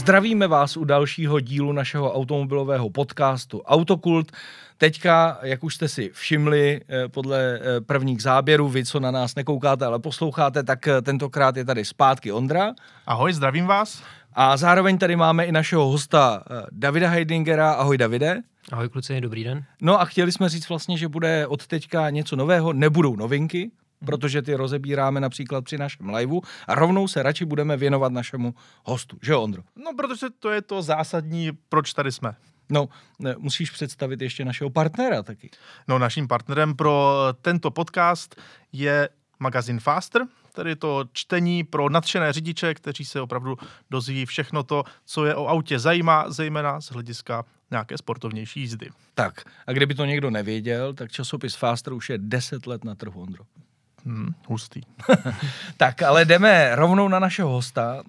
[0.00, 4.32] Zdravíme vás u dalšího dílu našeho automobilového podcastu Autokult.
[4.78, 9.34] Teďka, jak už jste si všimli eh, podle eh, prvních záběrů, vy, co na nás
[9.34, 12.72] nekoukáte, ale posloucháte, tak eh, tentokrát je tady zpátky Ondra.
[13.06, 14.02] Ahoj, zdravím vás.
[14.32, 17.72] A zároveň tady máme i našeho hosta Davida Heidingera.
[17.72, 18.40] Ahoj Davide.
[18.72, 19.64] Ahoj kluci, dobrý den.
[19.82, 23.70] No a chtěli jsme říct vlastně, že bude od teďka něco nového, nebudou novinky,
[24.06, 28.54] protože ty rozebíráme například při našem liveu a rovnou se radši budeme věnovat našemu
[28.84, 29.62] hostu, že jo, Ondro?
[29.76, 32.34] No, protože to je to zásadní, proč tady jsme.
[32.72, 32.88] No,
[33.38, 35.50] musíš představit ještě našeho partnera taky.
[35.88, 38.40] No, naším partnerem pro tento podcast
[38.72, 39.08] je
[39.38, 43.56] magazin Faster, tedy to čtení pro nadšené řidiče, kteří se opravdu
[43.90, 48.90] dozví všechno to, co je o autě zajímá, zejména z hlediska nějaké sportovnější jízdy.
[49.14, 53.22] Tak, a kdyby to někdo nevěděl, tak časopis Faster už je 10 let na trhu,
[53.22, 53.44] Ondro.
[54.04, 54.80] Hmm, hustý.
[55.76, 58.02] tak, ale jdeme rovnou na našeho hosta.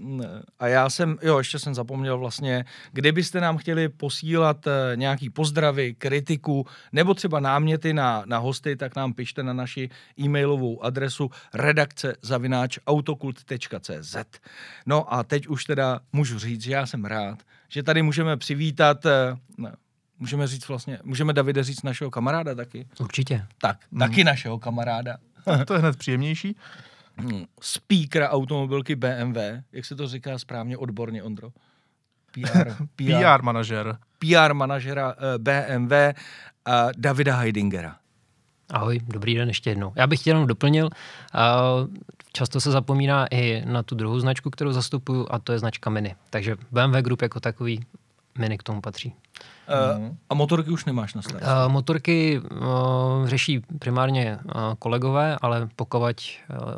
[0.59, 5.93] A já jsem, jo, ještě jsem zapomněl vlastně, kdybyste nám chtěli posílat eh, nějaký pozdravy,
[5.93, 12.15] kritiku, nebo třeba náměty na, na hosty, tak nám pište na naši e-mailovou adresu redakce
[12.21, 14.15] zavináč autokult.cz.
[14.85, 19.05] No a teď už teda můžu říct, že já jsem rád, že tady můžeme přivítat
[19.05, 19.37] eh,
[20.21, 22.87] Můžeme říct vlastně, můžeme Davide říct našeho kamaráda taky?
[22.99, 23.45] Určitě.
[23.57, 23.99] Tak, hmm.
[23.99, 25.17] taky našeho kamaráda.
[25.65, 26.55] To je hned příjemnější.
[27.17, 27.45] Hmm.
[27.61, 29.37] Speaker automobilky BMW,
[29.71, 31.49] jak se to říká správně odborně, Ondro?
[32.31, 33.97] PR, PR, PR manažer.
[34.19, 35.93] PR manažera eh, BMW
[36.67, 37.95] uh, Davida Heidingera.
[38.69, 39.93] Ahoj, dobrý den ještě jednou.
[39.95, 40.91] Já bych chtěl jenom doplnil, uh,
[42.33, 46.15] často se zapomíná i na tu druhou značku, kterou zastupuju, a to je značka Mini.
[46.29, 47.85] Takže BMW Group jako takový
[48.37, 49.13] Mini k tomu patří.
[49.71, 51.47] Uh, a motorky už nemáš na starosti?
[51.47, 56.13] Uh, motorky uh, řeší primárně uh, kolegové, ale pokud uh,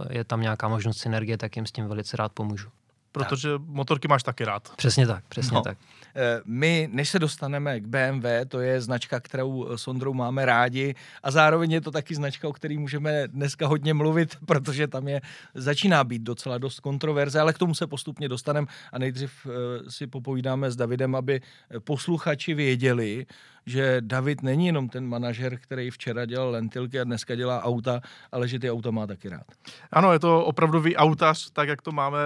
[0.10, 2.70] je tam nějaká možnost synergie, tak jim s tím velice rád pomůžu.
[3.12, 3.62] Protože tak.
[3.68, 4.76] motorky máš taky rád.
[4.76, 5.62] Přesně tak, přesně no.
[5.62, 5.78] tak.
[6.16, 10.96] Eh, my, než se dostaneme k BMW, to je značka, kterou s Ondrou máme rádi.
[11.24, 15.22] A zároveň je to taky značka, o který můžeme dneska hodně mluvit, protože tam je,
[15.54, 18.68] začíná být docela dost kontroverze, ale k tomu se postupně dostaneme.
[18.92, 21.42] A nejdřív eh, si popovídáme s Davidem, aby
[21.84, 23.26] posluchači věděli,
[23.66, 28.48] že David není jenom ten manažer, který včera dělal lentilky a dneska dělá auta, ale
[28.48, 29.46] že ty auta má taky rád.
[29.92, 32.20] Ano, je to opravdový autař, tak jak to máme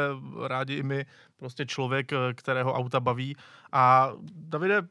[0.48, 1.06] rádi i my,
[1.38, 3.36] prostě člověk, kterého auta baví.
[3.72, 4.82] A Davide,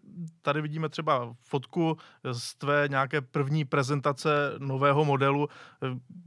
[0.43, 1.97] tady vidíme třeba fotku
[2.33, 5.49] z tvé nějaké první prezentace nového modelu.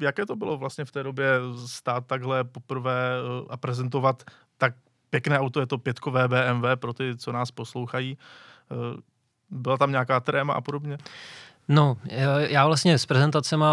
[0.01, 3.13] Jaké to bylo vlastně v té době stát takhle poprvé
[3.49, 4.23] a prezentovat
[4.57, 4.73] tak
[5.09, 8.17] pěkné auto, je to pětkové BMW pro ty, co nás poslouchají.
[9.49, 10.97] Byla tam nějaká tréma a podobně?
[11.71, 11.97] No,
[12.47, 13.65] já vlastně s prezentacemi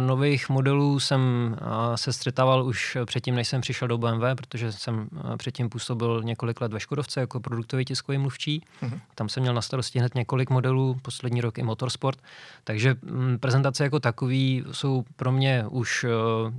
[0.00, 1.56] nových modelů jsem
[1.94, 6.72] se střetával už předtím, než jsem přišel do BMW, protože jsem předtím působil několik let
[6.72, 8.62] ve Škodovce jako produktový tiskový mluvčí.
[8.82, 9.00] Uh-huh.
[9.14, 12.18] Tam jsem měl na starosti hned několik modelů, poslední rok i motorsport.
[12.64, 16.06] Takže mm, prezentace jako takový jsou pro mě už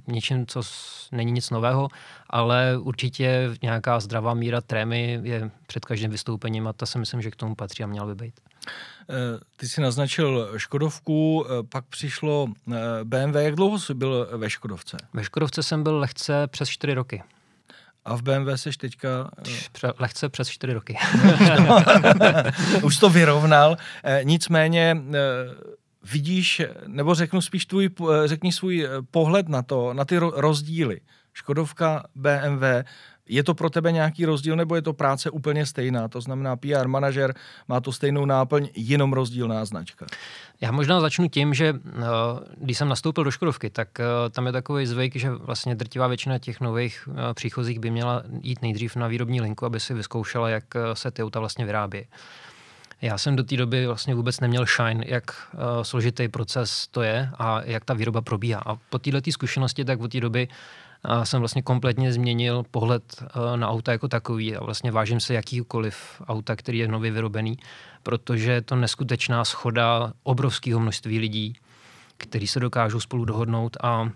[0.08, 0.62] něčím, co
[1.12, 1.90] není nic nového,
[2.30, 7.32] ale určitě nějaká zdravá míra trémy je před každým vystoupením a ta si myslím, že
[7.32, 8.34] k tomu patří a měla by být.
[9.10, 13.36] Eh, ty jsi naznačil Škodovku, eh, pak přišlo eh, BMW.
[13.36, 14.98] Jak dlouho jsi byl ve Škodovce?
[15.14, 17.24] Ve Škodovce jsem byl lehce přes 4 roky.
[18.06, 19.32] A v BMW seš teďka...
[19.72, 20.98] Pře- lehce přes 4 roky.
[22.84, 23.78] Už to vyrovnal.
[24.24, 24.98] Nicméně
[26.12, 27.90] vidíš, nebo řeknu spíš tvůj,
[28.26, 31.02] řekni svůj pohled na to, na ty rozdíly.
[31.34, 32.64] Škodovka, BMW,
[33.30, 36.08] je to pro tebe nějaký rozdíl, nebo je to práce úplně stejná?
[36.08, 37.36] To znamená, PR manažer
[37.68, 40.06] má to stejnou náplň, jenom rozdílná značka.
[40.62, 42.02] Já možná začnu tím, že eh,
[42.58, 46.40] když jsem nastoupil do Škodovky, tak eh, tam je takový zvyk, že vlastně drtivá většina
[46.40, 50.64] těch nových eh, příchozích by měla jít nejdřív na výrobní linku, aby si vyzkoušela, jak
[50.94, 52.06] se ty auta vlastně vyrábí.
[53.02, 55.32] Já jsem do té doby vlastně vůbec neměl shine, jak
[55.82, 58.62] složitý proces to je a jak ta výroba probíhá.
[58.66, 60.48] A po této zkušenosti, tak od té doby
[61.08, 65.34] a jsem vlastně kompletně změnil pohled eh, na auta jako takový a vlastně vážím se
[65.34, 67.58] jakýkoliv auta, který je nově vyrobený,
[68.04, 71.56] protože je to neskutečná schoda obrovského množství lidí,
[72.18, 74.10] kteří se dokážou spolu dohodnout a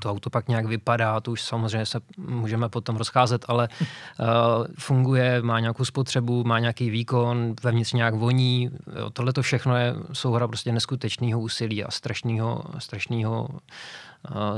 [0.00, 4.26] to auto pak nějak vypadá, to už samozřejmě se můžeme potom rozcházet, ale uh,
[4.78, 8.70] funguje, má nějakou spotřebu, má nějaký výkon, vevnitř nějak voní.
[9.12, 13.48] Tohle to všechno je souhra prostě neskutečného úsilí a strašného, strašného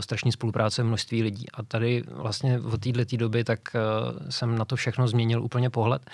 [0.00, 1.50] strašní spolupráce množství lidí.
[1.54, 3.80] A tady vlastně od této doby tak e,
[4.32, 6.10] jsem na to všechno změnil úplně pohled.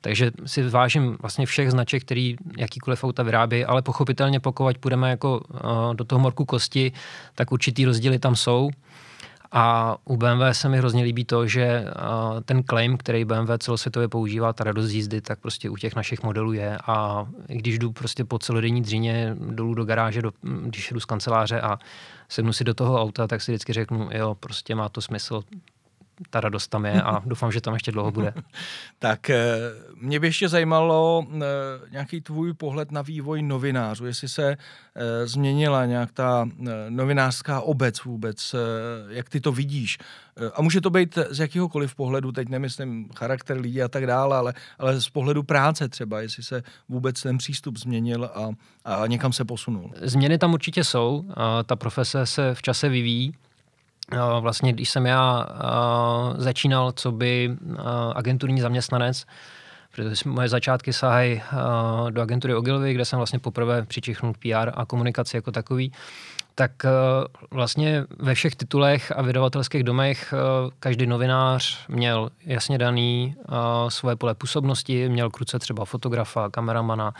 [0.00, 5.40] Takže si vážím vlastně všech značek, který jakýkoliv auta vyrábí, ale pochopitelně pokud půjdeme jako
[5.54, 6.92] e, do toho morku kosti,
[7.34, 8.70] tak určitý rozdíly tam jsou.
[9.52, 11.84] A u BMW se mi hrozně líbí to, že
[12.44, 16.52] ten claim, který BMW celosvětově používá, ta radost jízdy, tak prostě u těch našich modelů
[16.52, 16.78] je.
[16.86, 21.60] A když jdu prostě po celodenní dřině dolů do garáže, do, když jdu z kanceláře
[21.60, 21.78] a
[22.28, 25.42] sednu si do toho auta, tak si vždycky řeknu, jo, prostě má to smysl,
[26.30, 28.34] ta radost tam je a doufám, že tam ještě dlouho bude.
[28.98, 29.58] tak eh,
[30.00, 31.38] mě by ještě zajímalo eh,
[31.90, 34.56] nějaký tvůj pohled na vývoj novinářů, jestli se
[34.94, 36.48] eh, změnila nějak ta
[36.88, 38.54] novinářská obec vůbec,
[39.08, 39.98] jak ty to vidíš.
[40.54, 44.54] A může to být z jakýhokoliv pohledu, teď nemyslím charakter lidí a tak dále, ale,
[44.78, 48.48] ale z pohledu práce třeba, jestli se vůbec ten přístup změnil a,
[48.84, 49.92] a někam se posunul.
[50.02, 51.24] Změny tam určitě jsou,
[51.66, 53.34] ta profese se v čase vyvíjí,
[54.40, 55.46] Vlastně, když jsem já
[56.36, 57.56] začínal, co by
[58.14, 59.24] agenturní zaměstnanec,
[59.94, 61.42] protože moje začátky sahají
[62.10, 65.92] do agentury Ogilvy, kde jsem vlastně poprvé přičichnul PR a komunikaci jako takový,
[66.54, 66.72] tak
[67.50, 70.34] vlastně ve všech titulech a vydavatelských domech
[70.80, 73.34] každý novinář měl jasně daný
[73.88, 77.14] svoje pole působnosti, měl kruce třeba fotografa, kameramana,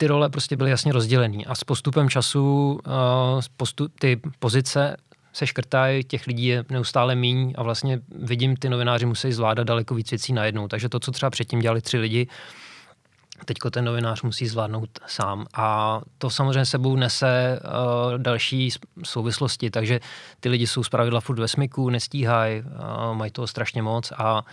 [0.00, 4.96] ty role prostě byly jasně rozdělený a s postupem času uh, postup, ty pozice
[5.32, 9.94] se škrtají, těch lidí je neustále míň a vlastně vidím, ty novináři musí zvládat daleko
[9.94, 10.68] víc věcí najednou.
[10.68, 12.26] Takže to, co třeba předtím dělali tři lidi,
[13.44, 15.46] teďko ten novinář musí zvládnout sám.
[15.54, 18.70] A to samozřejmě sebou nese uh, další
[19.04, 20.00] souvislosti, takže
[20.40, 24.44] ty lidi jsou zpravidla furt ve smyku, nestíhají, uh, mají toho strašně moc a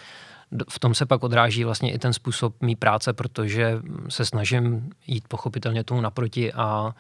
[0.70, 3.80] v tom se pak odráží vlastně i ten způsob mý práce, protože
[4.10, 6.92] se snažím jít pochopitelně tomu naproti a uh,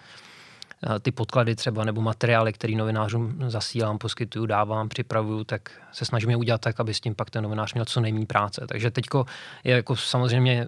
[1.02, 6.36] ty podklady třeba nebo materiály, které novinářům zasílám, poskytuju, dávám, připravuju, tak se snažím je
[6.36, 8.66] udělat tak, aby s tím pak ten novinář měl co nejméně práce.
[8.70, 9.26] Takže teďko
[9.64, 10.68] je jako samozřejmě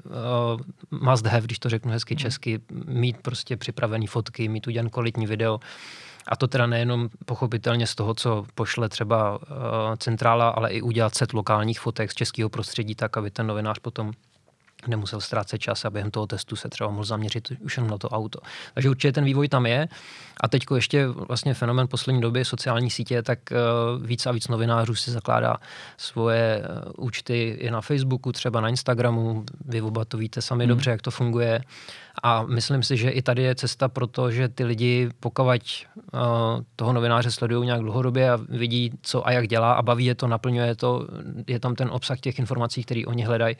[0.91, 2.19] uh, must have, když to řeknu hezky hmm.
[2.19, 5.59] česky, mít prostě připravený fotky, mít udělat kvalitní video.
[6.27, 9.45] A to teda nejenom pochopitelně z toho, co pošle třeba uh,
[9.97, 14.11] centrála, ale i udělat set lokálních fotek z českého prostředí tak, aby ten novinář potom
[14.87, 18.09] nemusel ztrácet čas a během toho testu se třeba mohl zaměřit už jenom na to
[18.09, 18.39] auto.
[18.73, 19.87] Takže určitě ten vývoj tam je.
[20.41, 24.95] A teď ještě vlastně fenomen poslední doby sociální sítě, tak uh, víc a víc novinářů
[24.95, 25.57] si zakládá
[25.97, 26.63] svoje
[26.97, 29.43] uh, účty i na Facebooku, třeba na Instagramu.
[29.65, 30.69] Vy oba to víte sami hmm.
[30.69, 31.61] dobře, jak to funguje.
[32.23, 35.43] A myslím si, že i tady je cesta pro to, že ty lidi, pokud
[36.13, 36.19] uh,
[36.75, 40.27] toho novináře sledují nějak dlouhodobě a vidí, co a jak dělá a baví je to,
[40.27, 41.07] naplňuje to,
[41.47, 43.55] je tam ten obsah těch informací, který oni hledají,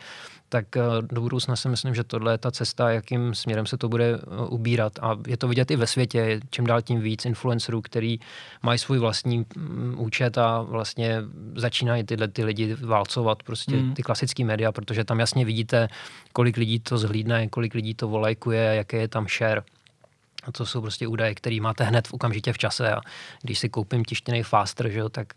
[0.50, 3.90] tak uh, do budoucna si myslím, že tohle je ta cesta, jakým směrem se to
[3.90, 4.94] bude uh, ubírat.
[5.02, 8.20] A je to vidět i ve světě, čím dál tím víc influencerů, který
[8.64, 11.22] mají svůj vlastní um, účet a vlastně
[11.56, 13.94] začínají tyhle ty lidi válcovat prostě mm.
[13.94, 15.88] ty klasické média, protože tam jasně vidíte,
[16.34, 19.64] kolik lidí to zhlídne, kolik lidí to volajkuje, jaký je tam share.
[20.44, 22.92] A to jsou prostě údaje, které máte hned v okamžitě v čase.
[22.92, 23.02] A
[23.42, 25.34] když si koupím tištěný faster, že jo, tak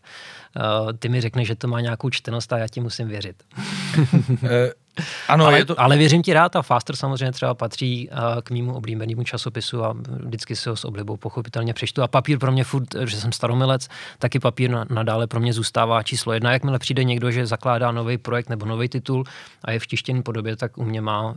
[0.56, 3.42] uh, ty mi řekneš, že to má nějakou čtenost a já ti musím věřit.
[4.98, 5.80] Eh, ano, ale, je to...
[5.80, 9.96] ale věřím ti rád a Faster samozřejmě třeba patří uh, k mýmu oblíbenému časopisu a
[10.08, 12.02] vždycky si ho s oblibou pochopitelně přečtu.
[12.02, 16.32] A papír pro mě furt, že jsem staromilec, taky papír nadále pro mě zůstává číslo
[16.32, 16.52] jedna.
[16.52, 19.24] Jakmile přijde někdo, že zakládá nový projekt nebo nový titul
[19.64, 21.36] a je v tištěné podobě, tak u mě má uh,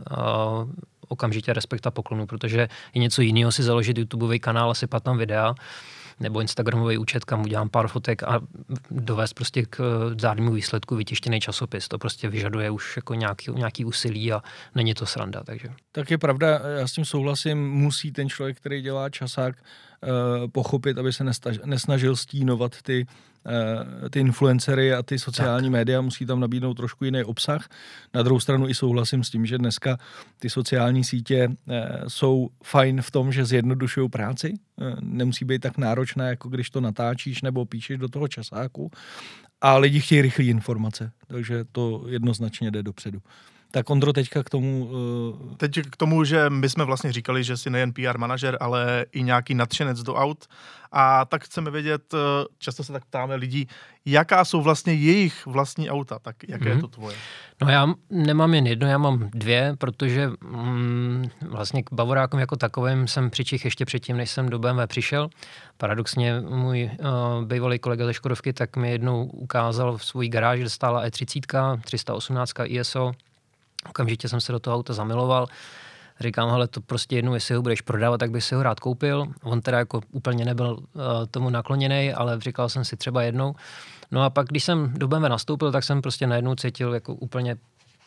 [1.08, 5.18] okamžitě respekt a poklonu, protože je něco jiného si založit YouTubeový kanál a sypat tam
[5.18, 5.54] videa,
[6.20, 8.40] nebo Instagramový účet, kam udělám pár fotek a
[8.90, 9.80] dovést prostě k
[10.20, 11.88] zádnému výsledku vytištěný časopis.
[11.88, 14.42] To prostě vyžaduje už jako nějaký, nějaký úsilí a
[14.74, 15.44] není to sranda.
[15.44, 15.68] Takže.
[15.92, 20.08] Tak je pravda, já s tím souhlasím, musí ten člověk, který dělá časák, eh,
[20.48, 21.24] pochopit, aby se
[21.64, 23.35] nesnažil stínovat ty Eh,
[24.10, 25.72] ty influencery a ty sociální tak.
[25.72, 27.68] média musí tam nabídnout trošku jiný obsah.
[28.14, 29.98] Na druhou stranu i souhlasím s tím, že dneska
[30.38, 34.54] ty sociální sítě eh, jsou fajn v tom, že zjednodušují práci.
[34.80, 38.90] Eh, nemusí být tak náročná, jako když to natáčíš nebo píšeš do toho časáku.
[39.60, 43.18] A lidi chtějí rychlé informace, takže to jednoznačně jde dopředu.
[43.76, 44.84] Tak Ondro, teďka k tomu...
[44.84, 45.56] Uh...
[45.56, 49.22] Teď k tomu, že my jsme vlastně říkali, že jsi nejen PR manažer, ale i
[49.22, 50.44] nějaký nadšenec do aut.
[50.92, 52.18] A tak chceme vědět, eh,
[52.58, 53.68] často se tak ptáme lidí,
[54.04, 56.68] jaká jsou vlastně jejich vlastní auta, tak jaké mm-hmm.
[56.68, 56.80] je mhm.
[56.80, 57.16] to tvoje?
[57.62, 63.08] No já nemám jen jedno, já mám dvě, protože mm, vlastně k Bavorákům jako takovým
[63.08, 65.28] jsem přičich ještě předtím, než jsem do BMW přišel.
[65.76, 71.06] Paradoxně můj uh, bývalý kolega ze Škodovky tak mi jednou ukázal v svůj garáži, stála
[71.06, 73.12] E30, 318 ISO,
[73.88, 75.46] Okamžitě jsem se do toho auta zamiloval.
[76.20, 79.26] Říkám, ale to prostě jednou, jestli ho budeš prodávat, tak bych si ho rád koupil.
[79.42, 83.54] On teda jako úplně nebyl uh, tomu nakloněný, ale říkal jsem si třeba jednou.
[84.10, 87.56] No a pak, když jsem do BMW nastoupil, tak jsem prostě najednou cítil jako úplně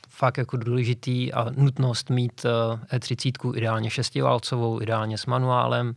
[0.09, 5.95] fakt jako důležitý a nutnost mít uh, E30 ideálně šestiválcovou, ideálně s manuálem,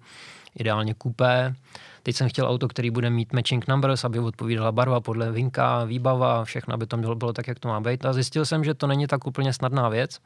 [0.57, 1.55] ideálně kupé.
[2.03, 6.45] Teď jsem chtěl auto, který bude mít matching numbers, aby odpovídala barva podle vinka, výbava,
[6.45, 8.05] všechno, aby to bylo, bylo tak, jak to má být.
[8.05, 10.19] A zjistil jsem, že to není tak úplně snadná věc.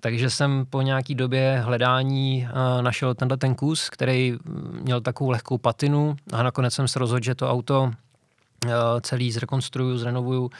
[0.00, 4.38] Takže jsem po nějaký době hledání uh, našel tenhle ten kus, který
[4.82, 9.98] měl takovou lehkou patinu a nakonec jsem se rozhodl, že to auto uh, celý zrekonstruju,
[9.98, 10.50] zrenovuju,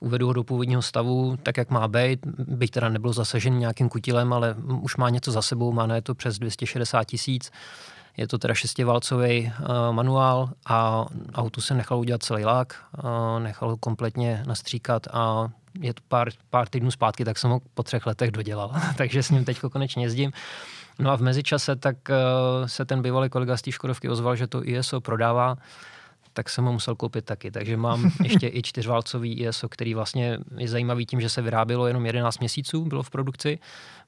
[0.00, 4.32] uvedu ho do původního stavu, tak jak má být, byť teda nebyl zasažen nějakým kutilem,
[4.32, 7.50] ale už má něco za sebou, má na to přes 260 tisíc.
[8.16, 13.70] Je to teda šestiválcový uh, manuál a autu se nechal udělat celý lák, uh, nechal
[13.70, 15.48] ho kompletně nastříkat a
[15.80, 18.72] je to pár, pár týdnů zpátky, tak jsem ho po třech letech dodělal.
[18.96, 20.32] Takže s ním teď konečně jezdím.
[20.98, 24.46] No a v mezičase tak uh, se ten bývalý kolega z té Škodovky ozval, že
[24.46, 25.56] to ISO prodává
[26.40, 27.50] tak jsem ho musel koupit taky.
[27.50, 32.06] Takže mám ještě i čtyřválcový ISO, který vlastně je zajímavý tím, že se vyrábělo jenom
[32.06, 33.58] 11 měsíců, bylo v produkci.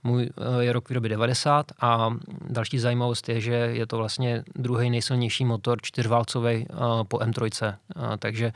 [0.04, 2.10] Můj eh, je rok výroby 90 a
[2.48, 6.74] další zajímavost je, že je to vlastně druhý nejsilnější motor čtyřválcový eh,
[7.08, 7.74] po M3.
[7.74, 7.76] Eh,
[8.18, 8.52] takže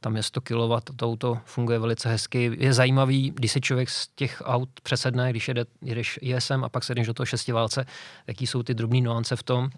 [0.00, 2.50] tam je 100 kW, to auto funguje velice hezky.
[2.58, 6.84] Je zajímavý, když si člověk z těch aut přesedne, když jede, jedeš ISM a pak
[6.84, 7.86] sedneš do toho šestiválce,
[8.26, 9.70] jaký jsou ty drobné nuance v tom,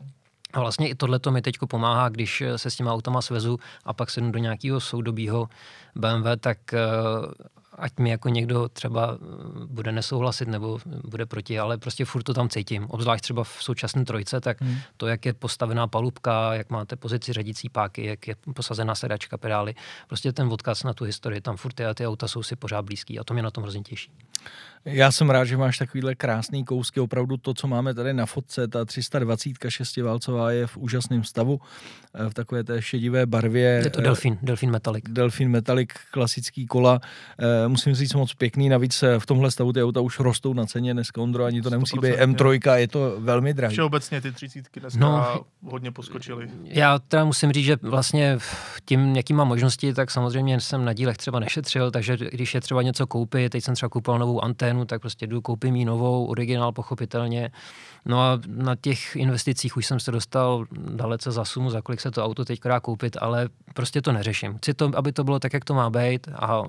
[0.53, 4.11] a vlastně i tohle mi teď pomáhá, když se s těma automa svezu a pak
[4.11, 5.49] sednu do nějakého soudobího
[5.95, 6.59] BMW, tak
[7.79, 12.35] ať mi jako někdo třeba eh, bude nesouhlasit nebo bude proti, ale prostě furt to
[12.35, 12.87] tam cítím.
[12.87, 14.77] Obzvlášť třeba v současné trojce, tak hmm.
[14.97, 19.75] to, jak je postavená palubka, jak máte pozici řadící páky, jak je posazená sedačka, pedály,
[20.09, 22.83] prostě ten odkaz na tu historii tam furt je a ty auta jsou si pořád
[22.83, 24.11] blízký a to mě na tom hrozně těší.
[24.85, 27.01] Já jsem rád, že máš takovýhle krásný kousky.
[27.01, 31.61] Opravdu to, co máme tady na fotce, ta 320 šestiválcová je v úžasném stavu,
[32.15, 33.69] eh, v takové té šedivé barvě.
[33.85, 35.05] Je to Delfin, Delfin Metallic.
[35.09, 37.01] Delfin Metallic, klasický kola.
[37.71, 40.95] Musím říct moc pěkný, navíc eh, v tomhle stavu ty auta už rostou na ceně,
[40.95, 43.73] dneska Ondro, ani to nemusí být M3, je to velmi drahé.
[43.73, 46.51] Všeobecně ty třicítky dneska no, hodně poskočily.
[46.65, 48.39] Já teda musím říct, že vlastně
[48.85, 52.83] tím, jaký mám možnosti, tak samozřejmě jsem na dílech třeba nešetřil, takže když je třeba
[52.83, 56.73] něco koupit, teď jsem třeba koupil novou anténu, tak prostě jdu, koupím jí novou, originál
[56.73, 57.51] pochopitelně.
[58.07, 62.11] No a na těch investicích už jsem se dostal dalece za sumu, za kolik se
[62.11, 64.57] to auto teď dá koupit, ale prostě to neřeším.
[64.57, 66.63] Chci to, aby to bylo tak, jak to má být a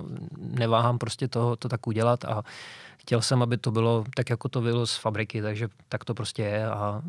[0.82, 2.42] neváhám prostě to, to tak udělat a
[2.98, 6.42] chtěl jsem, aby to bylo tak, jako to bylo z fabriky, takže tak to prostě
[6.42, 7.02] je a, a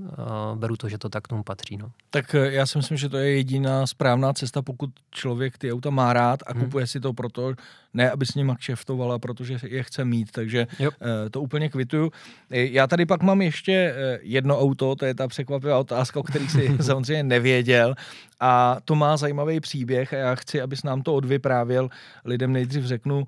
[0.56, 1.78] beru to, že to tak tomu patří.
[1.78, 1.92] No.
[2.10, 5.90] Tak eh, já si myslím, že to je jediná správná cesta, pokud člověk ty auta
[5.90, 6.64] má rád a hmm.
[6.64, 7.54] kupuje si to proto,
[7.94, 10.92] ne aby s nima kšeftovala, protože je chce mít, takže jo.
[11.02, 12.12] Eh, to úplně kvituju.
[12.52, 16.48] Eh, já tady pak mám ještě jedno auto, to je ta překvapivá otázka, o který
[16.50, 17.96] si samozřejmě nevěděl
[18.40, 21.90] a to má zajímavý příběh a já chci, abys nám to odvyprávěl.
[22.26, 23.28] Lidem nejdřív řeknu,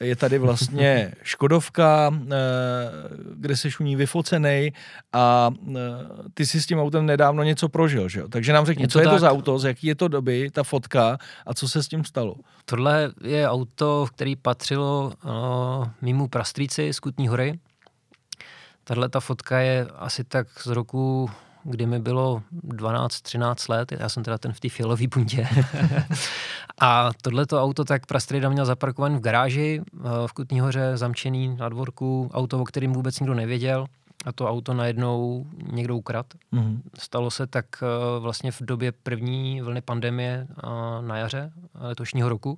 [0.00, 2.14] je tady vlastně Škodovka,
[3.34, 4.72] kde jsi u ní vyfocený
[5.12, 5.50] a
[6.34, 8.28] ty si s tím autem nedávno něco prožil, že jo?
[8.28, 9.06] Takže nám řekni, co tak.
[9.06, 11.88] je to za auto, z jaký je to doby, ta fotka a co se s
[11.88, 12.34] tím stalo?
[12.70, 17.58] Tohle je auto, který patřilo uh, mýmu prastrýci z Kutní hory.
[18.84, 21.30] Tahle ta fotka je asi tak z roku
[21.64, 25.48] kdy mi bylo 12-13 let, já jsem teda ten v té fialové bundě.
[26.80, 29.82] a tohleto auto tak prastrejda měl zaparkovaný v garáži
[30.26, 33.86] v Kutní hoře, zamčený na dvorku, auto, o kterém vůbec nikdo nevěděl
[34.24, 36.26] a to auto najednou někdo ukrad.
[36.52, 36.80] Mm-hmm.
[36.98, 40.70] Stalo se tak uh, vlastně v době první vlny pandemie uh,
[41.06, 42.56] na jaře letošního roku.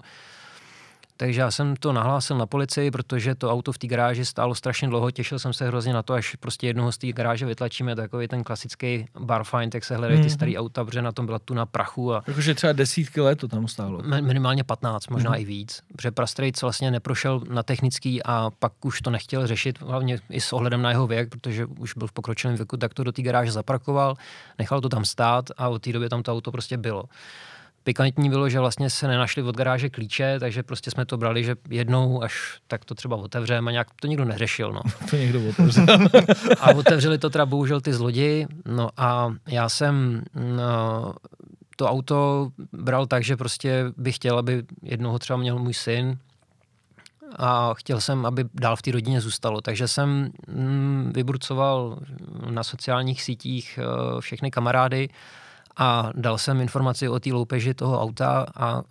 [1.22, 4.88] Takže já jsem to nahlásil na policii, protože to auto v té garáži stálo strašně
[4.88, 5.10] dlouho.
[5.10, 8.44] Těšil jsem se hrozně na to, až prostě jednoho z té garáže vytlačíme, takový ten
[8.44, 10.34] klasický bar find, jak se hledají ty mhm.
[10.34, 12.14] staré auta, protože na tom byla tu na prachu.
[12.14, 14.02] A Jakože třeba desítky let to tam stálo.
[14.20, 15.36] Minimálně 15, možná mm.
[15.36, 15.82] i víc.
[15.96, 20.52] Protože Prastrejc vlastně neprošel na technický a pak už to nechtěl řešit, hlavně i s
[20.52, 23.52] ohledem na jeho věk, protože už byl v pokročilém věku, tak to do té garáže
[23.52, 24.14] zaparkoval,
[24.58, 27.04] nechal to tam stát a od té doby tam to auto prostě bylo.
[27.84, 31.56] Pikantní bylo, že vlastně se nenašli od garáže klíče, takže prostě jsme to brali, že
[31.70, 34.72] jednou, až tak to třeba otevřeme a nějak to nikdo neřešil.
[34.72, 34.80] No.
[35.10, 35.86] to někdo otevřel.
[36.60, 38.46] a otevřeli to teda bohužel ty zloději.
[38.66, 40.22] No a já jsem
[40.56, 41.14] no,
[41.76, 46.18] to auto bral tak, že prostě bych chtěl, aby jednoho třeba měl můj syn,
[47.36, 49.60] a chtěl jsem, aby dál v té rodině zůstalo.
[49.60, 51.98] Takže jsem mm, vybrucoval
[52.50, 55.08] na sociálních sítích eh, všechny kamarády,
[55.76, 58.82] a dal jsem informaci o té loupeži toho auta a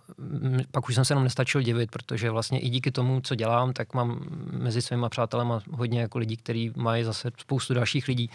[0.70, 3.94] pak už jsem se jenom nestačil divit, protože vlastně i díky tomu, co dělám, tak
[3.94, 8.30] mám mezi svýma přátelema hodně jako lidí, kteří mají zase spoustu dalších lidí.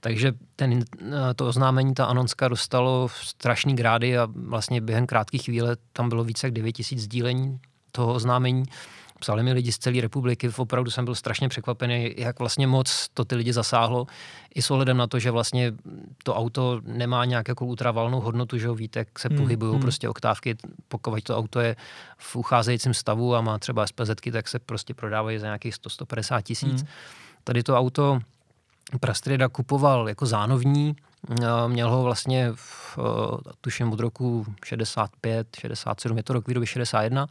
[0.00, 0.84] Takže ten,
[1.36, 6.46] to oznámení, ta anonska dostalo strašný grády a vlastně během krátké chvíle tam bylo více
[6.46, 7.60] jak 9 tisíc sdílení
[7.92, 8.64] toho oznámení
[9.18, 13.24] psali mi lidi z celé republiky, opravdu jsem byl strašně překvapený, jak vlastně moc to
[13.24, 14.06] ty lidi zasáhlo.
[14.54, 15.72] I s ohledem na to, že vlastně
[16.22, 19.80] to auto nemá nějak jako ultravalnou hodnotu, že víte, jak se hmm, pohybují hmm.
[19.80, 20.56] prostě oktávky,
[20.88, 21.76] pokud to auto je
[22.18, 26.80] v ucházejícím stavu a má třeba SPZ, tak se prostě prodávají za nějakých 100-150 tisíc.
[26.80, 26.90] Hmm.
[27.44, 28.20] Tady to auto
[29.00, 30.96] Prastrida kupoval jako zánovní,
[31.66, 32.98] měl ho vlastně v,
[33.60, 37.26] tuším od roku 65, 67, je to rok výroby 61,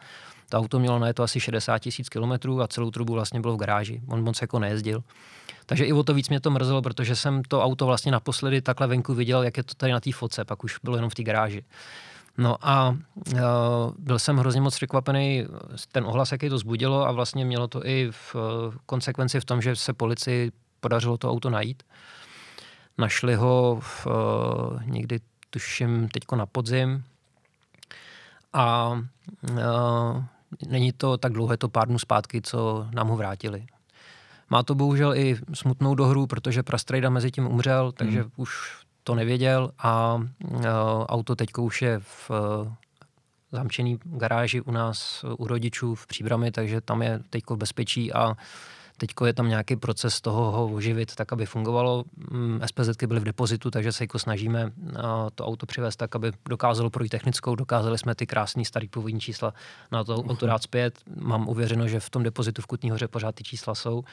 [0.49, 3.57] to auto mělo na to asi 60 tisíc kilometrů a celou trubu vlastně bylo v
[3.57, 4.01] garáži.
[4.07, 5.03] On moc jako nejezdil.
[5.65, 8.87] Takže i o to víc mě to mrzelo, protože jsem to auto vlastně naposledy takhle
[8.87, 11.23] venku viděl, jak je to tady na té foce, pak už bylo jenom v té
[11.23, 11.63] garáži.
[12.37, 13.39] No a uh,
[13.97, 15.45] byl jsem hrozně moc překvapený
[15.91, 18.41] ten ohlas, jaký to zbudilo a vlastně mělo to i v uh,
[18.85, 21.83] konsekvenci v tom, že se policii podařilo to auto najít.
[22.97, 27.03] Našli ho v, uh, někdy, tuším, teďko na podzim
[28.53, 28.89] a
[29.51, 30.23] uh,
[30.67, 33.65] není to tak dlouhé, to pár dnů zpátky, co nám ho vrátili.
[34.49, 38.31] Má to bohužel i smutnou dohru, protože Prastrejda mezi tím umřel, takže hmm.
[38.35, 40.65] už to nevěděl a uh,
[41.05, 42.73] auto teď už je v uh,
[43.51, 48.37] zamčený garáži u nás, u rodičů v Příbrami, takže tam je teď v bezpečí a
[48.97, 52.03] Teď je tam nějaký proces toho ho oživit tak, aby fungovalo.
[52.31, 54.71] Mm, SPZky byly v depozitu, takže se jako snažíme
[55.35, 57.55] to auto přivést tak, aby dokázalo projít technickou.
[57.55, 59.53] Dokázali jsme ty krásné starý původní čísla
[59.91, 60.99] na to auto dát zpět.
[61.15, 64.03] Mám uvěřeno, že v tom depozitu v Kutní hoře pořád ty čísla jsou.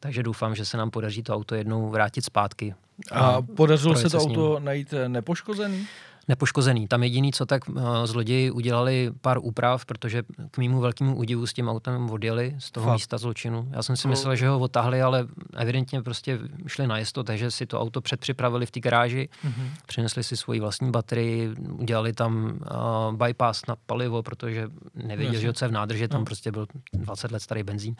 [0.00, 2.74] Takže doufám, že se nám podaří to auto jednou vrátit zpátky.
[3.10, 5.86] A, a podařilo se to auto najít nepoškozený?
[6.28, 6.88] Nepoškozený.
[6.88, 11.52] Tam jediný, co tak uh, zloději udělali pár úprav, protože k mýmu velkému údivu s
[11.52, 12.94] tím autem odjeli z toho Fakt.
[12.94, 13.68] místa zločinu.
[13.70, 17.66] Já jsem si myslel, že ho odtahli, ale evidentně prostě šli na jisto, takže si
[17.66, 19.70] to auto předpřipravili v té garáži, mm-hmm.
[19.86, 25.64] přinesli si svoji vlastní baterii, udělali tam uh, bypass na palivo, protože nevěděli, že co
[25.64, 26.24] je v nádrži, tam no.
[26.24, 27.94] prostě byl 20 let starý benzín.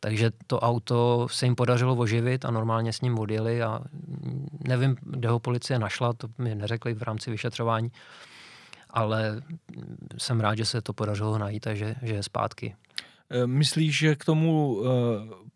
[0.00, 3.80] Takže to auto se jim podařilo oživit a normálně s ním odjeli a
[4.68, 7.65] nevím, kde ho policie našla, to mi neřekli v rámci vyšetřování,
[8.90, 9.42] ale
[10.18, 12.76] jsem rád, že se to podařilo najít a že, že je zpátky.
[13.30, 14.86] Eh, myslíš, že k tomu uh,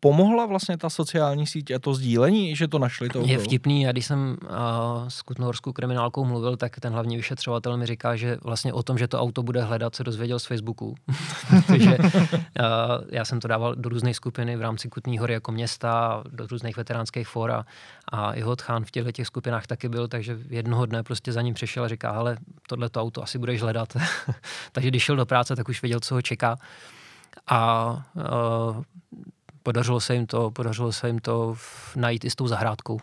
[0.01, 3.23] pomohla vlastně ta sociální síť a to sdílení, že to našli to?
[3.27, 7.87] Je vtipný, a když jsem uh, s kutnohorskou kriminálkou mluvil, tak ten hlavní vyšetřovatel mi
[7.87, 10.95] říká, že vlastně o tom, že to auto bude hledat, se dozvěděl z Facebooku.
[11.67, 12.07] Takže uh,
[13.11, 16.77] já jsem to dával do různých skupiny v rámci Kutní hory jako města, do různých
[16.77, 17.65] veteránských for
[18.13, 21.55] a, jeho Tchán v těchto těch skupinách taky byl, takže jednoho dne prostě za ním
[21.55, 22.37] přišel a říká, ale
[22.69, 23.97] tohle auto asi budeš hledat.
[24.73, 26.59] takže když šel do práce, tak už věděl, co ho čeká
[27.47, 28.83] a uh,
[29.63, 31.57] podařilo se jim to, podařilo se jim to
[31.97, 33.01] najít i s tou zahrádkou.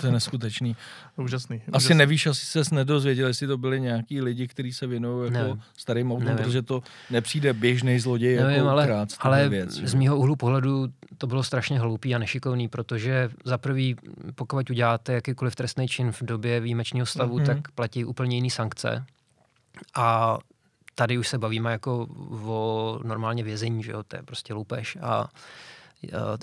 [0.00, 0.76] To je neskutečný.
[1.16, 1.56] Úžasný.
[1.56, 1.94] Asi úžasný.
[1.94, 5.62] nevíš, asi se nedozvěděl, jestli to byli nějaký lidi, kteří se věnují jako Nevím.
[5.76, 9.70] starým autům, protože to nepřijde běžný zloděj Nevím, jako ale, krát, ale věc.
[9.70, 13.96] z mýho úhlu pohledu to bylo strašně hloupý a nešikovný, protože za prvý,
[14.34, 17.46] pokud uděláte jakýkoliv trestný čin v době výjimečného stavu, mm-hmm.
[17.46, 19.04] tak platí úplně jiný sankce.
[19.94, 20.38] A
[20.98, 22.06] tady už se bavíme jako
[22.44, 25.28] o normálně vězení, že jo, to je prostě loupež a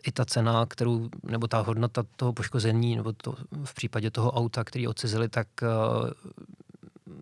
[0.04, 4.64] i ta cena, kterou, nebo ta hodnota toho poškození, nebo to v případě toho auta,
[4.64, 5.68] který odcizili, tak eh,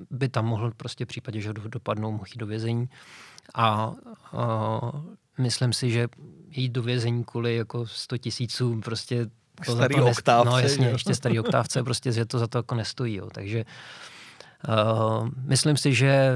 [0.09, 2.89] by tam mohl prostě v případě, že dopadnou, mohl jít do vězení.
[3.55, 3.93] A
[4.33, 5.01] uh,
[5.37, 6.07] myslím si, že
[6.51, 9.27] jít do vězení kvůli jako 100 tisíců prostě
[9.65, 10.49] to starý to oktávce.
[10.49, 10.91] No jasně, jo.
[10.91, 13.15] ještě starý oktávce, prostě, že to za to jako nestojí.
[13.15, 13.29] Jo.
[13.33, 13.65] Takže
[14.67, 16.33] uh, myslím si, že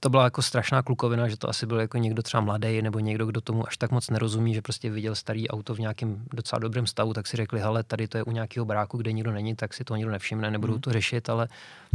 [0.00, 3.26] to byla jako strašná klukovina, že to asi byl jako někdo třeba mladý nebo někdo,
[3.26, 6.86] kdo tomu až tak moc nerozumí, že prostě viděl starý auto v nějakém docela dobrém
[6.86, 9.74] stavu, tak si řekli, hele, tady to je u nějakého bráku, kde nikdo není, tak
[9.74, 10.80] si to nikdo nevšimne, nebudou hmm.
[10.80, 11.48] to řešit, ale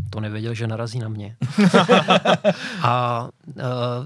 [0.10, 1.36] to nevěděl, že narazí na mě.
[2.82, 3.64] a uh,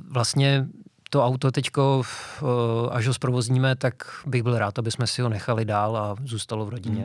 [0.09, 0.67] vlastně
[1.09, 2.01] to auto teďko,
[2.41, 2.47] uh,
[2.91, 3.93] až ho zprovozníme, tak
[4.25, 7.01] bych byl rád, aby jsme si ho nechali dál a zůstalo v rodině.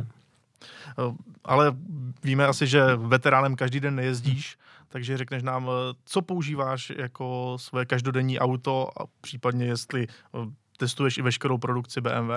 [0.99, 1.17] Hmm.
[1.45, 1.77] Ale
[2.25, 7.87] víme asi, že veteránem každý den nejezdíš, takže řekneš nám, eh, co používáš jako své
[7.87, 10.38] každodenní auto a případně jestli eh,
[10.79, 12.31] testuješ i veškerou produkci BMW?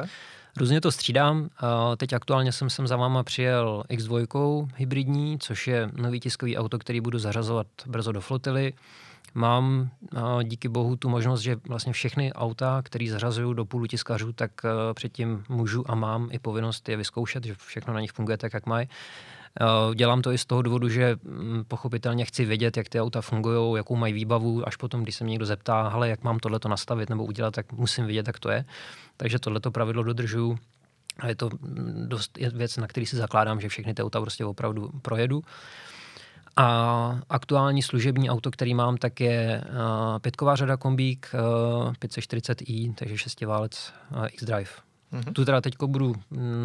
[0.57, 1.49] Různě to střídám.
[1.97, 7.01] Teď aktuálně jsem sem za váma přijel X2 hybridní, což je nový tiskový auto, který
[7.01, 8.73] budu zařazovat brzo do flotily.
[9.33, 9.89] Mám
[10.43, 14.93] díky bohu tu možnost, že vlastně všechny auta, které zařazuju do půlu tiskařů, tak eh,
[14.93, 18.65] předtím můžu a mám i povinnost je vyzkoušet, že všechno na nich funguje tak, jak
[18.65, 18.87] mají.
[19.61, 23.21] Eh, dělám to i z toho důvodu, že mm, pochopitelně chci vědět, jak ty auta
[23.21, 26.69] fungují, jakou mají výbavu, až potom, když se mě někdo zeptá, hele, jak mám tohleto
[26.69, 28.65] nastavit nebo udělat, tak musím vědět, jak to je.
[29.17, 30.57] Takže tohleto pravidlo dodržuju.
[31.19, 34.45] A je to mm, dost věc, na který si zakládám, že všechny ty auta prostě
[34.45, 35.41] opravdu projedu.
[36.55, 43.17] A aktuální služební auto, který mám, tak je uh, pětková řada kombík uh, 540i, takže
[43.17, 43.93] šestiválec
[44.27, 44.88] X-Drive.
[45.13, 45.33] Mm-hmm.
[45.33, 46.15] Tu teda teď budu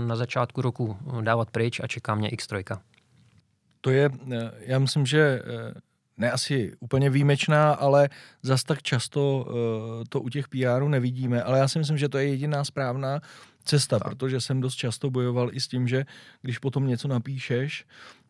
[0.06, 2.78] na začátku roku dávat pryč a čeká mě X3.
[3.80, 4.10] To je,
[4.58, 5.42] já myslím, že
[6.16, 8.08] ne asi úplně výjimečná, ale
[8.42, 9.46] zas tak často
[10.08, 11.42] to u těch PRů nevidíme.
[11.42, 13.20] Ale já si myslím, že to je jediná správná
[13.64, 14.08] cesta, tak.
[14.08, 16.04] protože jsem dost často bojoval i s tím, že
[16.42, 17.84] když potom něco napíšeš,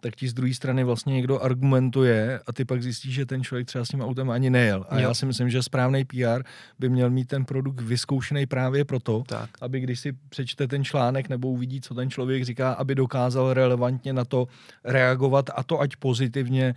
[0.05, 3.67] tak ti z druhé strany vlastně někdo argumentuje a ty pak zjistíš, že ten člověk
[3.67, 4.87] třeba s tím autem ani nejel.
[4.89, 5.09] A jo.
[5.09, 6.43] já si myslím, že správný PR
[6.79, 9.51] by měl mít ten produkt vyzkoušený právě proto, tak.
[9.61, 14.13] aby když si přečte ten článek nebo uvidí, co ten člověk říká, aby dokázal relevantně
[14.13, 14.49] na to
[14.85, 16.75] reagovat a to ať pozitivně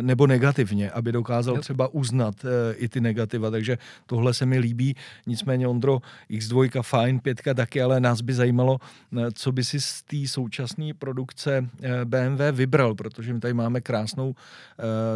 [0.00, 1.60] nebo negativně, aby dokázal jo.
[1.60, 3.50] třeba uznat e, i ty negativa.
[3.50, 4.94] Takže tohle se mi líbí.
[5.26, 5.98] Nicméně Ondro,
[6.30, 8.78] X2 fajn, pětka taky, ale nás by zajímalo,
[9.18, 12.04] e, co by si z té současné produkce e,
[12.52, 14.34] Vybral, protože my tady máme krásnou uh,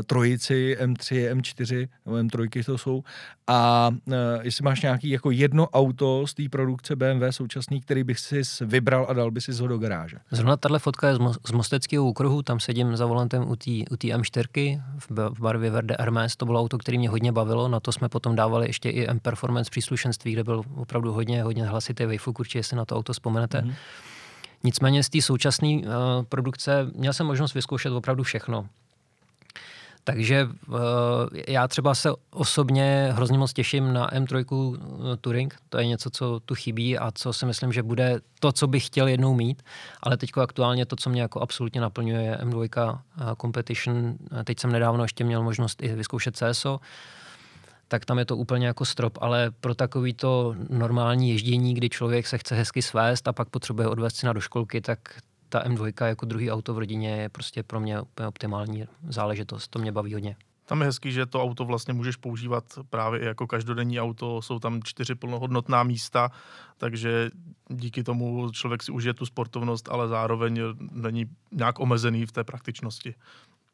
[0.06, 3.04] trojici M3, M4, nebo M3 to jsou.
[3.46, 8.18] A uh, jestli máš nějaký jako jedno auto z té produkce BMW současný, který bych
[8.18, 10.16] si vybral a dal by si ho do garáže.
[10.30, 13.70] Zrovna tahle fotka je z, mo- z Mosteckého okruhu, tam sedím za volantem u té
[13.90, 17.80] u M4 v, v barvě Verde Hermes, to bylo auto, které mě hodně bavilo, na
[17.80, 22.06] to jsme potom dávali ještě i M Performance příslušenství, kde byl opravdu hodně, hodně hlasitý
[22.06, 23.58] Vejfuk, určitě si na to auto vzpomenete.
[23.58, 23.74] Mm-hmm.
[24.64, 25.82] Nicméně z té současné uh,
[26.28, 28.66] produkce měl jsem možnost vyzkoušet opravdu všechno.
[30.04, 30.76] Takže uh,
[31.48, 35.56] já třeba se osobně hrozně moc těším na M3 uh, eh, Touring.
[35.68, 38.86] To je něco, co tu chybí a co si myslím, že bude to, co bych
[38.86, 39.62] chtěl jednou mít.
[40.02, 42.98] Ale teď aktuálně to, co mě jako absolutně naplňuje, je M2 uh,
[43.40, 44.16] Competition.
[44.44, 46.80] Teď jsem nedávno ještě měl možnost i vyzkoušet CSO
[47.88, 52.26] tak tam je to úplně jako strop, ale pro takový to normální ježdění, kdy člověk
[52.26, 54.98] se chce hezky svést a pak potřebuje odvést si na do školky, tak
[55.48, 59.68] ta M2 jako druhý auto v rodině je prostě pro mě úplně optimální záležitost.
[59.68, 60.36] To mě baví hodně.
[60.64, 64.82] Tam je hezký, že to auto vlastně můžeš používat právě jako každodenní auto, jsou tam
[64.82, 66.30] čtyři plnohodnotná místa,
[66.78, 67.30] takže
[67.68, 73.14] díky tomu člověk si užije tu sportovnost, ale zároveň není nějak omezený v té praktičnosti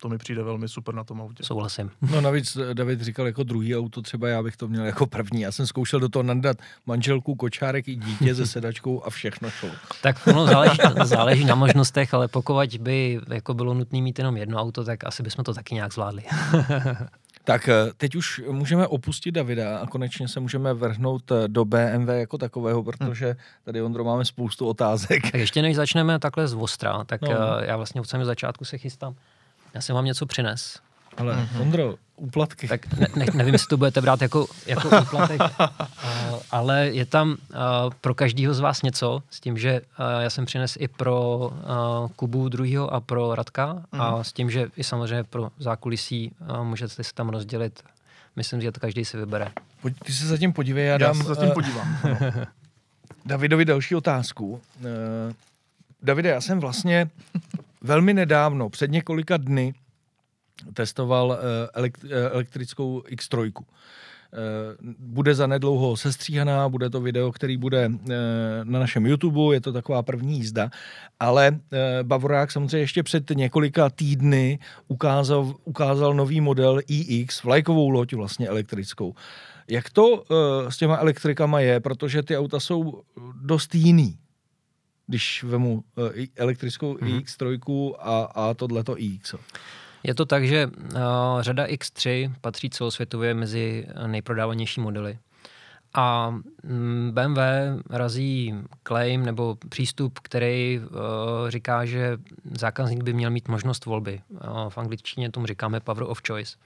[0.02, 1.44] to mi přijde velmi super na tom autě.
[1.44, 1.90] Souhlasím.
[2.12, 5.40] No navíc eh, David říkal jako druhý auto, třeba já bych to měl jako první.
[5.40, 9.68] Já jsem zkoušel do toho nandat manželku, kočárek i dítě se sedačkou a všechno šlo.
[10.02, 14.58] Tak ono záleží, záleží na možnostech, ale pokud by jako bylo nutné mít jenom jedno
[14.58, 16.22] auto, tak asi bychom to taky nějak zvládli.
[17.44, 22.08] Tak eh, teď už můžeme opustit Davida a konečně se můžeme vrhnout eh, do BMW
[22.08, 25.22] jako takového, protože tady, Ondro, máme spoustu otázek.
[25.22, 27.30] Tak ještě než začneme takhle z Ostra, tak no.
[27.60, 29.14] já vlastně od samého začátku se chystám
[29.74, 30.78] já jsem vám něco přines.
[31.16, 31.62] Ale mm-hmm.
[31.62, 32.68] Ondro, úplatky.
[32.68, 35.66] Tak ne, ne, nevím, jestli to budete brát jako, jako úplatek, uh,
[36.50, 37.36] ale je tam uh,
[38.00, 42.08] pro každého z vás něco, s tím, že uh, já jsem přines i pro uh,
[42.16, 44.02] Kubu druhýho a pro Radka mm-hmm.
[44.02, 44.24] a mhm.
[44.24, 47.82] s tím, že i samozřejmě pro zákulisí uh, můžete se tam rozdělit.
[48.36, 49.48] Myslím, že to každý si vybere.
[49.82, 51.16] Pojď, ty se zatím podívej, já, já dám...
[51.16, 51.98] Já se zatím uh, podívám.
[53.26, 54.60] Davidovi další otázku.
[54.80, 55.32] Uh,
[56.02, 57.10] Davide, já jsem vlastně
[57.82, 59.74] velmi nedávno, před několika dny,
[60.74, 61.38] testoval
[61.76, 63.52] eh, eh, elektrickou X3.
[63.54, 67.90] Eh, bude za nedlouho sestříhaná, bude to video, který bude
[68.62, 70.70] na našem YouTube, je to taková první jízda,
[71.20, 71.60] ale
[72.02, 79.14] Bavorák samozřejmě ještě před několika týdny ukázal, ukázal nový model iX, vlajkovou loď vlastně elektrickou.
[79.68, 80.24] Jak to
[80.68, 83.02] s těma elektrikama je, protože ty auta jsou
[83.42, 84.18] dost jiný
[85.06, 87.22] když vemu uh, elektrickou mm-hmm.
[87.22, 89.34] X3 a, a tohleto iX.
[90.02, 91.00] Je to tak, že uh,
[91.40, 95.18] řada X3 patří celosvětově mezi nejprodávanější modely.
[95.94, 96.30] A
[96.62, 97.38] mm, BMW
[97.90, 100.88] razí claim nebo přístup, který uh,
[101.48, 102.18] říká, že
[102.54, 104.20] zákazník by měl mít možnost volby.
[104.30, 106.56] Uh, v angličtině tomu říkáme power of choice.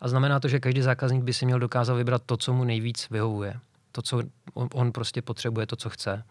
[0.00, 3.10] A znamená to, že každý zákazník by si měl dokázat vybrat to, co mu nejvíc
[3.10, 3.54] vyhovuje.
[3.92, 4.22] To, co
[4.54, 6.24] on, on prostě potřebuje, to, co chce.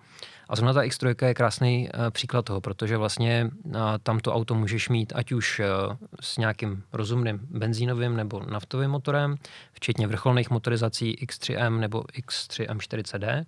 [0.50, 4.56] A zrovna ta X3 je krásný uh, příklad toho, protože vlastně uh, tam to auto
[4.56, 9.36] můžeš mít ať už uh, s nějakým rozumným benzínovým nebo naftovým motorem,
[9.74, 13.46] včetně vrcholných motorizací X3M nebo X3M40D.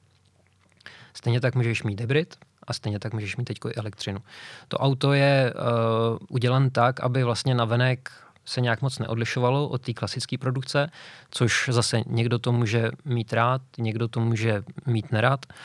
[1.13, 2.35] Stejně tak můžeš mít hybrid,
[2.67, 4.19] a stejně tak můžeš mít teď i elektřinu.
[4.67, 8.11] To auto je uh, udělan tak, aby vlastně navenek
[8.45, 10.89] se nějak moc neodlišovalo od té klasické produkce,
[11.31, 15.45] což zase někdo to může mít rád, někdo to může mít nerad.
[15.45, 15.55] Uh,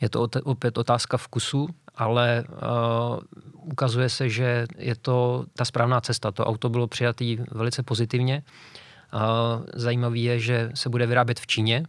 [0.00, 3.18] je to opět otázka vkusu, ale uh,
[3.52, 6.32] ukazuje se, že je to ta správná cesta.
[6.32, 8.42] To auto bylo přijatý velice pozitivně
[9.74, 11.84] Zajímavý je, že se bude vyrábět v Číně.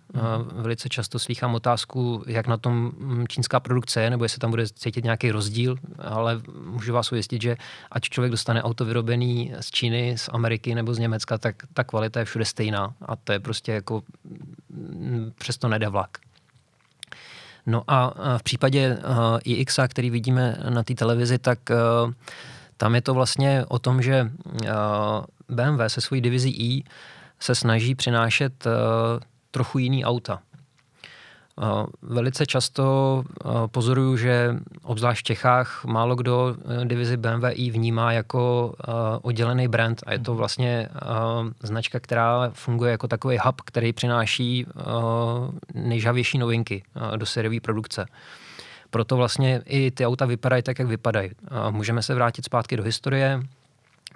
[0.54, 2.92] Velice často slýchám otázku, jak na tom
[3.28, 7.58] čínská produkce je, nebo jestli tam bude cítit nějaký rozdíl, ale můžu vás ujistit, že
[7.92, 12.20] ať člověk dostane auto vyrobený z Číny, z Ameriky nebo z Německa, tak ta kvalita
[12.20, 14.02] je všude stejná a to je prostě jako
[15.36, 16.18] přesto nejde vlak.
[17.68, 18.98] No a v případě
[19.44, 21.60] iX, který vidíme na té televizi, tak
[22.78, 24.32] tam je to vlastně o tom, že
[25.50, 26.84] BMW se svojí divizí i
[27.40, 28.68] se snaží přinášet
[29.52, 30.40] trochu jiný auta.
[31.62, 32.84] Uh, velice často
[33.26, 38.74] uh, pozoruju, že obzvlášť v Čechách málo kdo divizi BMW i vnímá jako
[39.22, 40.90] oddělený brand a je to vlastně
[41.64, 44.66] značka, která funguje jako takový hub, který přináší
[45.74, 46.84] nejžavější novinky
[47.16, 48.06] do sériové produkce.
[48.90, 51.32] Proto vlastně i ty auta vypadají tak, jak vypadají.
[51.70, 53.42] Můžeme se vrátit zpátky do historie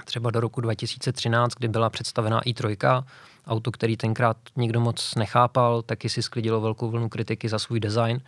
[0.05, 3.03] třeba do roku 2013, kdy byla představená i3,
[3.47, 8.21] auto, který tenkrát nikdo moc nechápal, taky si sklidilo velkou vlnu kritiky za svůj design.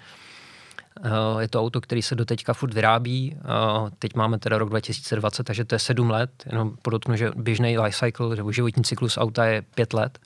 [1.06, 1.10] Eh,
[1.41, 3.36] je to auto, který se doteďka furt vyrábí.
[3.38, 6.32] Eh, teď máme teda rok 2020, takže to je sedm let.
[6.45, 10.19] Jenom podotknu, že běžný life cycle, nebo životní cyklus auta je pět let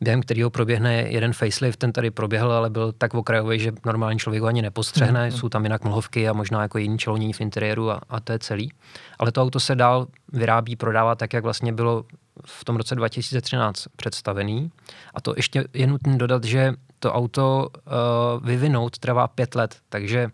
[0.00, 4.42] během kterého proběhne jeden facelift, ten tady proběhl, ale byl tak okrajový, že normální člověk
[4.42, 5.24] ho ani nepostřehne.
[5.24, 5.30] Mm.
[5.30, 8.38] Jsou tam jinak mlhovky a možná jako jiný čelonění v interiéru a, a to je
[8.38, 8.72] celý.
[9.18, 12.04] Ale to auto se dál vyrábí, prodává tak, jak vlastně bylo
[12.46, 14.70] v tom roce 2013 představený.
[15.14, 20.30] A to ještě je nutné dodat, že to auto uh, vyvinout trvá pět let, takže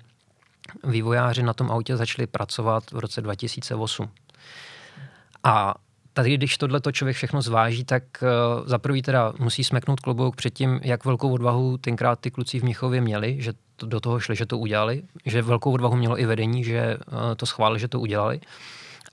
[0.84, 4.08] vývojáři na tom autě začali pracovat v roce 2008.
[5.44, 5.74] A
[6.12, 8.28] tady, když tohle to člověk všechno zváží, tak uh,
[8.68, 12.62] za prvý teda musí smeknout klobouk před tím, jak velkou odvahu tenkrát ty kluci v
[12.62, 16.26] Mnichově měli, že to, do toho šli, že to udělali, že velkou odvahu mělo i
[16.26, 18.40] vedení, že uh, to schválili, že to udělali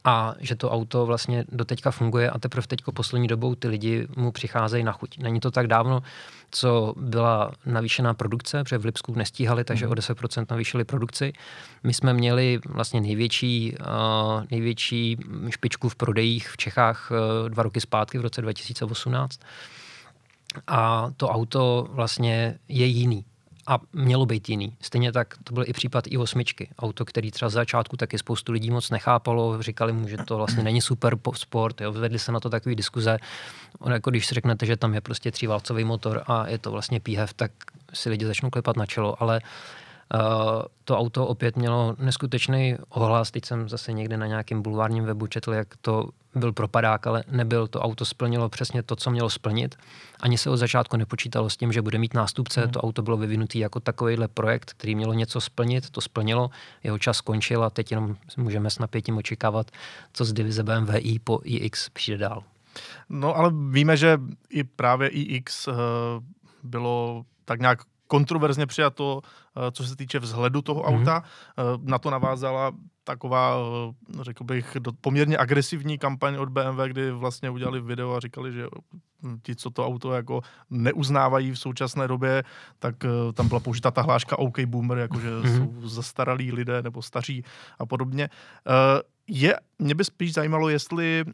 [0.03, 4.31] a že to auto vlastně doteďka funguje a teprve teďko poslední dobou ty lidi mu
[4.31, 5.17] přicházejí na chuť.
[5.17, 6.03] Není to tak dávno,
[6.51, 9.91] co byla navýšená produkce, protože v Lipsku nestíhali, takže mm.
[9.91, 11.33] o 10% navýšili produkci.
[11.83, 15.17] My jsme měli vlastně největší, uh, největší
[15.49, 19.39] špičku v prodejích v Čechách uh, dva roky zpátky v roce 2018.
[20.67, 23.25] A to auto vlastně je jiný
[23.67, 24.73] a mělo být jiný.
[24.81, 26.69] Stejně tak to byl i případ i osmičky.
[26.79, 30.63] Auto, který třeba z začátku taky spoustu lidí moc nechápalo, říkali mu, že to vlastně
[30.63, 31.91] není super sport, jo.
[31.91, 33.17] vedli se na to takové diskuze.
[33.79, 36.99] On jako když si řeknete, že tam je prostě tříválcový motor a je to vlastně
[36.99, 37.51] PHEV, tak
[37.93, 39.41] si lidi začnou klepat na čelo, ale
[40.83, 43.31] to auto opět mělo neskutečný ohlas.
[43.31, 47.67] Teď jsem zase někde na nějakém bulvárním webu četl, jak to byl propadák, ale nebyl.
[47.67, 49.75] To auto splnilo přesně to, co mělo splnit.
[50.19, 52.61] Ani se od začátku nepočítalo s tím, že bude mít nástupce.
[52.61, 52.71] Hmm.
[52.71, 55.89] To auto bylo vyvinutý jako takovýhle projekt, který mělo něco splnit.
[55.89, 56.49] To splnilo,
[56.83, 59.71] jeho čas skončil a teď jenom můžeme s napětím očekávat,
[60.13, 62.43] co z divize BMW i po iX přijde dál.
[63.09, 64.17] No ale víme, že
[64.49, 65.75] i právě iX uh,
[66.63, 70.99] bylo tak nějak kontroverzně přijato, eh, co se týče vzhledu toho mm-hmm.
[70.99, 71.23] auta.
[71.23, 72.71] Eh, na to navázala
[73.03, 73.55] taková,
[74.19, 78.67] eh, řekl bych, poměrně agresivní kampaň od BMW, kdy vlastně udělali video a říkali, že
[79.23, 82.43] hm, ti, co to auto jako neuznávají v současné době,
[82.79, 82.95] tak
[83.33, 85.57] tam byla použita ta hláška OK Boomer, jakože mm-hmm.
[85.57, 87.43] jsou zastaralí lidé nebo staří
[87.79, 88.29] a podobně.
[89.27, 91.25] Je, mě by spíš zajímalo, jestli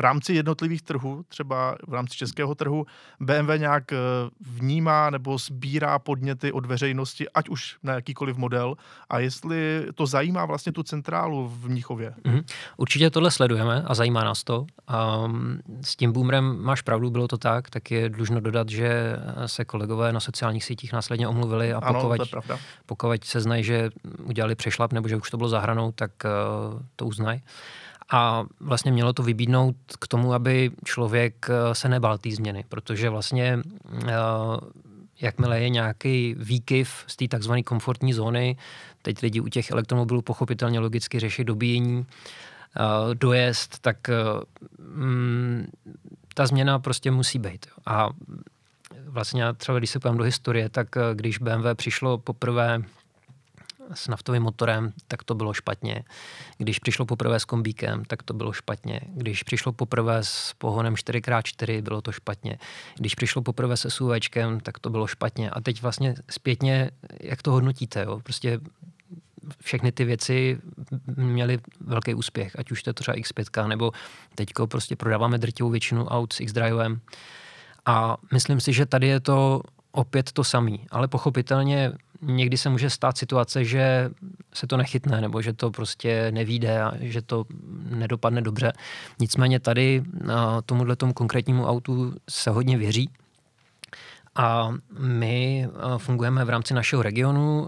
[0.00, 2.86] v rámci jednotlivých trhů, třeba v rámci českého trhu,
[3.20, 3.96] BMW nějak eh,
[4.40, 8.76] vnímá nebo sbírá podněty od veřejnosti, ať už na jakýkoliv model,
[9.10, 12.14] a jestli to zajímá vlastně tu centrálu v Mnichově.
[12.24, 12.44] Mm-hmm.
[12.76, 14.66] Určitě tohle sledujeme a zajímá nás to.
[15.24, 19.64] Um, s tím boomerem máš pravdu, bylo to tak, tak je dlužno dodat, že se
[19.64, 22.34] kolegové na sociálních sítích následně omluvili a ano, pokud,
[22.86, 23.90] pokud se znají, že
[24.24, 27.42] udělali přešlap nebo že už to bylo zahranou, tak uh, to uznají.
[28.10, 33.10] A vlastně mělo to vybídnout k tomu, aby člověk eh, se nebál té změny, protože
[33.10, 33.58] vlastně
[34.08, 34.12] eh,
[35.20, 38.56] jakmile je nějaký výkyv z té takzvané komfortní zóny,
[39.02, 43.96] teď lidi u těch elektromobilů pochopitelně logicky řeší dobíjení, eh, dojezd, tak
[44.78, 45.66] mm,
[46.34, 47.66] ta změna prostě musí být.
[47.86, 48.08] A
[49.04, 52.82] vlastně třeba, když se pojďme do historie, tak když BMW přišlo poprvé
[53.94, 56.04] s naftovým motorem, tak to bylo špatně.
[56.58, 59.00] Když přišlo poprvé s kombíkem, tak to bylo špatně.
[59.14, 62.58] Když přišlo poprvé s pohonem 4x4, bylo to špatně.
[62.96, 65.50] Když přišlo poprvé se SUVčkem, tak to bylo špatně.
[65.50, 68.02] A teď vlastně zpětně, jak to hodnotíte?
[68.02, 68.20] Jo?
[68.20, 68.60] Prostě
[69.62, 70.58] všechny ty věci
[71.16, 73.92] měly velký úspěch, ať už to je třeba X5, nebo
[74.34, 77.00] teďko prostě prodáváme drtivou většinu aut s X-Drivem.
[77.86, 79.60] A myslím si, že tady je to
[79.92, 84.10] opět to samý, ale pochopitelně někdy se může stát situace, že
[84.54, 87.44] se to nechytne, nebo že to prostě nevíde a že to
[87.90, 88.72] nedopadne dobře.
[89.20, 90.02] Nicméně tady
[90.66, 93.10] tomuhle tomu konkrétnímu autu se hodně věří.
[94.34, 97.66] A my fungujeme v rámci našeho regionu.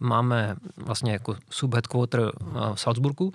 [0.00, 2.32] Máme vlastně jako subheadquarter
[2.74, 3.32] v Salzburgu,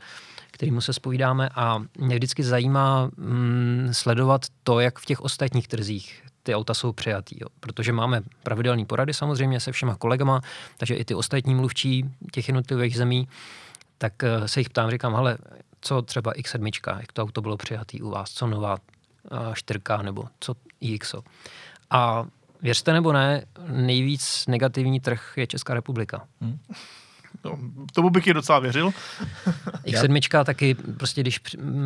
[0.52, 6.25] kterýmu se spovídáme a mě vždycky zajímá mm, sledovat to, jak v těch ostatních trzích
[6.46, 7.48] ty auta jsou přijatý, jo.
[7.60, 10.42] protože máme pravidelné porady samozřejmě se všema kolegama,
[10.78, 13.28] takže i ty ostatní mluvčí těch jednotlivých zemí,
[13.98, 15.38] tak eh, se jich ptám, říkám, hele,
[15.82, 18.78] co třeba X7, jak to auto bylo přijatý u vás, co nová
[19.54, 21.16] 4 eh, nebo co iX.
[21.90, 22.26] A
[22.62, 26.28] věřte nebo ne, nejvíc negativní trh je Česká republika.
[26.42, 26.60] Hmm.
[27.46, 27.58] No,
[27.94, 28.92] tomu bych i docela věřil.
[29.86, 31.40] X7 taky, prostě když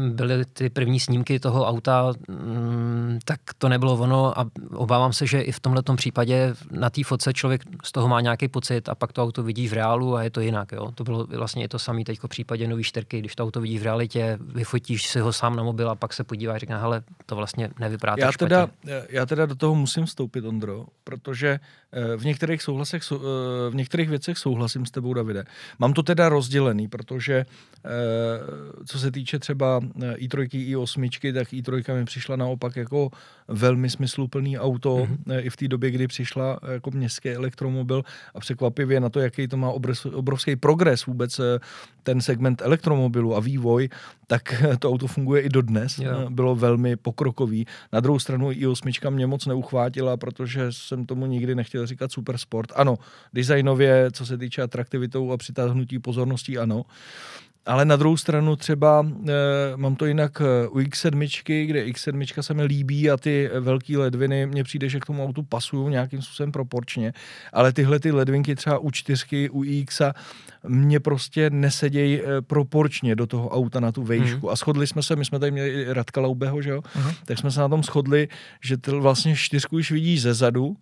[0.09, 5.41] byly ty první snímky toho auta, mm, tak to nebylo ono a obávám se, že
[5.41, 9.13] i v tomhle případě na té fotce člověk z toho má nějaký pocit a pak
[9.13, 10.71] to auto vidí v reálu a je to jinak.
[10.71, 10.91] Jo?
[10.95, 13.79] To bylo vlastně i to samé teď v případě nový čtyřky, když to auto vidí
[13.79, 17.03] v realitě, vyfotíš si ho sám na mobil a pak se podívá a říká, hele,
[17.25, 18.67] to vlastně nevypadá já teda,
[19.09, 21.59] já teda do toho musím vstoupit, Ondro, protože
[22.17, 23.15] v některých, souhlasech, eh,
[23.69, 25.43] v některých věcech souhlasím s tebou, Davide.
[25.79, 27.89] Mám to teda rozdělený, protože eh,
[28.85, 33.09] co se týče třeba eh, i3, i8, tak i3 mi přišla naopak jako
[33.47, 35.39] velmi smysluplný auto mm-hmm.
[35.39, 38.03] i v té době, kdy přišla jako městský elektromobil
[38.35, 39.71] a překvapivě na to, jaký to má
[40.13, 41.41] obrovský progres vůbec
[42.03, 43.89] ten segment elektromobilu a vývoj,
[44.27, 45.99] tak to auto funguje i dodnes.
[45.99, 46.29] Yeah.
[46.29, 47.65] Bylo velmi pokrokový.
[47.93, 52.71] Na druhou stranu i8 mě moc neuchvátila, protože jsem tomu nikdy nechtěl říkat super sport.
[52.75, 52.95] Ano,
[53.33, 56.85] designově, co se týče atraktivitou a přitáhnutí pozorností, ano.
[57.65, 59.33] Ale na druhou stranu třeba e,
[59.75, 64.45] mám to jinak eh, u X7, kde X7 se mi líbí a ty velké ledviny,
[64.45, 67.13] mně přijde, že k tomu autu pasují nějakým způsobem proporčně,
[67.53, 70.01] ale tyhle ty ledvinky třeba u čtyřky, u X
[70.67, 74.45] mě prostě nesedějí e, proporčně do toho auta na tu vejšku.
[74.47, 74.49] Mm.
[74.49, 76.81] A shodli jsme se, my jsme tady měli Radka Laubeho, že jo?
[76.95, 77.11] Mm.
[77.25, 78.27] tak jsme se na tom shodli,
[78.61, 80.75] že ty vlastně čtyřku už vidíš ze zadu,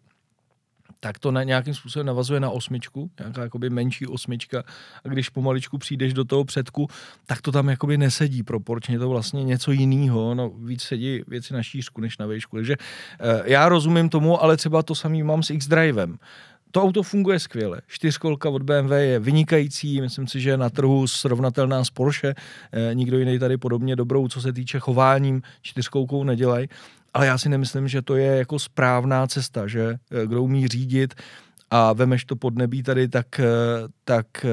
[1.08, 4.63] tak to na nějakým způsobem navazuje na osmičku, nějaká jakoby menší osmička.
[5.06, 6.88] A když pomaličku přijdeš do toho předku,
[7.26, 11.63] tak to tam jakoby nesedí proporčně, to vlastně něco jiného, no víc sedí věci na
[11.63, 15.50] šířku než na výšku, takže e, já rozumím tomu, ale třeba to samý mám s
[15.50, 16.17] X-Drivem
[16.71, 17.82] to auto funguje skvěle.
[17.88, 22.34] Čtyřkolka od BMW je vynikající, myslím si, že je na trhu srovnatelná s Porsche.
[22.71, 26.67] E, nikdo jiný tady podobně dobrou, co se týče chováním, čtyřkolkou nedělají
[27.17, 31.13] ale já si nemyslím, že to je jako správná cesta, že eh, kdo umí řídit
[31.71, 33.45] a vemeš to pod nebí tady, tak, eh,
[34.03, 34.45] tak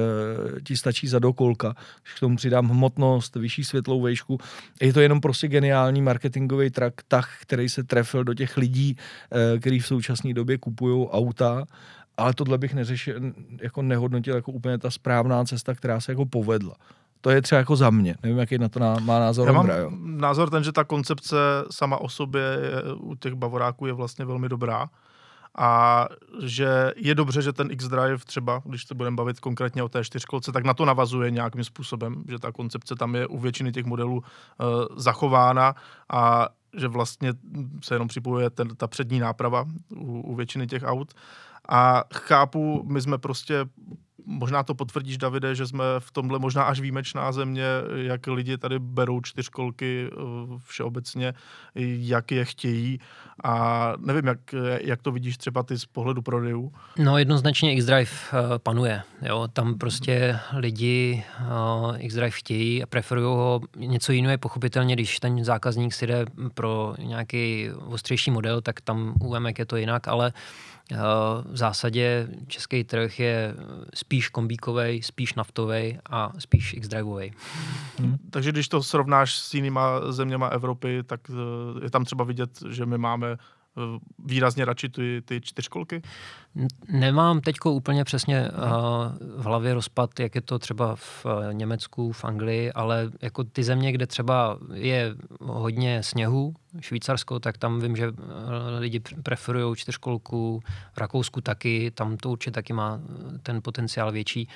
[0.67, 1.75] ti stačí za dokolka.
[2.03, 4.39] Když k tomu přidám hmotnost, vyšší světlou vejšku,
[4.81, 6.95] je to jenom prostě geniální marketingový trak,
[7.41, 8.97] který se trefil do těch lidí,
[9.61, 11.65] kteří v současné době kupují auta
[12.17, 13.21] ale tohle bych neřešil,
[13.63, 16.75] jako nehodnotil jako úplně ta správná cesta, která se jako povedla.
[17.21, 18.15] To je třeba jako za mě.
[18.23, 19.91] Nevím, jaký na to má názor Já Ondra, jo.
[20.05, 21.37] názor ten, že ta koncepce
[21.71, 22.43] sama o sobě
[22.97, 24.89] u těch bavoráků je vlastně velmi dobrá
[25.59, 26.07] a
[26.43, 30.53] že je dobře, že ten X-Drive třeba, když se budeme bavit konkrétně o té čtyřkolce,
[30.53, 34.17] tak na to navazuje nějakým způsobem, že ta koncepce tam je u většiny těch modelů
[34.17, 34.23] uh,
[34.97, 35.75] zachována
[36.13, 37.33] a že vlastně
[37.85, 39.65] se jenom připojuje ten, ta přední náprava
[39.97, 41.15] u, u většiny těch aut.
[41.69, 43.67] A chápu, my jsme prostě
[44.27, 48.79] možná to potvrdíš, Davide, že jsme v tomhle možná až výjimečná země, jak lidi tady
[48.79, 50.17] berou čtyřkolky eh,
[50.65, 51.35] všeobecně,
[51.75, 52.99] jak je chtějí
[53.45, 54.39] a nevím, jak,
[54.81, 56.73] jak to vidíš třeba ty z pohledu prodejů.
[56.99, 63.61] No jednoznačně X-Drive eh, panuje, jo, tam prostě lidi uh, X-Drive chtějí a preferují ho,
[63.77, 69.15] něco jiného je pochopitelně, když ten zákazník si jde pro nějaký ostřejší model, tak tam
[69.21, 70.74] u je to jinak, ale Eh,
[71.45, 73.55] v zásadě český trh je
[73.95, 77.33] spíš kombíkový, spíš naftový a spíš x-driveový.
[77.99, 78.19] Hmm.
[78.31, 82.87] Takže když to srovnáš s jinýma zeměma Evropy, tak eh, je tam třeba vidět, že
[82.87, 83.37] my máme Eh,
[84.25, 86.03] výrazně radši ty, ty čtyřkolky?
[86.89, 92.13] Nemám teď úplně přesně uh, v hlavě rozpad, jak je to třeba v uh, Německu,
[92.13, 97.97] v Anglii, ale jako ty země, kde třeba je hodně sněhu, Švýcarsko, tak tam vím,
[97.97, 98.13] že
[98.79, 103.01] lidi preferují čtyřkolku, v Rakousku taky, tam to určitě taky má
[103.43, 104.49] ten potenciál větší.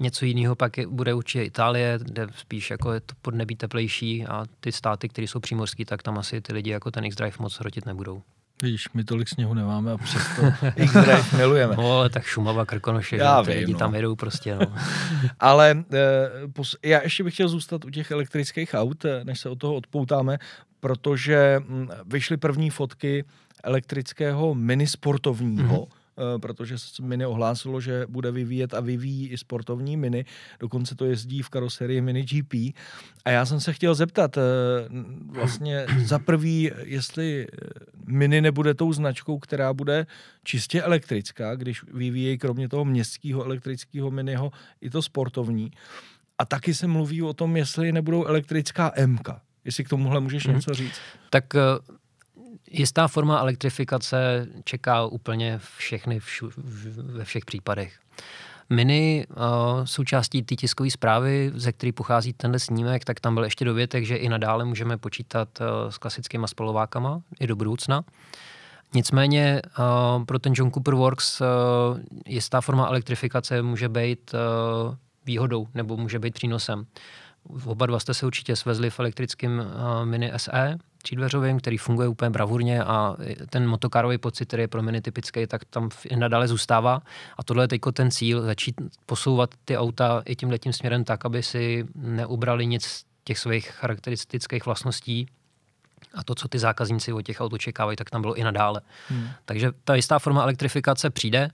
[0.00, 4.44] Něco jiného pak je, bude určitě Itálie, kde spíš jako je to podnebí teplejší a
[4.60, 7.86] ty státy, které jsou přímořské, tak tam asi ty lidi jako ten X-Drive moc hrotit
[7.86, 8.22] nebudou.
[8.62, 10.42] Víš, my tolik sněhu nemáme a přesto
[10.76, 11.76] X-Drive milujeme.
[11.76, 13.78] No, ale tak Šumava, Krkonoše, já vím, lidi no.
[13.78, 14.66] tam jedou prostě, no.
[15.40, 15.84] ale
[16.52, 19.74] pos, já ještě bych chtěl zůstat u těch elektrických aut, eh, než se od toho
[19.74, 20.38] odpoutáme,
[20.80, 23.24] protože hm, vyšly první fotky
[23.64, 25.97] elektrického minisportovního, mm-hmm
[26.40, 30.24] protože Mini ohlásilo, že bude vyvíjet a vyvíjí i sportovní Mini,
[30.60, 32.54] dokonce to jezdí v karoserii Mini GP.
[33.24, 34.40] A já jsem se chtěl zeptat, eh,
[35.30, 37.46] vlastně za prvý, jestli
[38.06, 40.06] Mini nebude tou značkou, která bude
[40.44, 45.70] čistě elektrická, když vyvíjejí kromě toho městského elektrického Miniho i to sportovní.
[46.38, 49.28] A taky se mluví o tom, jestli nebudou elektrická MK.
[49.64, 50.54] Jestli k tomuhle můžeš mm-hmm.
[50.54, 51.00] něco říct.
[51.30, 51.60] Tak eh,
[52.70, 56.50] jistá forma elektrifikace čeká úplně všechny všu,
[56.96, 57.98] ve všech případech.
[58.70, 63.64] Mini uh, součástí té tiskové zprávy, ze které pochází tenhle snímek, tak tam byl ještě
[63.64, 68.04] dovětek, že i nadále můžeme počítat uh, s klasickými spalovákama i do budoucna.
[68.94, 71.46] Nicméně uh, pro ten John Cooper Works uh,
[72.26, 74.94] jistá forma elektrifikace může být uh,
[75.26, 76.86] výhodou nebo může být přínosem.
[77.64, 82.30] Oba dva jste se určitě svezli v elektrickém uh, Mini SE třídveřovým, který funguje úplně
[82.30, 83.16] bravurně a
[83.50, 87.02] ten motokárový pocit, který je pro Mini typický, tak tam nadále zůstává.
[87.38, 88.74] A tohle je teď ten cíl, začít
[89.06, 93.70] posouvat ty auta i tím letím směrem tak, aby si neubrali nic z těch svých
[93.70, 95.28] charakteristických vlastností,
[96.14, 98.80] a to, co ty zákazníci od těch aut očekávají, tak tam bylo i nadále.
[99.08, 99.28] Hmm.
[99.44, 101.50] Takže ta jistá forma elektrifikace přijde.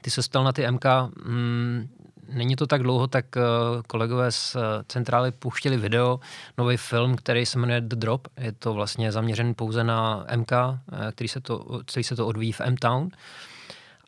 [0.00, 0.84] Ty se stal na ty MK,
[1.24, 1.88] mm,
[2.32, 3.40] není to tak dlouho, tak eh,
[3.86, 6.20] kolegové z eh, centrály puštili video,
[6.58, 8.28] nový film, který se jmenuje The Drop.
[8.36, 12.52] Je to vlastně zaměřen pouze na MK, eh, který se to, který se to odvíjí
[12.52, 13.08] v M-Town.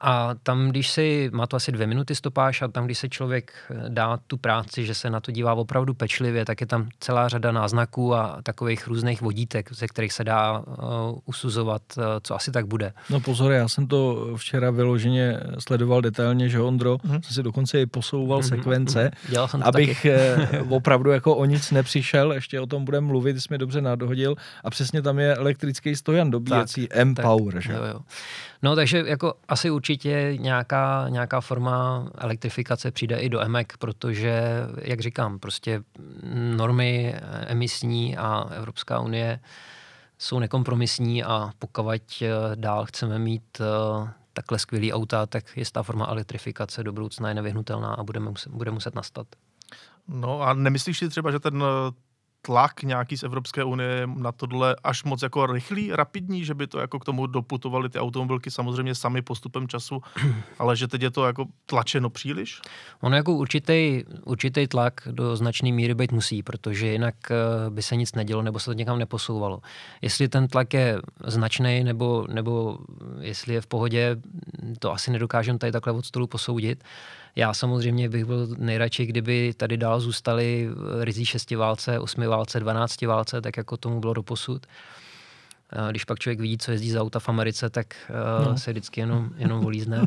[0.01, 3.53] A tam, když si, má to asi dvě minuty stopáž a tam, když se člověk
[3.71, 7.29] eh, dá tu práci, že se na to dívá opravdu pečlivě, tak je tam celá
[7.29, 10.65] řada náznaků a takových různých vodítek, ze kterých se dá uh,
[11.25, 12.93] usuzovat, uh, co asi tak bude.
[13.11, 17.21] No pozor, já jsem to včera vyloženě sledoval detailně, že Ondro, mm-hmm.
[17.21, 18.49] jsem si dokonce i posouval mm-hmm.
[18.49, 19.47] sekvence, mm-hmm.
[19.47, 20.59] jsem abych taky.
[20.69, 24.35] opravdu jako o nic nepřišel, ještě o tom budeme mluvit, jsi mi dobře nadohodil
[24.65, 27.73] a přesně tam je elektrický stojan dobíjecí M-Power, že?
[27.73, 28.01] Jo, jo.
[28.63, 34.43] No takže jako asi určitě nějaká, nějaká forma elektrifikace přijde i do EMEK, protože,
[34.83, 35.83] jak říkám, prostě
[36.57, 37.15] normy
[37.47, 39.41] emisní a Evropská unie
[40.19, 46.07] jsou nekompromisní a pokud eh, dál chceme mít eh, takhle skvělý auta, tak jistá forma
[46.07, 49.27] elektrifikace do budoucna je nevyhnutelná a bude muset, bude muset nastat.
[50.09, 51.65] No a nemyslíš si třeba, že ten
[52.49, 56.79] tlak nějaký z Evropské unie na tohle až moc jako rychlý, rapidní, že by to
[56.79, 60.03] jako k tomu doputovali ty automobilky samozřejmě sami postupem času,
[60.59, 62.61] ale že teď je to jako tlačeno příliš?
[63.01, 67.97] Ono jako určitý, určitý tlak do značné míry být musí, protože jinak eh, by se
[67.97, 69.61] nic nedělo nebo se to někam neposouvalo.
[70.03, 72.79] Jestli ten tlak je značný nebo, nebo
[73.21, 74.17] jestli je v pohodě,
[74.79, 76.85] to asi nedokážeme tady takhle od stolu posoudit.
[77.37, 80.69] Já samozřejmě bych byl nejradši, kdyby tady dál zůstali
[81.01, 84.67] rizí šestiválce, osmiválce, dvanáctiválce, tak jako tomu bylo doposud.
[85.91, 88.59] Když pak člověk vidí, co jezdí za auta v Americe, tak eh, no.
[88.59, 90.07] se vždycky jenom, jenom volízne.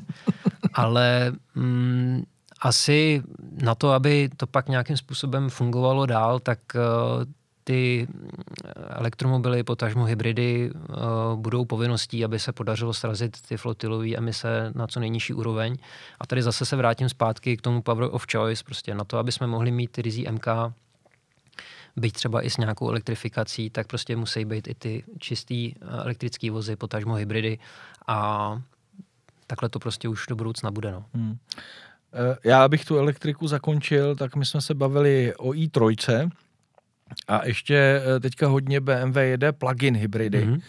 [0.74, 2.24] Ale mm,
[2.62, 3.24] asi
[3.62, 7.24] na to, aby to pak nějakým způsobem fungovalo dál, tak uh,
[7.64, 8.08] ty
[8.90, 10.96] elektromobily, potažmo hybridy, uh,
[11.40, 15.78] budou povinností, aby se podařilo srazit ty flotilové emise na co nejnižší úroveň.
[16.20, 19.32] A tady zase se vrátím zpátky k tomu power of choice, prostě na to, aby
[19.32, 20.48] jsme mohli mít ty rizí MK,
[21.96, 26.76] byť třeba i s nějakou elektrifikací, tak prostě musí být i ty čistý elektrické vozy,
[26.76, 27.60] potažmo hybridy
[28.08, 28.62] a
[29.48, 30.92] takhle to prostě už do budoucna bude.
[30.92, 31.06] No.
[31.14, 31.38] Hmm.
[32.44, 36.30] Já bych tu elektriku zakončil, tak my jsme se bavili o i3,
[37.28, 40.46] a ještě eh, teďka hodně BMW jede plug-in hybridy.
[40.46, 40.62] Mm-hmm.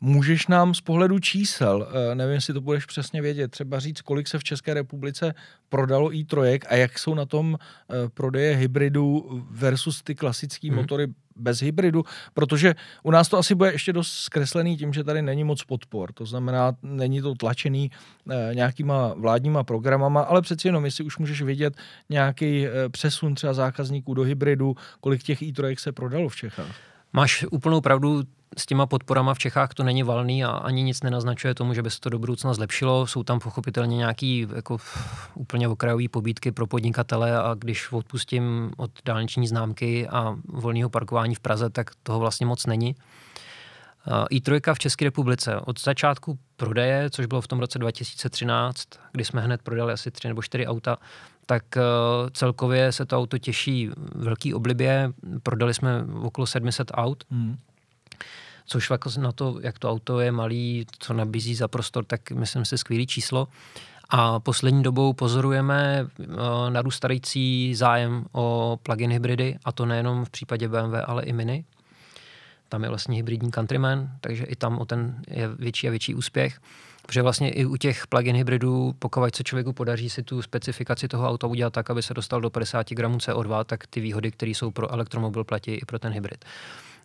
[0.00, 4.28] Můžeš nám z pohledu čísel, eh, nevím, jestli to budeš přesně vědět, třeba říct, kolik
[4.28, 5.34] se v České republice
[5.68, 10.76] prodalo i3 a jak jsou na tom eh, prodeje hybridů versus ty klasické hmm.
[10.76, 15.22] motory bez hybridu, protože u nás to asi bude ještě dost zkreslený tím, že tady
[15.22, 16.12] není moc podpor.
[16.12, 17.90] To znamená, není to tlačený
[18.30, 21.74] eh, nějakýma vládníma programama, ale přeci jenom, jestli už můžeš vidět
[22.08, 26.76] nějaký přesun třeba zákazníků do hybridu, kolik těch i3 se prodalo v Čechách.
[27.12, 28.22] Máš úplnou pravdu,
[28.58, 31.90] s těma podporama v Čechách to není valný a ani nic nenaznačuje tomu, že by
[31.90, 33.06] se to do budoucna zlepšilo.
[33.06, 34.78] Jsou tam pochopitelně nějaký jako
[35.34, 41.40] úplně okrajové pobídky pro podnikatele a když odpustím od dálniční známky a volného parkování v
[41.40, 42.94] Praze, tak toho vlastně moc není.
[44.06, 49.40] i3 v České republice od začátku prodeje, což bylo v tom roce 2013, kdy jsme
[49.40, 50.96] hned prodali asi tři nebo čtyři auta,
[51.46, 51.82] tak uh,
[52.30, 55.12] celkově se to auto těší velký oblibě.
[55.42, 57.24] Prodali jsme okolo 700 aut.
[57.30, 57.56] Hmm
[58.66, 62.64] což jako na to, jak to auto je malý, co nabízí za prostor, tak myslím
[62.64, 63.48] si skvělý číslo.
[64.08, 66.26] A poslední dobou pozorujeme uh,
[66.70, 71.64] narůstající zájem o plug-in hybridy, a to nejenom v případě BMW, ale i Mini.
[72.68, 76.60] Tam je vlastně hybridní Countryman, takže i tam o ten je větší a větší úspěch.
[77.06, 81.28] Protože vlastně i u těch plug-in hybridů, pokud se člověku podaří si tu specifikaci toho
[81.28, 84.70] auta udělat tak, aby se dostal do 50 gramů CO2, tak ty výhody, které jsou
[84.70, 86.44] pro elektromobil, platí i pro ten hybrid.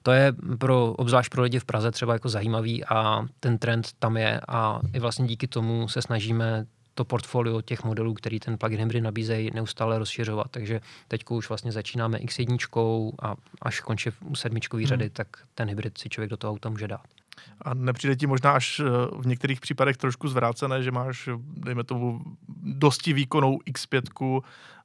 [0.04, 4.18] To je pro, obzvlášť pro lidi v Praze třeba jako zajímavý a ten trend tam
[4.18, 8.80] je a i vlastně díky tomu se snažíme to portfolio těch modelů, který ten plug-in
[8.80, 10.48] hybrid nabízejí, neustále rozšiřovat.
[10.52, 14.90] Takže teď už vlastně začínáme X1 a až končí u sedmičkový hmm.
[14.90, 17.21] řady, tak ten hybrid si člověk do toho auta může dát.
[17.62, 18.84] A nepřijde ti možná až eh,
[19.18, 22.22] v některých případech trošku zvrácené, že máš, dejme tomu,
[22.64, 24.42] dosti výkonnou X5,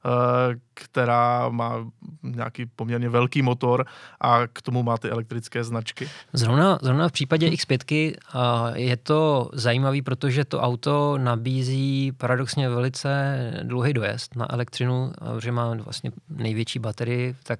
[0.07, 1.91] Eh, která má
[2.23, 3.85] nějaký poměrně velký motor
[4.21, 6.09] a k tomu má ty elektrické značky.
[6.33, 13.51] Zrovna, zrovna v případě X5 eh, je to zajímavý, protože to auto nabízí paradoxně velice
[13.63, 17.59] dlouhý dojezd na elektřinu, že má vlastně největší baterii, tak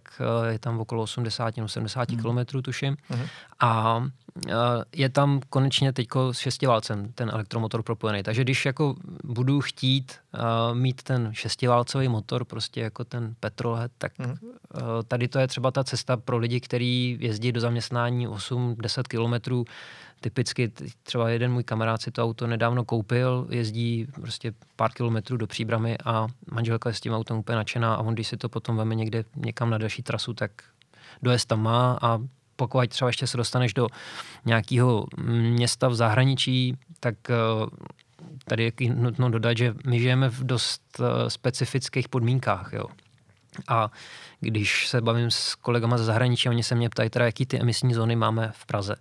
[0.50, 2.18] je tam okolo 80 nebo 70 mm.
[2.18, 2.98] km, tuším.
[3.10, 3.26] Mm.
[3.60, 4.03] A
[4.95, 8.24] je tam konečně teď s šestiválcem ten elektromotor propojený.
[8.24, 14.20] Takže když jako budu chtít uh, mít ten šestiválcový motor, prostě jako ten petrolhead, tak
[14.20, 14.26] mm.
[14.26, 14.38] uh,
[15.08, 19.66] tady to je třeba ta cesta pro lidi, kteří jezdí do zaměstnání 8-10 kilometrů.
[20.22, 20.72] Typicky
[21.03, 25.97] třeba jeden můj kamarád si to auto nedávno koupil, jezdí prostě pár kilometrů do příbramy
[26.05, 28.95] a manželka je s tím autem úplně nadšená a on, když si to potom veme
[28.95, 30.51] někde někam na další trasu, tak
[31.22, 32.20] dojezd tam má a
[32.58, 33.88] pokud třeba ještě se dostaneš do
[34.45, 37.36] nějakého města v zahraničí, tak eh,
[38.45, 42.70] tady je nutno dodat, že my žijeme v dost eh, specifických podmínkách.
[42.74, 42.86] Jo.
[43.68, 43.91] A
[44.39, 47.93] když se bavím s kolegama ze zahraničí, oni se mě ptají teda, jaký ty emisní
[47.93, 48.95] zóny máme v Praze.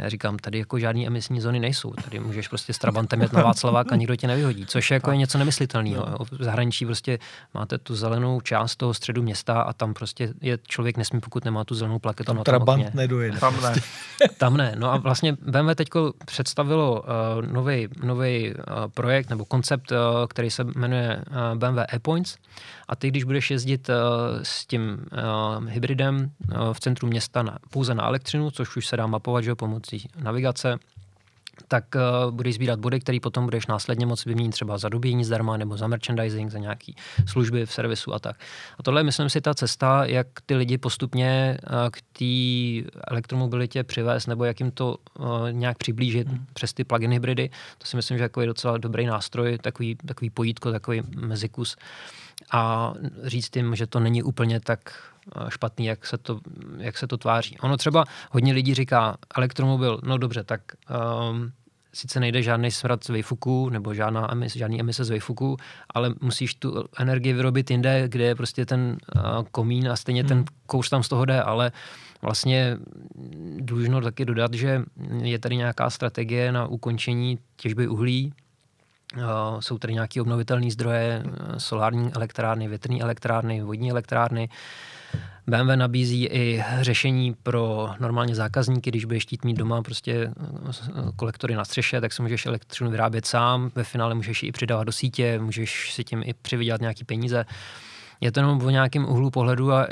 [0.00, 1.90] Já říkám, tady jako žádný emisní zóny nejsou.
[2.04, 5.10] Tady můžeš prostě s Trabantem jet na Václavák a nikdo tě nevyhodí, což je jako
[5.10, 6.06] je něco nemyslitelného.
[6.10, 6.24] No.
[6.38, 7.18] V zahraničí prostě
[7.54, 11.64] máte tu zelenou část toho středu města a tam prostě je člověk nesmí, pokud nemá
[11.64, 12.34] tu zelenou plaketu.
[12.34, 13.38] Tam Trabant nedojede.
[13.38, 13.74] Tam ne.
[14.38, 14.74] tam ne.
[14.78, 15.88] No a vlastně BMW teď
[16.26, 17.46] představilo uh,
[18.02, 18.54] nový uh,
[18.94, 19.98] projekt nebo koncept, uh,
[20.28, 22.36] který se jmenuje uh, BMW E-Points.
[22.88, 23.94] A ty, když budeš jezdit uh,
[24.42, 25.06] s tím
[25.60, 29.44] uh, hybridem uh, v centru města na, pouze na elektřinu, což už se dá mapovat
[29.44, 29.89] že, pomocí
[30.22, 30.78] navigace,
[31.68, 35.56] tak uh, budeš sbírat body, který potom budeš následně moci vyměnit třeba za dobíjení zdarma
[35.56, 38.36] nebo za merchandising, za nějaký služby v servisu a tak.
[38.78, 43.84] A tohle je, myslím si, ta cesta, jak ty lidi postupně uh, k té elektromobilitě
[43.84, 46.46] přivést nebo jak jim to uh, nějak přiblížit mm.
[46.52, 47.50] přes ty plug-in hybridy.
[47.78, 51.76] To si myslím, že jako je docela dobrý nástroj, takový, takový pojítko, takový mezikus.
[52.52, 55.09] A říct jim, že to není úplně tak
[55.48, 56.40] špatný, jak se to,
[56.78, 57.58] jak se to tváří.
[57.58, 60.60] Ono třeba hodně lidí říká, elektromobil, no dobře, tak
[61.30, 61.52] um,
[61.92, 65.56] sice nejde žádný smrad z vejfuku nebo žádná emis, žádný emise z vejfuku,
[65.94, 70.28] ale musíš tu energii vyrobit jinde, kde je prostě ten uh, komín a stejně hmm.
[70.28, 71.72] ten kouř tam z toho jde, ale
[72.22, 72.76] vlastně
[73.58, 74.82] dlužno taky dodat, že
[75.22, 78.32] je tady nějaká strategie na ukončení těžby uhlí,
[79.60, 81.22] jsou tady nějaké obnovitelné zdroje,
[81.58, 84.48] solární elektrárny, větrné elektrárny, vodní elektrárny.
[85.46, 91.54] BMW nabízí i řešení pro normálně zákazníky, když budeš chtít mít doma prostě eh, kolektory
[91.54, 94.92] na střeše, tak si můžeš elektřinu vyrábět sám, ve finále můžeš ji i přidávat do
[94.92, 97.44] sítě, můžeš si tím i přivydělat nějaký peníze.
[98.20, 99.86] Je to jenom o nějakém úhlu pohledu a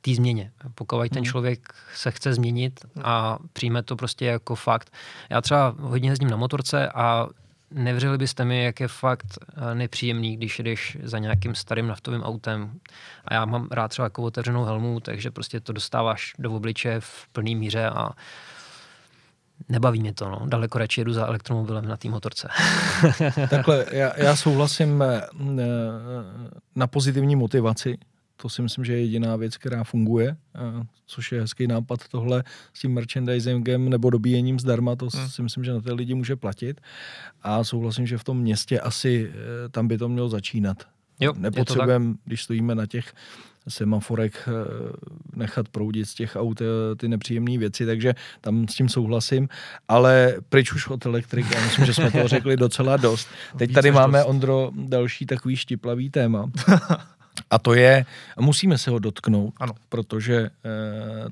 [0.00, 0.50] té změně.
[0.74, 1.24] Pokud ten hmm.
[1.24, 4.92] člověk se chce změnit a přijme to prostě jako fakt.
[5.30, 7.26] Já třeba hodně jezdím na motorce a
[7.70, 12.70] Nevřeli byste mi, jak je fakt eh, nepříjemný, když jdeš za nějakým starým naftovým autem.
[13.24, 17.28] A já mám rád třeba jako otevřenou helmu, takže prostě to dostáváš do obliče v
[17.32, 18.10] plný míře a
[19.68, 20.28] nebaví mě to.
[20.28, 20.40] No.
[20.46, 22.48] Daleko radši jedu za elektromobilem na té motorce.
[23.50, 25.22] Takhle, já, já souhlasím eh,
[25.58, 25.64] eh,
[26.74, 27.98] na pozitivní motivaci
[28.42, 30.36] to si myslím, že je jediná věc, která funguje,
[31.06, 35.28] což je hezký nápad tohle s tím merchandisingem nebo dobíjením zdarma, to hmm.
[35.28, 36.80] si myslím, že na ty lidi může platit.
[37.42, 40.82] A souhlasím, že v tom městě asi e, tam by to mělo začínat.
[41.20, 43.12] Jo, Nepotřebujeme, když stojíme na těch
[43.68, 44.52] semaforek, e,
[45.36, 46.64] nechat proudit z těch aut e,
[46.96, 49.48] ty nepříjemné věci, takže tam s tím souhlasím,
[49.88, 53.28] ale pryč už od elektriky, já myslím, že jsme toho řekli docela dost.
[53.56, 56.50] Teď tady máme, Ondro, další takový štiplavý téma.
[57.50, 58.04] A to je,
[58.40, 59.72] musíme se ho dotknout, ano.
[59.88, 60.50] protože e,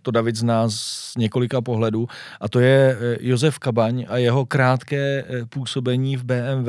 [0.03, 2.09] to David zná z několika pohledů,
[2.41, 6.69] a to je e, Josef Kabaň a jeho krátké e, působení v BMW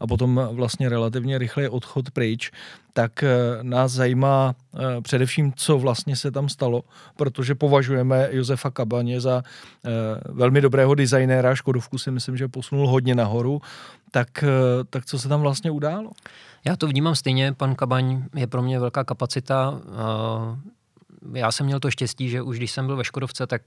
[0.00, 2.50] a potom vlastně relativně rychlý odchod pryč,
[2.92, 3.28] tak e,
[3.62, 6.82] nás zajímá e, především, co vlastně se tam stalo,
[7.16, 9.90] protože považujeme Josefa Kabaně za e,
[10.32, 13.60] velmi dobrého designéra, Škodovku si myslím, že posunul hodně nahoru,
[14.10, 14.48] tak, e,
[14.90, 16.10] tak co se tam vlastně událo?
[16.64, 19.80] Já to vnímám stejně, pan Kabaň je pro mě velká kapacita.
[19.86, 23.62] Eh, já jsem měl to štěstí, že už když jsem byl ve Škodovce, tak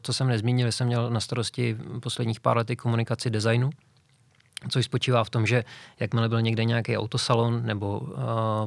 [0.00, 3.70] to eh, jsem nezmínil, jsem měl na starosti posledních pár lety komunikaci designu.
[4.70, 5.64] což spočívá v tom, že
[6.00, 8.16] jakmile byl někde nějaký autosalon nebo uh,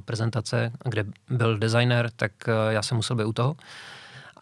[0.06, 2.32] prezentace, kde byl designer, tak
[2.70, 3.56] já jsem musel být u toho.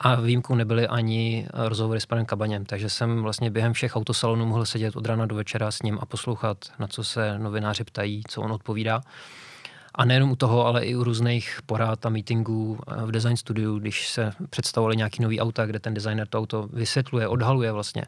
[0.02, 4.66] A výjimkou nebyly ani rozhovory s panem Kabaněm, takže jsem vlastně během všech autosalonů mohl
[4.66, 8.42] sedět od rána do večera s ním a poslouchat, na co se novináři ptají, co
[8.42, 9.02] on odpovídá.
[9.96, 14.10] A nejenom u toho, ale i u různých porád a meetingů v design studiu, když
[14.10, 18.06] se představovali nějaký nový auta, kde ten designer to auto vysvětluje, odhaluje vlastně.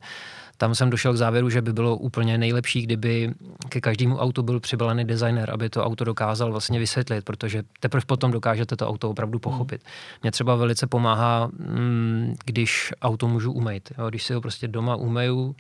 [0.62, 3.34] Tam jsem došel k závěru, že by bylo úplně nejlepší, kdyby
[3.70, 8.32] ke každému autu byl přibalený designer, aby to auto dokázal vlastně vysvětlit, protože teprve potom
[8.32, 9.42] dokážete to auto opravdu hmm.
[9.42, 9.82] pochopit.
[10.22, 13.92] Mně třeba velice pomáhá, mm, když auto můžu umýt.
[13.98, 14.10] Jo?
[14.10, 15.56] Když si ho prostě doma umeju,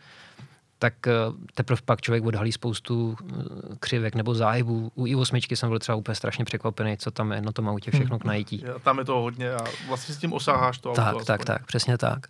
[0.79, 1.13] tak eh,
[1.53, 3.33] teprve pak člověk odhalí spoustu eh,
[3.79, 4.91] křivek nebo záhybů.
[4.95, 8.19] U i8 jsem byl třeba úplně strašně překvapený, co tam je na tom autě všechno
[8.19, 8.63] k najítí.
[8.65, 11.25] Ja, tam je to hodně a vlastně s tím osáháš to tak, auto.
[11.25, 12.27] Tak, tak, tak, přesně tak.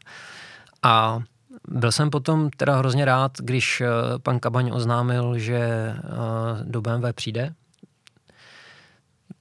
[0.83, 1.19] A
[1.67, 3.87] byl jsem potom teda hrozně rád, když eh,
[4.23, 5.93] pan Kabaň oznámil, že
[6.63, 7.53] do BMW přijde,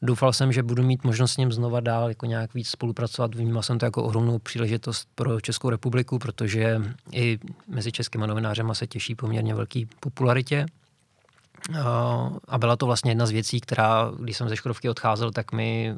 [0.03, 3.35] Doufal jsem, že budu mít možnost s ním znova dál jako nějak víc spolupracovat.
[3.35, 6.81] Vnímal jsem to jako ohromnou příležitost pro Českou republiku, protože
[7.13, 7.39] i
[7.69, 10.67] mezi českými novinářema se těší poměrně velký popularitě.
[12.49, 15.95] A byla to vlastně jedna z věcí, která, když jsem ze Škodovky odcházel, tak mi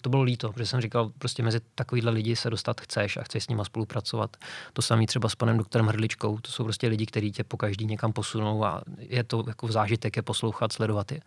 [0.00, 3.44] to bylo líto, protože jsem říkal, prostě mezi takovýhle lidi se dostat chceš a chceš
[3.44, 4.36] s nima spolupracovat.
[4.72, 7.86] To samý třeba s panem doktorem Hrdličkou, to jsou prostě lidi, kteří tě po každý
[7.86, 11.20] někam posunou a je to jako zážitek je poslouchat, sledovat je.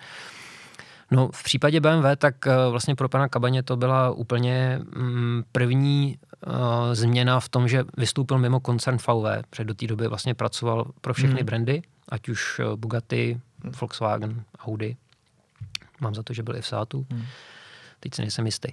[1.11, 6.17] No v případě BMW, tak eh, vlastně pro pana Kabaně to byla úplně mm, první
[6.47, 6.53] uh,
[6.93, 11.13] změna v tom, že vystoupil mimo koncern VW, protože do té doby vlastně pracoval pro
[11.13, 11.45] všechny hmm.
[11.45, 13.39] brandy, ať už eh, Bugatti.
[13.63, 14.97] Volkswagen, Audi.
[15.99, 17.05] Mám za to, že byl i v Seatu.
[17.11, 17.25] Hmm.
[17.99, 18.69] Teď si nejsem jistý.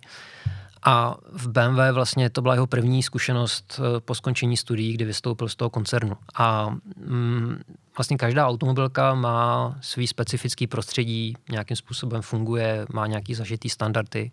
[0.83, 5.57] A v BMW vlastně to byla jeho první zkušenost po skončení studií, kdy vystoupil z
[5.57, 6.17] toho koncernu.
[6.35, 7.63] A mm,
[7.97, 14.31] vlastně každá automobilka má svý specifický prostředí, nějakým způsobem funguje, má nějaký zažitý standardy.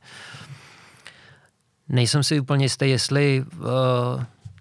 [1.90, 3.66] Nejsem si úplně jistý, jestli uh,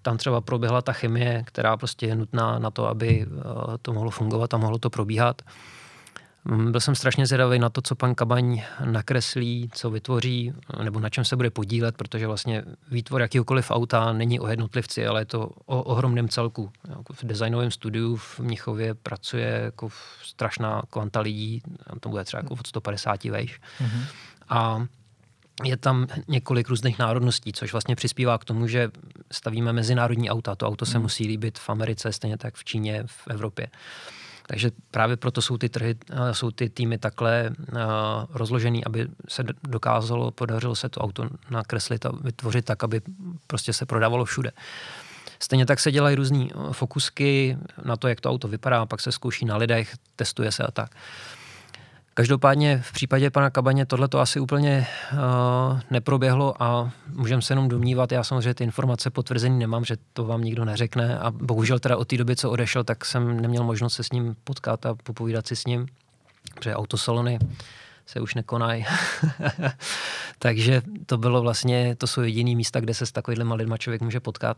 [0.01, 3.41] tam třeba proběhla ta chemie, která prostě je nutná na to, aby uh,
[3.81, 5.41] to mohlo fungovat a mohlo to probíhat.
[5.41, 5.51] Uh,
[6.55, 11.25] byl jsem strašně zvědavý na to, co pan Kabaň nakreslí, co vytvoří, nebo na čem
[11.25, 15.83] se bude podílet, protože vlastně výtvor jakýkoliv auta není o jednotlivci, ale je to o
[15.83, 16.71] ohromném celku.
[16.89, 19.89] Jako v designovém studiu v Mnichově pracuje jako
[20.23, 21.61] strašná kvanta lidí,
[21.99, 23.59] to bude třeba jako od 150 vejš.
[23.81, 24.03] Mm-hmm.
[24.49, 24.85] A
[25.63, 28.89] je tam několik různých národností, což vlastně přispívá k tomu, že
[29.31, 30.55] stavíme mezinárodní auta.
[30.55, 31.01] To auto se mm.
[31.01, 33.67] musí líbit v Americe, stejně tak v Číně, v Evropě.
[34.47, 37.77] Takže právě proto jsou ty trhy, eh, jsou ty týmy takhle uh,
[38.29, 43.01] rozložený, aby se dokázalo, podařilo se to auto nakreslit a vytvořit tak, aby
[43.47, 44.51] prostě se prodávalo všude.
[45.39, 49.11] Stejně tak se dělají různé eh, fokusky na to, jak to auto vypadá, pak se
[49.11, 50.91] zkouší na lidech, testuje se a tak.
[50.91, 51.36] Uh,
[52.17, 55.19] Každopádně v případě pana Kabaně tohle to asi úplně uh,
[55.91, 60.41] neproběhlo a můžeme se jenom domnívat, já samozřejmě ty informace potvrzený nemám, že to vám
[60.41, 64.03] nikdo neřekne a bohužel teda od té doby, co odešel, tak jsem neměl možnost se
[64.03, 65.87] s ním potkat a popovídat si s ním,
[66.55, 67.39] protože autosalony
[68.05, 68.85] se už nekonají.
[70.39, 74.19] Takže to bylo vlastně, to jsou jediný místa, kde se s takovýhle lidma člověk může
[74.19, 74.57] potkat.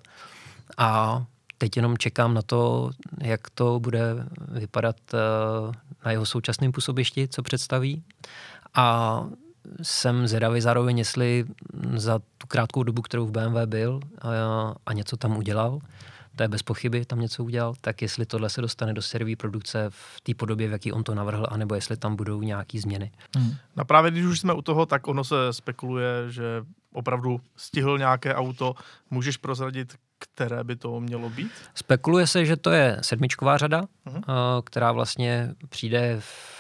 [0.78, 1.24] A
[1.58, 2.92] teď jenom čekám na to,
[3.22, 4.14] jak to bude
[4.48, 5.18] vypadat eh,
[6.06, 8.04] na jeho současném působišti, co představí.
[8.74, 9.26] A
[9.82, 11.46] jsem zvědavý zároveň, jestli
[11.96, 14.30] za tu krátkou dobu, kterou v BMW byl a,
[14.86, 15.80] a něco tam udělal,
[16.36, 19.86] to je bez pochyby, tam něco udělal, tak jestli tohle se dostane do serví produkce
[19.90, 23.12] v té podobě, v jaký on to navrhl, anebo jestli tam budou nějaké změny.
[23.36, 23.56] Hmm.
[23.76, 26.44] No právě když už jsme u toho, tak ono se spekuluje, že
[26.94, 28.76] opravdu stihl nějaké auto.
[29.10, 31.52] Můžeš prozradit, které by to mělo být?
[31.76, 34.24] Spekuluje se, že to je sedmičková řada, uh-huh.
[34.64, 36.60] která vlastně přijde v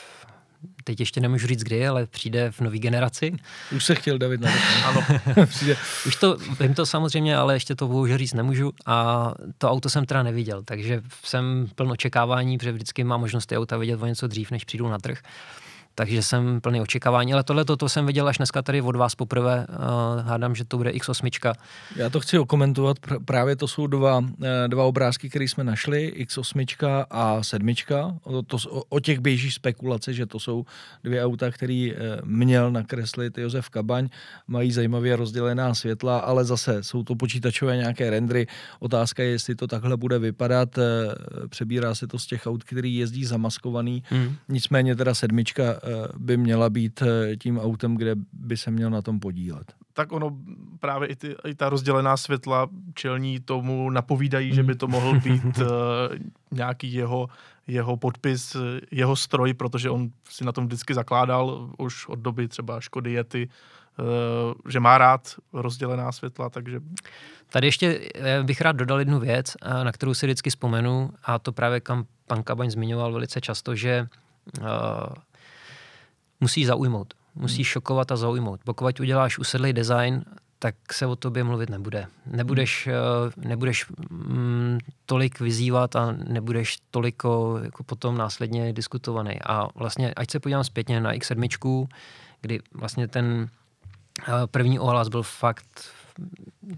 [0.83, 3.35] teď ještě nemůžu říct kdy, ale přijde v nové generaci.
[3.75, 4.51] Už se chtěl David na
[4.85, 5.01] Ano.
[5.45, 5.77] přijde.
[6.07, 10.05] Už to, vím to samozřejmě, ale ještě to bohužel říct nemůžu a to auto jsem
[10.05, 14.27] teda neviděl, takže jsem plno očekávání, protože vždycky mám možnost ty auta vidět o něco
[14.27, 15.21] dřív, než přijdu na trh
[15.99, 17.33] takže jsem plný očekávání.
[17.33, 19.67] Ale tohle to jsem viděl až dneska tady od vás poprvé.
[19.69, 19.75] Uh,
[20.25, 21.53] hádám, že to bude X8.
[21.95, 22.97] Já to chci okomentovat.
[22.99, 27.75] Pr- právě to jsou dva, eh, dva obrázky, které jsme našli, X8 a 7.
[28.23, 30.65] O, to, o, o těch běží spekulace, že to jsou
[31.03, 34.09] dvě auta, které uh, měl nakreslit Josef Kabaň.
[34.47, 38.47] Mají zajímavě rozdělená světla, ale zase jsou to počítačové nějaké rendry.
[38.79, 40.79] Otázka je, jestli to takhle bude vypadat.
[41.49, 44.03] Přebírá se to z těch aut, který jezdí zamaskovaný.
[44.09, 44.35] Hmm.
[44.49, 45.63] Nicméně teda sedmička
[46.17, 47.03] by měla být
[47.39, 49.73] tím autem, kde by se měl na tom podílet.
[49.93, 50.37] tak ono
[50.79, 55.57] právě i, ty, i ta rozdělená světla čelní tomu napovídají, že by to mohl být
[55.57, 55.65] uh,
[56.51, 57.27] nějaký jeho,
[57.67, 58.55] jeho podpis,
[58.91, 64.53] jeho stroj, protože on si na tom vždycky zakládal už od doby třeba Škody uh,
[64.69, 66.79] že má rád rozdělená světla, takže...
[67.51, 68.09] Tady ještě
[68.43, 72.43] bych rád dodal jednu věc, na kterou si vždycky vzpomenu, a to právě kam pan
[72.43, 74.07] Kabaň zmiňoval velice často, že
[74.61, 74.65] uh,
[76.39, 77.71] musí zaujmout musíš hmm.
[77.71, 78.61] šokovat a zaujmout.
[78.63, 80.23] Pokud uděláš usedlý design,
[80.59, 82.07] tak se o tobě mluvit nebude.
[82.25, 83.49] Nebudeš, hmm.
[83.49, 89.39] nebudeš mm, tolik vyzývat a nebudeš toliko jako potom následně diskutovaný.
[89.47, 91.87] A vlastně, ať se podívám zpětně na X7,
[92.41, 93.49] kdy vlastně ten
[94.27, 95.93] eh, první ohlas byl fakt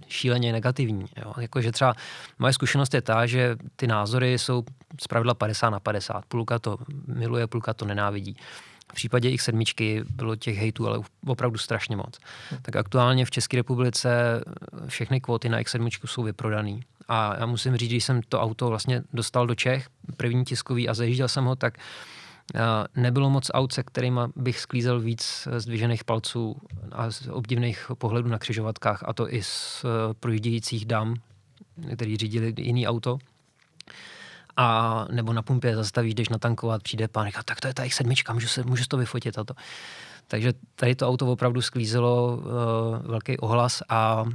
[0.08, 1.06] šíleně negativní.
[1.18, 1.34] Jo.
[1.40, 1.94] Jakože třeba
[2.40, 4.64] moje zkušenost je ta, že ty názory jsou
[5.02, 6.26] zpravidla 50 na 50.
[6.26, 8.38] Půlka to miluje, půlka to nenávidí.
[8.92, 12.20] V případě X7 bylo těch hejtů ale opravdu strašně moc.
[12.62, 14.10] Tak aktuálně v České republice
[14.88, 16.80] všechny kvóty na X7 jsou vyprodané.
[17.08, 19.88] A já musím říct, když jsem to auto vlastně dostal do Čech,
[20.18, 21.78] první tiskový a zajížděl jsem ho, tak
[22.96, 26.62] nebylo moc aut, se kterými bych sklízel víc zdvižených palců
[26.92, 29.86] a z obdivných pohledů na křižovatkách, a to i z
[30.20, 31.16] projíždějících dám,
[31.96, 33.18] který řídili jiný auto
[34.62, 37.94] a nebo na pumpě zastavíš, jdeš natankovat, přijde pán, říká, tak to je ta jejich
[37.94, 39.54] sedmička, můžu, se, můžu to vyfotit a to.
[40.28, 44.28] Takže tady to auto opravdu sklízelo uh, velký ohlas a uh,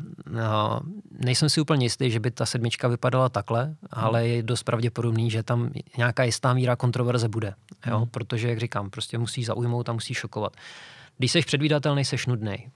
[1.11, 3.77] nejsem si úplně jistý, že by ta sedmička vypadala takhle, hmm.
[3.93, 7.55] ale je dost pravděpodobný, že tam nějaká jistá míra kontroverze bude.
[7.87, 7.99] Jo?
[7.99, 8.09] Hmm.
[8.09, 10.53] Protože, jak říkám, prostě musí zaujmout a musí šokovat.
[11.18, 12.70] Když jsi předvídatelný, jsi nudný.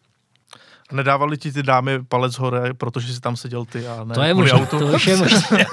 [0.92, 4.34] Nedávali ti ty dámy palec hore, protože si tam seděl ty a ne To je
[4.34, 5.40] možné, to už je možné.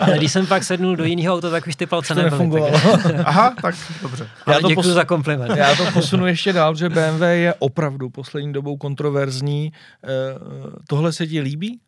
[0.00, 2.62] Ale když jsem pak sednul do jiného auta, tak už ty palce nebyly.
[3.24, 4.28] Aha, tak dobře.
[4.46, 5.56] Já to děkuji za kompliment.
[5.56, 9.72] Já to posunu ještě dál, že BMW je opravdu poslední dobou kontroverzní.
[10.04, 10.08] Eh,
[10.88, 11.80] tohle se ti líbí?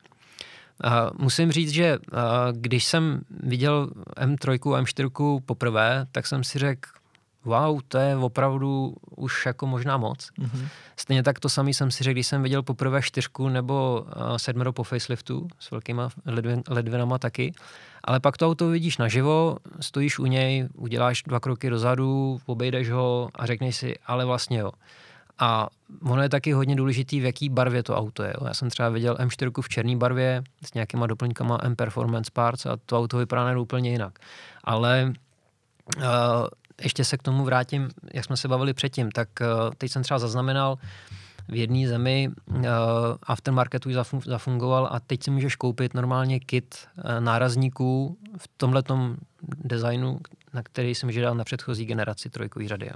[0.85, 2.19] Uh, musím říct, že uh,
[2.53, 6.89] když jsem viděl M3 a M4 poprvé, tak jsem si řekl,
[7.45, 10.31] wow, to je opravdu už jako možná moc.
[10.39, 10.69] Mm-hmm.
[10.97, 14.73] Stejně tak to samý jsem si řekl, když jsem viděl poprvé čtyřku nebo uh, sedmero
[14.73, 17.53] po faceliftu s velkýma ledvin, ledvinama taky.
[18.05, 23.29] Ale pak to auto vidíš naživo, stojíš u něj, uděláš dva kroky dozadu, obejdeš ho
[23.35, 24.71] a řekneš si, ale vlastně jo.
[25.39, 25.69] A
[26.03, 28.35] ono je taky hodně důležitý, v jaký barvě to auto je.
[28.45, 32.77] Já jsem třeba viděl M4 v černé barvě s nějakýma doplňkama M Performance Parts a
[32.87, 34.19] to auto vypadá úplně jinak.
[34.65, 35.13] Ale
[35.97, 36.03] uh,
[36.85, 39.47] ještě se k tomu vrátím, jak jsme se bavili předtím, tak uh,
[39.79, 40.79] teď jsem třeba zaznamenal
[41.49, 42.65] v jedné zemi uh,
[43.23, 43.91] aftermarketu
[44.27, 49.17] zafungoval a teď si můžeš koupit normálně kit uh, nárazníků v tomhletom
[49.65, 50.19] designu,
[50.55, 52.87] na který jsem žádal na předchozí generaci trojkový řady.
[52.87, 52.95] Jo.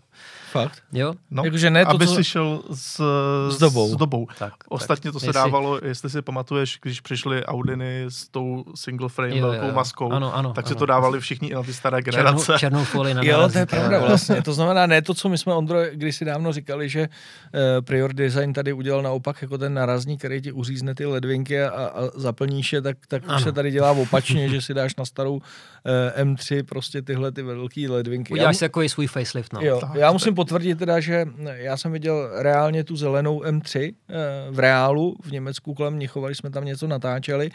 [0.50, 0.82] Fakt?
[0.92, 1.14] Jo.
[1.30, 2.14] No, Jakože ne to, aby co...
[2.14, 3.02] si šel s,
[3.50, 3.88] s dobou.
[3.94, 4.26] S dobou.
[4.38, 5.12] Tak, Ostatně tak.
[5.12, 5.34] to se jestli...
[5.34, 9.72] dávalo, jestli si pamatuješ, když přišly Audiny s tou single frame jo, velkou jo.
[9.72, 10.74] maskou, ano, ano, tak ano.
[10.74, 12.44] si to dávali všichni i na ty staré generace.
[12.44, 14.42] Černou, černou folii na Jo, to je pravda vlastně.
[14.42, 18.12] To znamená ne to, co my jsme Ondro když si dávno říkali, že uh, Prior
[18.12, 22.72] Design tady udělal naopak jako ten narazník, který ti uřízne ty ledvinky a, a zaplníš
[22.72, 25.42] je, tak, tak už se tady dělá opačně, že si dáš na starou uh,
[26.22, 28.32] M3 prostě tyhle ty velké ledvinky.
[28.32, 29.52] Uděláš si jako svůj facelift.
[29.52, 29.60] No.
[29.62, 34.14] Jo, já musím potvrdit teda, že já jsem viděl reálně tu zelenou M3 eh,
[34.50, 37.50] v reálu v Německu kolem Mnichova, jsme tam něco natáčeli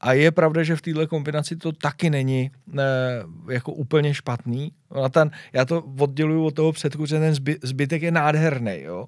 [0.00, 2.82] a je pravda, že v této kombinaci to taky není eh,
[3.50, 4.72] jako úplně špatný.
[5.04, 9.06] A ten, já to odděluju od toho předku, že ten zbytek je nádherný, jo.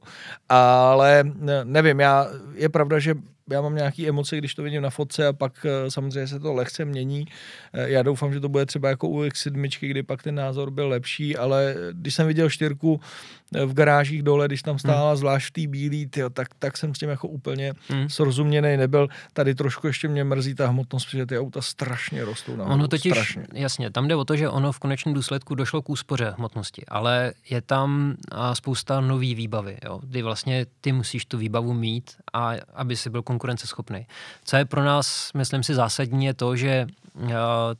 [0.48, 1.24] Ale
[1.64, 3.14] nevím, já, je pravda, že
[3.50, 6.54] já mám nějaké emoce, když to vidím na fotce a pak eh, samozřejmě se to
[6.54, 7.26] lehce mění.
[7.72, 10.88] Eh, já doufám, že to bude třeba jako u X7, kdy pak ten názor byl
[10.88, 15.16] lepší, ale když jsem viděl čtyřku eh, v garážích dole, když tam stála hmm.
[15.16, 18.08] zvlášť tý bílý, tyjo, tak, tak jsem s tím jako úplně hmm.
[18.08, 19.08] srozuměný nebyl.
[19.32, 23.12] Tady trošku ještě mě mrzí ta hmotnost, protože ty auta strašně rostou na Ono totiž,
[23.12, 23.46] strašně.
[23.52, 27.32] jasně, tam jde o to, že ono v konečném důsledku došlo k úspoře hmotnosti, ale
[27.50, 28.14] je tam
[28.52, 33.22] spousta nový výbavy, jo, kdy vlastně ty musíš tu výbavu mít a aby si byl
[33.22, 34.06] konkurenceschopný.
[34.44, 37.30] Co je pro nás, myslím si, zásadní, je to, že uh,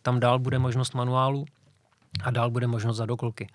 [0.02, 1.44] tam dál bude možnost manuálu
[2.22, 3.48] a dál bude možnost zadokolky.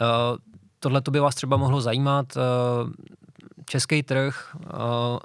[0.00, 0.38] Uh,
[0.80, 2.36] Tohle to by vás třeba mohlo zajímat.
[2.36, 2.42] Uh,
[3.64, 4.60] český trh uh,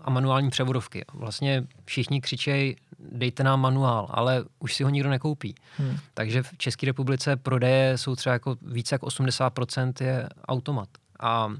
[0.03, 1.05] a manuální převodovky.
[1.13, 5.55] Vlastně všichni křičejí, dejte nám manuál, ale už si ho nikdo nekoupí.
[5.77, 5.97] Hmm.
[6.13, 10.89] Takže v České republice prodeje jsou třeba jako více jak 80% je automat.
[11.19, 11.53] A uh,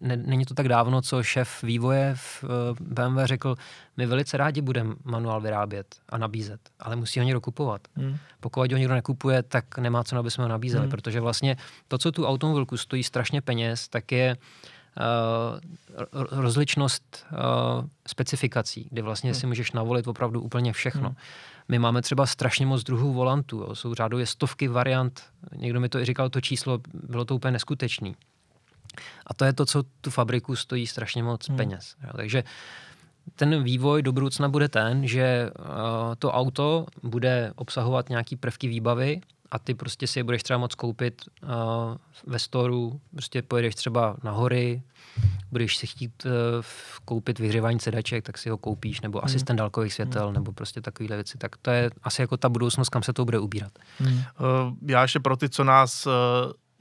[0.00, 3.56] ne, není to tak dávno, co šéf vývoje v uh, BMW řekl,
[3.96, 7.80] my velice rádi budeme manuál vyrábět a nabízet, ale musí ho někdo kupovat.
[7.94, 8.16] Hmm.
[8.40, 10.90] Pokud ho někdo nekupuje, tak nemá co, aby jsme ho nabízeli, hmm.
[10.90, 11.56] protože vlastně
[11.88, 14.36] to, co tu automobilku stojí strašně peněz, tak je
[16.30, 17.26] rozličnost
[18.06, 21.08] specifikací, kdy vlastně si můžeš navolit opravdu úplně všechno.
[21.08, 21.16] Hmm.
[21.68, 23.74] My máme třeba strašně moc druhů volantů, jo.
[23.74, 25.22] jsou řádově stovky variant,
[25.56, 28.16] někdo mi to i říkal, to číslo, bylo to úplně neskutečný.
[29.26, 31.56] A to je to, co tu fabriku stojí strašně moc hmm.
[31.56, 31.96] peněz.
[32.04, 32.10] Jo.
[32.16, 32.44] Takže
[33.36, 35.66] ten vývoj do budoucna bude ten, že uh,
[36.18, 39.20] to auto bude obsahovat nějaký prvky výbavy
[39.50, 41.48] a ty prostě si je budeš třeba moc koupit uh,
[42.26, 44.82] ve storu, prostě pojedeš třeba na hory,
[45.50, 46.32] budeš si chtít uh,
[47.04, 49.24] koupit vyhřívání sedaček, tak si ho koupíš, nebo hmm.
[49.24, 50.34] asistent dálkových světel, hmm.
[50.34, 51.38] nebo prostě takovéhle věci.
[51.38, 53.72] Tak to je asi jako ta budoucnost, kam se to bude ubírat.
[53.98, 54.14] Hmm.
[54.14, 54.22] Uh,
[54.86, 56.12] já ještě pro ty, co nás uh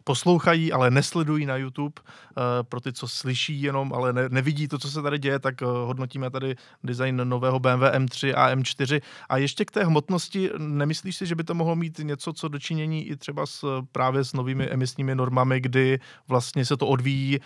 [0.04, 1.94] poslouchají, ale nesledují na YouTube.
[2.00, 5.62] Eh, pro ty, co slyší jenom, ale ne, nevidí to, co se tady děje, tak
[5.62, 9.02] eh, hodnotíme tady design nového BMW M3 a M4.
[9.30, 13.08] A ještě k té hmotnosti, nemyslíš si, že by to mohlo mít něco, co dočinění
[13.08, 17.40] i třeba s, právě s novými emisními normami, kdy vlastně se to odvíjí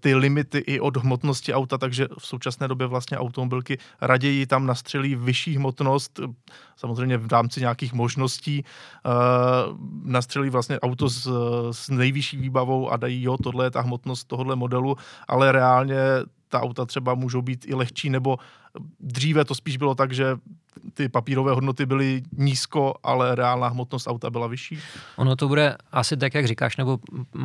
[0.00, 5.14] ty limity i od hmotnosti auta, takže v současné době vlastně automobilky raději tam nastřelí
[5.14, 6.20] vyšší hmotnost,
[6.76, 8.64] samozřejmě v rámci nějakých možností,
[10.04, 11.30] nastřelí vlastně auto s,
[11.70, 14.96] s nejvyšší výbavou a dají, jo, tohle je ta hmotnost tohohle modelu,
[15.28, 15.96] ale reálně
[16.48, 18.38] ta auta třeba můžou být i lehčí, nebo
[19.00, 20.36] dříve to spíš bylo tak, že
[20.94, 24.78] ty papírové hodnoty byly nízko, ale reálná hmotnost auta byla vyšší?
[25.16, 26.98] Ono to bude asi tak, jak říkáš, nebo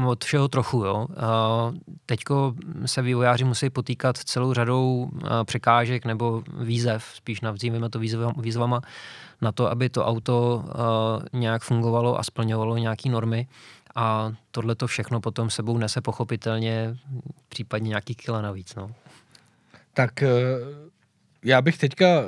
[0.05, 0.83] od všeho trochu.
[0.83, 1.07] Jo.
[2.05, 2.53] Teďko
[2.85, 5.09] se vývojáři musí potýkat celou řadou
[5.43, 7.99] překážek nebo výzev, spíš nazýváme to
[8.37, 8.81] výzvama,
[9.41, 10.63] na to, aby to auto
[11.33, 13.47] nějak fungovalo a splňovalo nějaké normy.
[13.95, 16.97] A tohle to všechno potom sebou nese pochopitelně
[17.49, 18.75] případně nějaký kila navíc.
[18.75, 18.91] No.
[19.93, 20.29] Tak eh,
[21.43, 22.23] já bych teďka eh,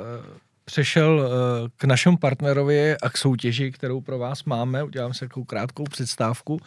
[0.64, 4.82] přešel eh, k našemu partnerovi a k soutěži, kterou pro vás máme.
[4.82, 6.60] Udělám se takovou krátkou předstávku.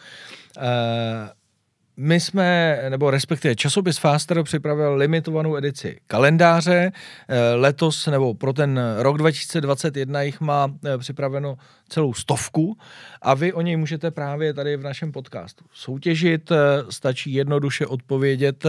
[2.02, 6.92] My jsme, nebo respektive časopis Faster připravil limitovanou edici kalendáře.
[7.28, 11.56] Eh, letos, nebo pro ten rok 2021 jich má eh, připraveno
[11.88, 12.76] celou stovku
[13.22, 16.52] a vy o něj můžete právě tady v našem podcastu soutěžit.
[16.52, 16.56] Eh,
[16.90, 18.66] stačí jednoduše odpovědět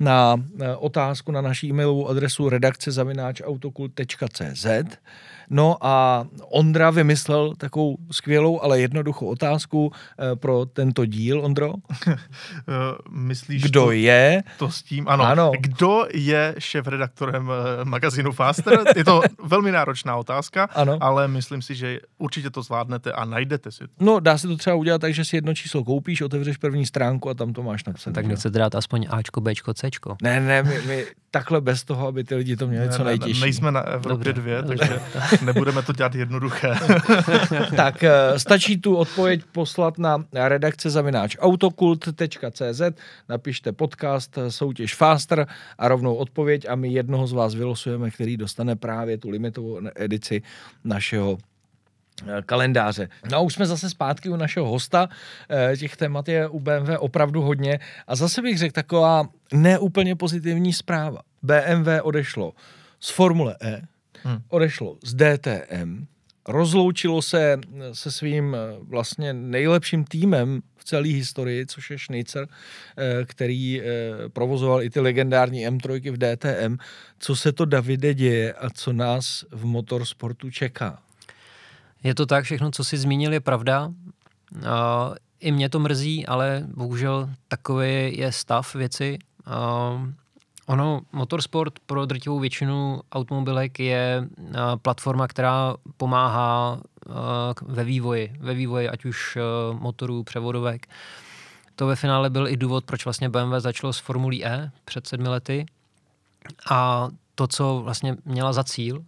[0.00, 0.36] na
[0.78, 2.92] otázku na naší e-mailovou adresu redakce
[5.50, 11.72] No a Ondra vymyslel takovou skvělou, ale jednoduchou otázku eh, pro tento díl, Ondro.
[12.68, 12.72] Eh,
[13.10, 14.42] myslíš Kdo to, je?
[14.58, 15.24] To s tím, ano.
[15.24, 15.52] ano.
[15.60, 18.84] Kdo je šéf-redaktorem eh, magazínu Faster?
[18.96, 20.98] Je to velmi náročná otázka, ano.
[21.00, 23.84] ale myslím si, že určitě to zvládnete a najdete si.
[24.00, 27.30] No, dá se to třeba udělat tak, že si jedno číslo koupíš, otevřeš první stránku
[27.30, 28.14] a tam to máš napsané.
[28.14, 30.16] Tak chcete dát aspoň Ačko, Bčko, Cčko.
[30.22, 33.40] Ne, ne, my, my takhle bez toho, aby ty lidi to měli ne, co nejtěžší.
[33.40, 34.40] Ne, nejsme na Evropě Dobře.
[34.40, 35.00] dvě, takže
[35.42, 36.74] nebudeme to dělat jednoduché.
[37.76, 42.82] tak eh, stačí tu odpověď poslat na redakce zavináč autokult.cz,
[43.28, 45.46] napište podcast eh, soutěž Faster
[45.78, 50.42] a rovnou odpověď a my jednoho z vás vylosujeme, který dostane právě tu limitovou edici
[50.84, 51.38] našeho
[52.28, 53.08] eh, kalendáře.
[53.30, 55.08] No a už jsme zase zpátky u našeho hosta.
[55.78, 57.78] Těch témat je u BMW opravdu hodně.
[58.06, 61.20] A zase bych řekl taková neúplně pozitivní zpráva.
[61.42, 62.52] BMW odešlo
[63.00, 63.82] z Formule E,
[64.24, 64.42] hmm.
[64.48, 66.06] odešlo z DTM,
[66.48, 67.58] rozloučilo se
[67.92, 72.48] se svým eh, vlastně nejlepším týmem v celé historii, což je Schneider,
[72.96, 73.84] eh, který eh,
[74.28, 76.76] provozoval i ty legendární M3 v DTM.
[77.18, 80.98] Co se to, Davide, děje a co nás v motorsportu čeká?
[82.02, 83.92] Je to tak, všechno, co jsi zmínil, je pravda.
[85.40, 89.18] I mě to mrzí, ale bohužel takový je stav věci.
[90.70, 97.14] Ono, motorsport pro drtivou většinu automobilek je uh, platforma, která pomáhá uh,
[97.62, 100.86] ve vývoji, ve vývoji ať už uh, motorů, převodovek.
[101.76, 105.28] To ve finále byl i důvod, proč vlastně BMW začalo s Formulí E před sedmi
[105.28, 105.66] lety.
[106.70, 109.04] A to, co vlastně měla za cíl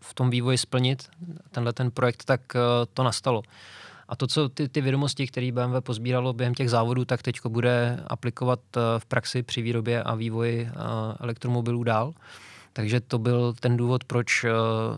[0.00, 1.08] v tom vývoji splnit,
[1.50, 2.40] tenhle ten projekt, tak
[2.94, 3.42] to nastalo.
[4.08, 8.00] A to, co ty, ty vědomosti, které BMW pozbíralo během těch závodů, tak teď bude
[8.06, 10.72] aplikovat eh, v praxi při výrobě a vývoji eh,
[11.20, 12.12] elektromobilů dál.
[12.72, 14.50] Takže to byl ten důvod, proč eh,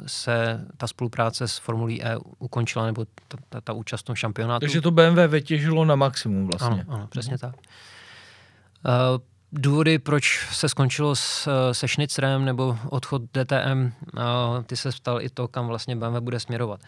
[0.07, 4.61] se ta spolupráce s Formulí E ukončila, nebo ta, ta, ta účast v tom šampionátu.
[4.61, 6.85] Takže to BMW vytěžilo na maximum vlastně.
[6.89, 7.39] Ano, ano přesně mhm.
[7.39, 7.55] tak.
[7.57, 9.21] Uh,
[9.53, 15.29] důvody, proč se skončilo s, se Schnitzerem nebo odchod DTM, uh, ty se ptal i
[15.29, 16.81] to, kam vlastně BMW bude směrovat.
[16.81, 16.87] Uh,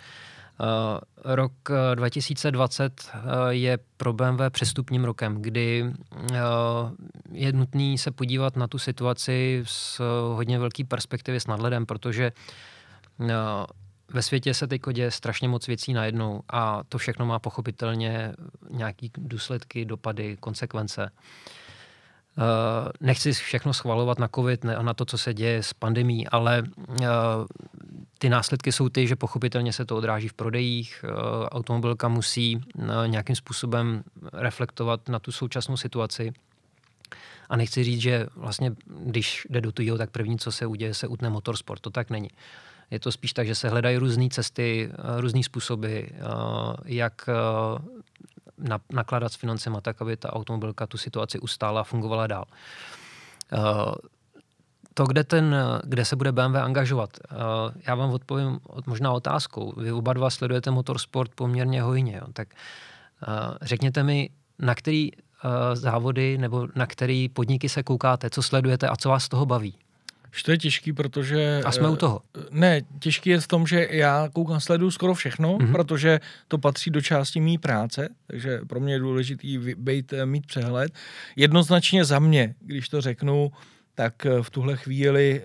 [1.25, 1.53] rok
[1.95, 5.93] 2020 eh, eh, je pro BMW přestupním rokem, kdy
[7.33, 10.01] je nutný se podívat na tu situaci z
[10.35, 12.33] hodně velký perspektivy s nadhledem, protože
[14.13, 18.33] ve světě se teď děje strašně moc věcí najednou a to všechno má pochopitelně
[18.71, 21.11] nějaký důsledky, dopady, konsekvence.
[23.01, 27.07] Nechci všechno schvalovat na covid, ne, na to, co se děje s pandemí, ale uh,
[28.19, 31.05] ty následky jsou ty, že pochopitelně se to odráží v prodejích.
[31.05, 31.11] Uh,
[31.47, 32.61] automobilka musí
[33.07, 36.33] nějakým způsobem reflektovat na tu současnou situaci.
[37.49, 41.07] A nechci říct, že vlastně, když jde do tujího, tak první, co se uděje, se
[41.07, 41.81] utne motorsport.
[41.81, 42.31] To tak není.
[42.91, 46.01] Je to spíš tak, že se hledají různé cesty, různé způsoby,
[46.85, 47.29] jak
[48.93, 52.45] nakládat s financemi tak, aby ta automobilka tu situaci ustála a fungovala dál.
[53.53, 53.95] Uh,
[54.95, 57.37] to, kde, ten, kde se bude BMW angažovat, uh,
[57.87, 59.73] já vám odpovím možná otázkou.
[59.77, 62.27] Vy oba dva sledujete motorsport poměrně hojně, jo?
[62.33, 62.49] tak
[63.29, 65.11] uh, řekněte mi, na který
[65.75, 69.75] závody nebo na který podniky se koukáte, co sledujete a co vás z toho baví?
[70.37, 71.61] Že to je těžký, protože...
[71.65, 72.21] A jsme u toho.
[72.39, 75.73] Eh, ne, těžký je v tom, že já koukám, sleduju skoro všechno, mm-hmm.
[75.73, 80.47] protože to patří do části mý práce, takže pro mě je důležitý být, eh, mít
[80.47, 80.93] přehled.
[81.37, 83.53] Jednoznačně za mě, když to řeknu,
[83.95, 85.43] tak eh, v tuhle chvíli,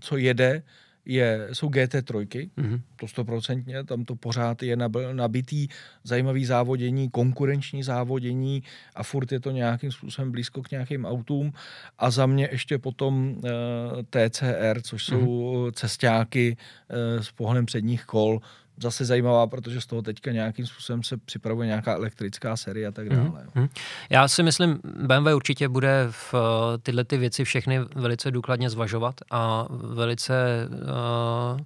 [0.00, 0.62] co jede,
[1.08, 2.26] je, jsou GT3,
[2.58, 2.80] mm-hmm.
[2.96, 4.76] to stoprocentně, tam to pořád je
[5.12, 5.68] nabitý,
[6.04, 8.62] zajímavý závodění, konkurenční závodění
[8.94, 11.52] a furt je to nějakým způsobem blízko k nějakým autům
[11.98, 13.50] a za mě ještě potom uh,
[14.16, 15.72] eh, TCR, což jsou mm-hmm.
[15.72, 18.40] cestáky uh, s pohledem předních kol,
[18.82, 23.08] zase zajímavá, protože z toho teďka nějakým způsobem se připravuje nějaká elektrická série a tak
[23.08, 23.46] dále.
[23.54, 23.68] Mm-hmm.
[24.10, 26.40] Já si myslím, BMW určitě bude v uh,
[26.82, 30.68] tyhle ty věci všechny velice důkladně zvažovat a velice
[31.54, 31.60] uh,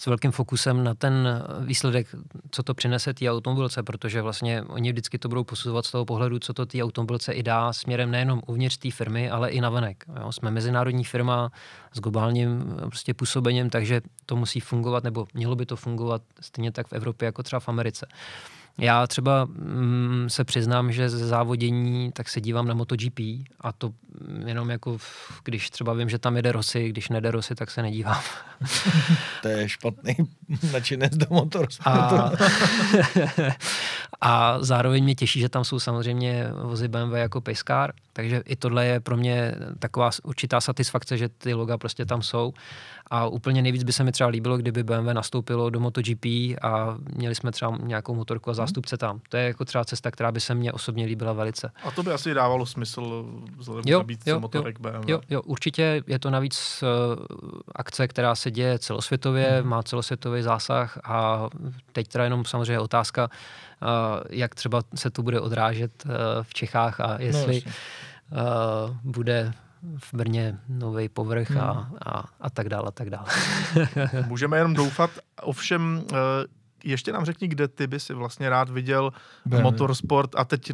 [0.00, 2.06] s velkým fokusem na ten výsledek,
[2.50, 6.38] co to přinese té automobilce, protože vlastně oni vždycky to budou posuzovat z toho pohledu,
[6.38, 10.04] co to té automobilce i dá směrem nejenom uvnitř té firmy, ale i navenek.
[10.20, 10.32] Jo?
[10.32, 11.50] Jsme mezinárodní firma
[11.92, 16.86] s globálním prostě působením, takže to musí fungovat, nebo mělo by to fungovat stejně tak
[16.86, 18.06] v Evropě, jako třeba v Americe.
[18.80, 23.20] Já třeba mm, se přiznám, že ze závodění tak se dívám na MotoGP
[23.60, 23.90] a to
[24.46, 24.98] jenom jako,
[25.44, 28.22] když třeba vím, že tam jede Rosy, když nejde Rosy, tak se nedívám.
[29.42, 30.16] to je špatný
[30.72, 32.14] načinec do motorsportu.
[32.14, 32.32] A,
[34.20, 38.86] a zároveň mě těší, že tam jsou samozřejmě vozy BMW jako Pacecar, takže i tohle
[38.86, 42.52] je pro mě taková určitá satisfakce, že ty loga prostě tam jsou.
[43.10, 46.24] A úplně nejvíc by se mi třeba líbilo, kdyby BMW nastoupilo do MotoGP
[46.62, 49.20] a měli jsme třeba nějakou motorku a zástupce tam.
[49.28, 51.70] To je jako třeba cesta, která by se mně osobně líbila velice.
[51.84, 53.24] A to by asi dávalo smysl
[53.58, 55.10] vzhledem jo, k jo, motorek jo, BMW.
[55.10, 57.24] Jo, jo, určitě je to navíc uh,
[57.74, 59.68] akce, která se děje celosvětově, hmm.
[59.70, 61.48] má celosvětový zásah a
[61.92, 63.30] teď teda jenom samozřejmě otázka,
[63.82, 63.88] uh,
[64.30, 66.12] jak třeba se to bude odrážet uh,
[66.42, 67.72] v Čechách a jestli no,
[69.04, 69.52] bude
[69.98, 71.60] v Brně nový povrch hmm.
[71.60, 73.26] a, a, a tak dále, a tak dále.
[74.26, 75.10] Můžeme jenom doufat,
[75.42, 76.16] ovšem eh,
[76.84, 79.12] ještě nám řekni, kde ty by si vlastně rád viděl
[79.46, 79.62] BMW.
[79.62, 80.72] motorsport a teď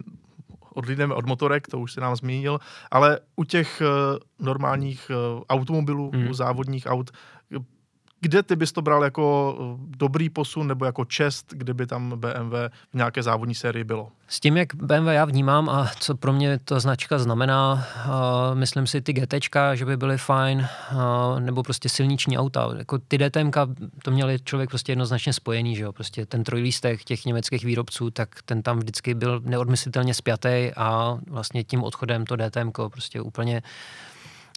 [0.75, 2.59] odlídneme od motorek, to už si nám zmínil,
[2.91, 5.11] ale u těch uh, normálních
[5.49, 6.31] automobilů, hmm.
[6.31, 7.11] u závodních aut,
[8.21, 12.55] kde ty bys to bral jako eh, dobrý posun nebo jako čest, kdyby tam BMW
[12.93, 14.09] v nějaké závodní sérii bylo?
[14.29, 18.87] S tím, jak BMW já vnímám a co pro mě ta značka znamená, uh, myslím
[18.87, 19.35] si ty GT,
[19.75, 22.71] že by byly fajn, uh, nebo prostě silniční auta.
[22.79, 23.51] Jako ty DTM,
[24.03, 25.93] to měli člověk prostě jednoznačně spojený, že jo?
[25.93, 31.65] Prostě ten trojlístek těch německých výrobců, tak ten tam vždycky byl neodmyslitelně spjatý a vlastně
[31.65, 33.63] tím odchodem to DTM prostě úplně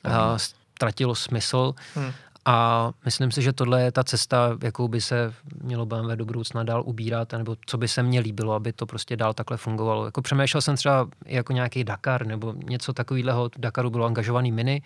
[0.06, 0.38] uh,
[0.80, 1.74] ztratilo smysl.
[1.96, 2.12] Hmm.
[2.46, 6.64] A myslím si, že tohle je ta cesta, jakou by se mělo BMW do budoucna
[6.64, 10.06] dál ubírat, nebo co by se mně líbilo, aby to prostě dál takhle fungovalo.
[10.06, 13.50] Jako přemýšlel jsem třeba jako nějaký Dakar nebo něco takového.
[13.58, 14.82] Dakaru bylo angažovaný mini,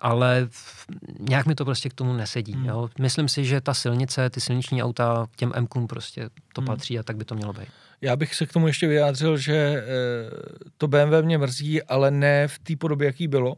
[0.00, 0.48] ale
[1.18, 2.52] nějak mi to prostě k tomu nesedí.
[2.52, 2.64] Hmm.
[2.64, 2.88] Jo.
[2.98, 6.66] Myslím si, že ta silnice, ty silniční auta, těm m prostě to hmm.
[6.66, 7.68] patří a tak by to mělo být.
[8.00, 9.84] Já bych se k tomu ještě vyjádřil, že eh,
[10.78, 13.56] to BMW mě mrzí, ale ne v té podobě, jaký bylo,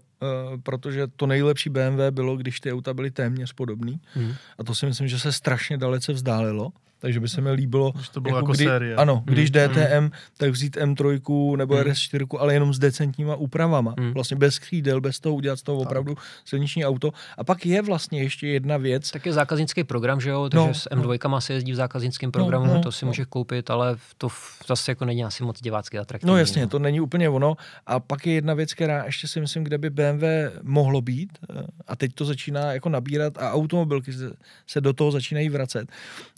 [0.62, 4.00] protože to nejlepší BMW bylo, když ty auta byly téměř podobný.
[4.14, 4.34] Hmm.
[4.58, 6.72] A to si myslím, že se strašně dalece vzdálilo
[7.02, 7.90] takže by se mi líbilo.
[7.90, 8.96] Když to bylo jako, jako kdy, série.
[8.96, 9.68] Ano, když mm.
[9.68, 11.80] DTM, tak vzít M3 nebo mm.
[11.80, 13.94] RS4, ale jenom s decentníma úpravama.
[14.00, 14.12] Mm.
[14.12, 16.24] Vlastně bez křídel, bez toho udělat z toho opravdu tak.
[16.44, 17.10] silniční auto.
[17.38, 19.10] A pak je vlastně ještě jedna věc.
[19.10, 20.48] Tak je zákaznický program, že jo?
[20.48, 21.40] Takže no, s M2 no.
[21.40, 23.08] se jezdí v zákaznickém no, programu, no, no, to si no.
[23.08, 24.28] může koupit, ale to
[24.66, 26.32] zase jako není asi moc divácky atraktivní.
[26.32, 26.68] No jasně, no.
[26.68, 27.56] to není úplně ono.
[27.86, 30.24] A pak je jedna věc, která ještě si myslím, kde by BMW
[30.62, 34.32] mohlo být, eh, a teď to začíná jako nabírat a automobilky se,
[34.66, 35.88] se do toho začínají vracet.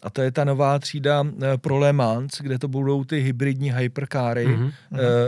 [0.03, 3.73] A to je ta nová třída eh, pro Le Mans, kde to budou ty hybridní
[3.75, 4.47] hyperkáry.
[4.47, 4.73] Mm-hmm.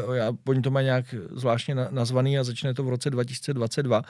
[0.06, 4.02] Uh, já, oni to mají nějak zvláštně nazvaný a začne to v roce 2022.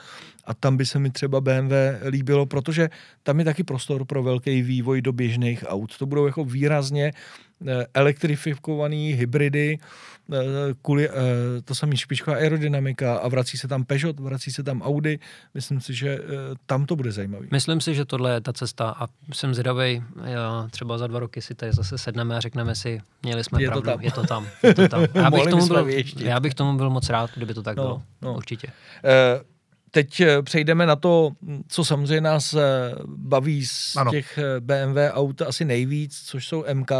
[0.45, 1.73] A tam by se mi třeba BMW
[2.05, 2.89] líbilo, protože
[3.23, 5.97] tam je taky prostor pro velký vývoj do běžných aut.
[5.97, 7.11] To budou jako výrazně
[7.93, 9.79] elektrifikovaný hybridy,
[10.81, 11.09] kvůli,
[11.65, 15.19] to samý špičková aerodynamika a vrací se tam Peugeot, vrací se tam Audi.
[15.53, 16.19] Myslím si, že
[16.65, 17.47] tam to bude zajímavý.
[17.51, 20.03] Myslím si, že tohle je ta cesta a jsem zvědavý,
[20.71, 23.81] třeba za dva roky si tady zase sedneme a řekneme si, měli jsme je pravdu,
[23.81, 24.01] to tam.
[24.01, 24.47] je to tam.
[24.63, 25.05] Je to tam.
[25.15, 25.87] Já, bych tomu byl,
[26.17, 28.01] já bych tomu byl moc rád, kdyby to tak no, bylo.
[28.21, 28.33] No.
[28.33, 28.67] Určitě.
[28.67, 29.56] Uh,
[29.91, 31.31] Teď eh, přejdeme na to,
[31.67, 32.61] co samozřejmě nás eh,
[33.05, 34.11] baví z ano.
[34.11, 36.91] těch eh, BMW aut asi nejvíc, což jsou MK.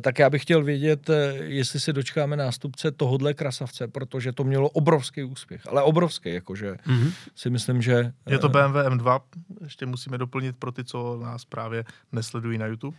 [0.00, 1.10] Tak já bych chtěl vědět,
[1.42, 7.12] jestli se dočkáme nástupce tohodle krasavce, protože to mělo obrovský úspěch, ale obrovský, jakože mm-hmm.
[7.34, 8.12] si myslím, že...
[8.26, 9.20] Je to BMW M2,
[9.64, 12.96] ještě musíme doplnit pro ty, co nás právě nesledují na YouTube.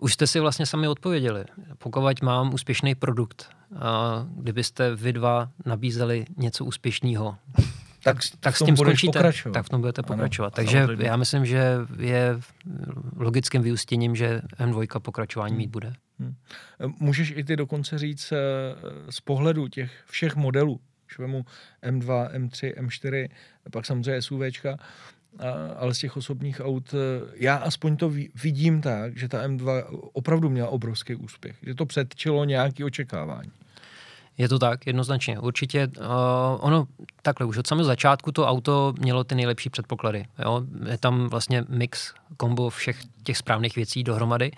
[0.00, 1.44] Už jste si vlastně sami odpověděli.
[1.78, 3.48] Pokud mám úspěšný produkt,
[3.80, 7.36] a kdybyste vy dva nabízeli něco úspěšného,
[8.04, 9.52] tak, tak s tím skončíte, pokračovat.
[9.52, 10.46] tak v tom budete pokračovat.
[10.46, 11.06] Ano, Takže samozřejmě.
[11.06, 12.40] já myslím, že je
[13.16, 15.58] logickým vyústěním, že M2 pokračování hmm.
[15.58, 15.92] mít bude.
[16.18, 16.34] Hmm.
[17.00, 18.36] Můžeš i ty dokonce říct eh,
[19.10, 21.44] z pohledu těch všech modelů, když vemu
[21.82, 23.28] M2, M3, M4,
[23.70, 24.76] pak samozřejmě SUVčka,
[25.76, 30.50] ale z těch osobních aut, eh, já aspoň to vidím tak, že ta M2 opravdu
[30.50, 33.50] měla obrovský úspěch, že to předčilo nějaké očekávání.
[34.38, 35.38] Je to tak, jednoznačně.
[35.38, 36.04] Určitě uh,
[36.60, 36.86] ono
[37.22, 40.26] takhle, už od samého začátku to auto mělo ty nejlepší předpoklady.
[40.38, 40.62] Jo?
[40.90, 44.52] Je tam vlastně mix, kombo všech těch správných věcí dohromady.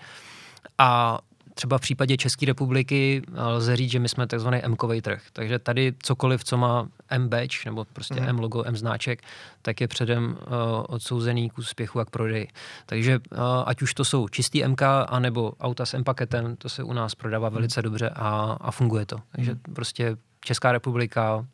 [0.77, 1.19] A
[1.57, 5.21] třeba v případě České republiky eh, lze říct, že my jsme takzvaný m trh.
[5.33, 8.29] Takže tady cokoliv, co má M badge, nebo prostě mm.
[8.29, 9.21] M logo, M znáček,
[9.61, 10.55] tak je předem uh,
[10.87, 12.47] odsouzený k úspěchu a k prodeji.
[12.85, 16.83] Takže uh, ať už to jsou čistý MK, anebo auta s M paketem, to se
[16.83, 17.55] u nás prodává mm.
[17.55, 19.17] velice dobře a, a funguje to.
[19.31, 19.73] Takže mm.
[19.73, 21.45] prostě Česká republika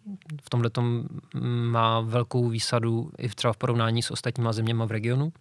[0.43, 0.69] v tomhle
[1.71, 5.33] má velkou výsadu i třeba v porovnání s ostatníma zeměma v regionu.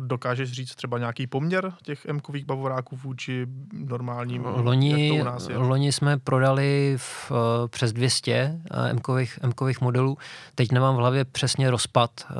[0.00, 4.44] Dokážeš říct třeba nějaký poměr těch m bavoráků vůči normálním?
[4.44, 5.56] Loni, jak to u nás je?
[5.56, 7.36] loni jsme prodali v, uh,
[7.68, 8.60] přes 200
[8.90, 10.18] M-kových, M-kových modelů.
[10.54, 12.36] Teď nemám v hlavě přesně rozpad, uh,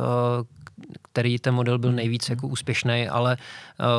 [1.03, 3.37] který ten model byl nejvíc jako úspěšný, ale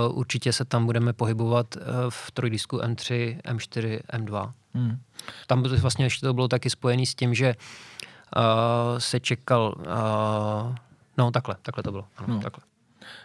[0.07, 4.51] uh, určitě se tam budeme pohybovat uh, v trojdisku M3, M4, M2.
[4.73, 4.99] Hmm.
[5.47, 8.43] Tam vlastně ještě to bylo taky spojené s tím, že uh,
[8.97, 10.75] se čekal, uh,
[11.17, 12.41] no takhle, takhle to bylo, ano, no.
[12.41, 12.68] takhle.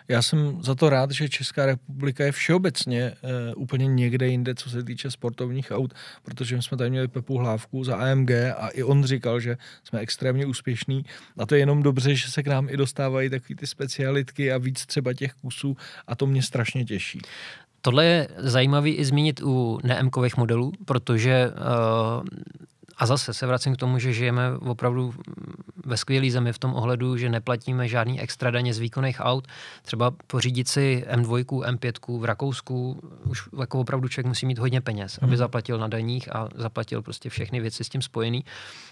[0.09, 4.71] Já jsem za to rád, že Česká republika je všeobecně uh, úplně někde jinde, co
[4.71, 9.05] se týče sportovních aut, protože jsme tady měli Pepu Hlávku za AMG a i on
[9.05, 11.05] říkal, že jsme extrémně úspěšní
[11.39, 14.59] a to je jenom dobře, že se k nám i dostávají takové ty specialitky a
[14.59, 15.77] víc třeba těch kusů
[16.07, 17.21] a to mě strašně těší.
[17.81, 22.25] Tohle je zajímavý i zmínit u neemkových modelů, protože uh,
[22.97, 25.15] a zase se vracím k tomu, že žijeme opravdu
[25.85, 29.49] ve skvělé zemi v tom ohledu, že neplatíme žádný extra daně z výkonných aut.
[29.83, 35.19] Třeba pořídit si M2, M5 v Rakousku, už jako opravdu člověk musí mít hodně peněz,
[35.23, 35.37] aby hmm.
[35.37, 38.45] zaplatil na daních a zaplatil prostě všechny věci s tím spojený.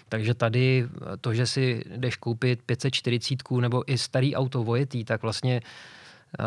[0.09, 0.87] Takže tady
[1.21, 5.61] to, že si jdeš koupit 540 nebo i starý auto vojetý, tak vlastně
[6.39, 6.45] uh,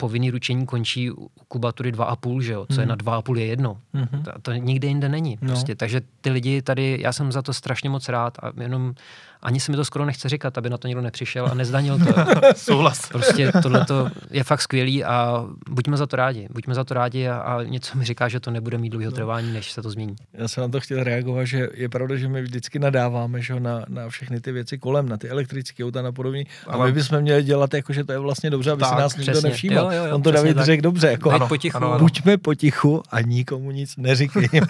[0.00, 2.66] povinný ručení končí u kubatury 2,5, že jo?
[2.66, 2.80] Co mm.
[2.80, 2.88] je mhm.
[2.88, 3.78] na 2,5 je jedno.
[3.94, 4.22] Mm-hmm.
[4.22, 5.38] To, to nikde jinde není.
[5.42, 5.48] No.
[5.48, 5.74] Prostě.
[5.74, 8.94] Takže ty lidi tady, já jsem za to strašně moc rád a jenom
[9.42, 12.14] ani se mi to skoro nechce říkat, aby na to někdo nepřišel a nezdanil to.
[12.56, 13.08] Souhlas.
[13.08, 13.86] Prostě tohle
[14.30, 16.48] je fakt skvělý a buďme za to rádi.
[16.50, 19.16] Buďme za to rádi a, a něco mi říká, že to nebude mít dlouhého no.
[19.16, 20.16] trvání, než se to změní.
[20.32, 23.84] Já jsem na to chtěl reagovat, že je pravda, že my vždycky nadáváme že na,
[23.88, 26.44] na všechny ty věci kolem, na ty elektrické auta a podobně.
[26.66, 29.16] A my bychom měli dělat, jako, že to je vlastně dobře, aby tak, se nás
[29.16, 29.89] nikdo nevšímal.
[29.90, 31.10] Jo, jo, jo, On to David řekl dobře.
[31.10, 31.76] Jako, ano, potichu.
[31.76, 31.98] Ano, ano.
[31.98, 34.66] Buďme potichu a nikomu nic neříkejme.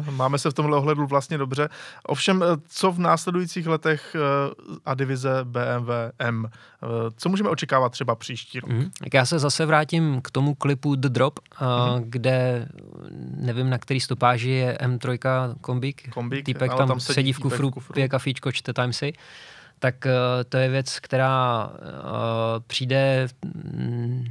[0.10, 1.68] Máme se v tomhle ohledu vlastně dobře.
[2.02, 6.48] Ovšem, co v následujících letech eh, a divize BMW M.
[6.48, 8.70] Eh, co můžeme očekávat třeba příští rok?
[8.70, 8.90] Mm.
[8.98, 12.04] Tak já se zase vrátím k tomu klipu The Drop, mm.
[12.04, 12.68] kde
[13.36, 15.18] nevím, na který stopáži je M3
[15.60, 16.10] kombík.
[16.10, 19.12] kombík Týpek tam, tam sedí, sedí v kufru, v kufru, pije kafíčko, čte Timesy.
[19.78, 20.10] Tak uh,
[20.48, 21.74] to je věc, která uh,
[22.66, 24.24] přijde mm,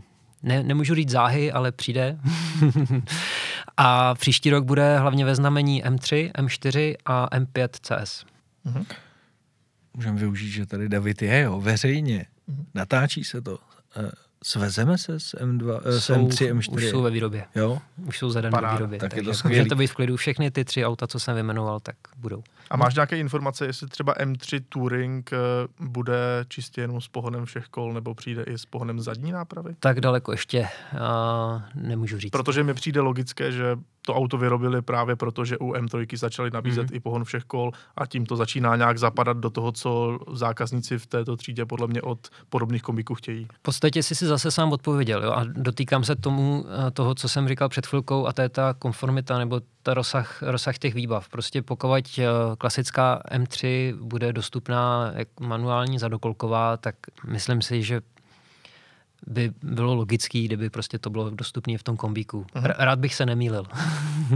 [0.44, 2.18] ne, nemůžu říct záhy, ale přijde.
[3.78, 8.26] a příští rok bude hlavně ve znamení M3, M4 a M5 CS.
[8.66, 8.86] Mm-hmm
[9.98, 12.26] můžeme využít, že tady David je, jo, veřejně.
[12.50, 12.66] Mm-hmm.
[12.74, 13.60] Natáčí se to.
[14.44, 16.74] Svezeme se s M2, eh, s M3, M4?
[16.76, 17.46] Už jsou ve výrobě.
[17.56, 17.80] Jo?
[18.06, 19.00] Už jsou zadané ve výrobě.
[19.00, 19.60] Tak je to skvělý.
[19.60, 20.18] Může to být v klidu.
[20.18, 22.44] Všechny ty tři auta, co jsem vyjmenoval, tak budou.
[22.70, 25.38] A máš nějaké informace, jestli třeba M3 Touring eh,
[25.80, 29.76] bude čistě jenom s pohonem všech kol, nebo přijde i s pohonem zadní nápravy?
[29.80, 32.32] Tak daleko ještě uh, nemůžu říct.
[32.32, 33.78] Protože mi přijde logické, že
[34.08, 36.96] to auto vyrobili právě proto, že u M3 začali nabízet mm.
[36.96, 41.06] i pohon všech kol a tím to začíná nějak zapadat do toho, co zákazníci v
[41.06, 43.48] této třídě podle mě od podobných komiků chtějí.
[43.54, 45.32] V podstatě jsi si zase sám odpověděl jo?
[45.32, 48.74] a dotýkám se tomu eh, toho, co jsem říkal před chvilkou a to je ta
[48.74, 51.30] konformita nebo ta rozsah, rozsah těch výbav.
[51.30, 52.26] Prostě pokud eh,
[52.58, 58.02] klasická M3 bude dostupná manuální zadokolková, tak myslím si, že
[59.28, 62.46] by bylo logický, kdyby prostě to bylo dostupné v tom kombíku.
[62.56, 62.74] Uh-huh.
[62.78, 63.66] Rád bych se nemýlil.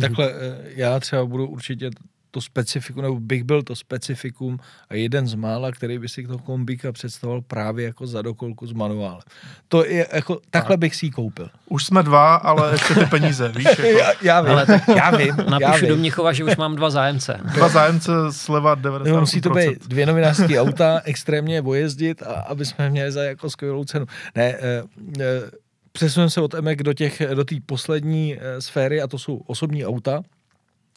[0.02, 1.90] Takhle, eh, já třeba budu určitě
[2.32, 4.60] to specifikum, nebo bych byl to specifikum
[4.90, 9.22] a jeden z mála, který by si toho kombíka představoval právě jako zadokolku s manuálem.
[9.68, 10.80] To je jako, takhle tak.
[10.80, 11.50] bych si ji koupil.
[11.70, 13.68] Už jsme dva, ale ještě ty peníze, víš?
[13.82, 14.00] Jako.
[14.00, 15.36] já, já, vím, ale tak já vím.
[15.38, 15.90] Napíšu já vím.
[15.90, 17.40] do Mnichova, že už mám dva zájemce.
[17.54, 19.14] Dva zájemce sleva 90%.
[19.14, 23.50] No, musí to být dvě novinářské auta, extrémně vojezdit, a aby jsme měli za jako
[23.50, 24.06] skvělou cenu.
[24.36, 24.84] Ne, eh,
[25.20, 25.52] eh,
[25.92, 29.86] přesuneme se od EMEK do těch, do té poslední eh, sféry a to jsou osobní
[29.86, 30.22] auta.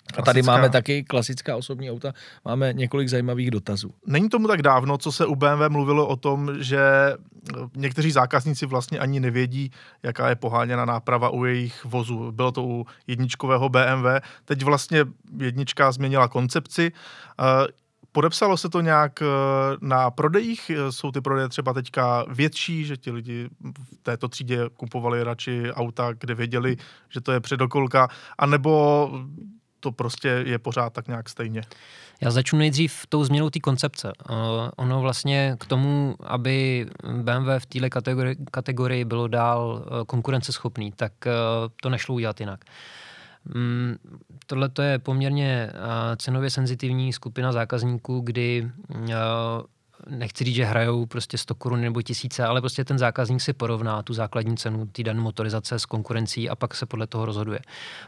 [0.04, 0.22] Klasická.
[0.22, 2.12] A tady máme taky klasická osobní auta,
[2.44, 3.94] máme několik zajímavých dotazů.
[4.06, 6.80] Není tomu tak dávno, co se u BMW mluvilo o tom, že
[7.76, 9.70] někteří zákazníci vlastně ani nevědí,
[10.02, 12.32] jaká je poháněna náprava u jejich vozů.
[12.32, 14.06] Bylo to u jedničkového BMW.
[14.44, 15.04] Teď vlastně
[15.38, 16.92] jednička změnila koncepci.
[18.12, 19.22] Podepsalo se to nějak
[19.80, 20.70] na prodejích?
[20.90, 26.12] Jsou ty prodeje třeba teďka větší, že ti lidi v této třídě kupovali radši auta,
[26.18, 26.76] kde věděli,
[27.08, 28.08] že to je předokolka,
[28.38, 29.10] anebo
[29.84, 31.62] to prostě je pořád tak nějak stejně.
[32.20, 34.12] Já začnu nejdřív tou změnou té koncepce.
[34.30, 34.36] Uh,
[34.76, 36.86] ono vlastně k tomu, aby
[37.22, 41.32] BMW v této kategorii, kategorii bylo dál uh, konkurenceschopný, tak uh,
[41.82, 42.64] to nešlo udělat jinak.
[43.54, 43.96] Um,
[44.46, 49.04] Tohle je poměrně uh, cenově senzitivní skupina zákazníků, kdy uh,
[50.08, 54.02] nechci říct, že hrajou prostě 100 korun nebo tisíce, ale prostě ten zákazník si porovná
[54.02, 57.58] tu základní cenu té dané motorizace s konkurencí a pak se podle toho rozhoduje.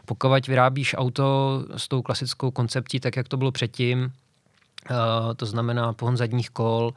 [0.05, 4.97] Pokud vyrábíš auto s tou klasickou koncepcí, tak jak to bylo předtím, uh,
[5.35, 6.93] to znamená pohon zadních kol,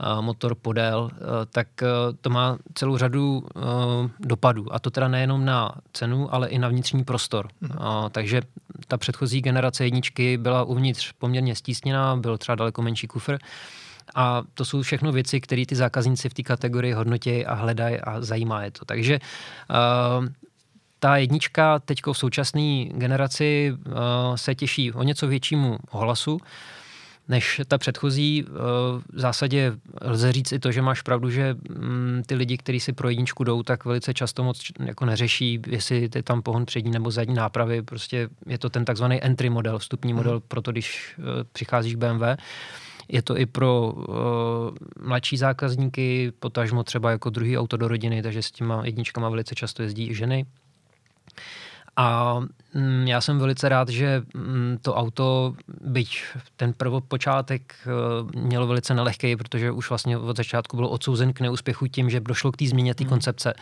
[0.00, 1.10] uh, motor podél, uh,
[1.50, 1.68] tak
[2.20, 3.46] to má celou řadu
[4.20, 4.74] dopadů.
[4.74, 7.48] A to teda nejenom na cenu, ale i na vnitřní prostor.
[7.60, 7.70] Mm.
[8.10, 8.42] Takže
[8.88, 13.38] ta předchozí generace jedničky byla uvnitř poměrně stísněná, byl třeba daleko menší kufr.
[14.16, 18.20] A to jsou všechno věci, které ty zákazníci v té kategorii hodnotí a hledají a
[18.20, 18.84] zajímá je to.
[18.84, 20.26] Takže uh,
[20.98, 23.94] ta jednička teď v současné generaci uh,
[24.34, 26.38] se těší o něco většímu ohlasu,
[27.28, 28.44] než ta předchozí.
[29.12, 32.92] V zásadě lze říct i to, že máš pravdu, že mm, ty lidi, kteří si
[32.92, 37.10] pro jedničku jdou, tak velice často moc jako neřeší, jestli je tam pohon přední nebo
[37.10, 37.82] zadní nápravy.
[37.82, 40.42] Prostě je to ten takzvaný entry model, vstupní model, hmm.
[40.48, 41.14] proto když
[41.52, 42.22] přicházíš BMW.
[43.08, 44.04] Je to i pro uh,
[45.00, 49.82] mladší zákazníky, potažmo třeba jako druhý auto do rodiny, takže s těma jedničkama velice často
[49.82, 50.46] jezdí i ženy.
[51.96, 52.40] A
[52.74, 56.22] mm, já jsem velice rád, že mm, to auto, byť
[56.56, 61.86] ten prvopočátek uh, mělo velice nelehký, protože už vlastně od začátku bylo odsouzen k neúspěchu
[61.86, 63.08] tím, že došlo k té změně té hmm.
[63.08, 63.54] koncepce,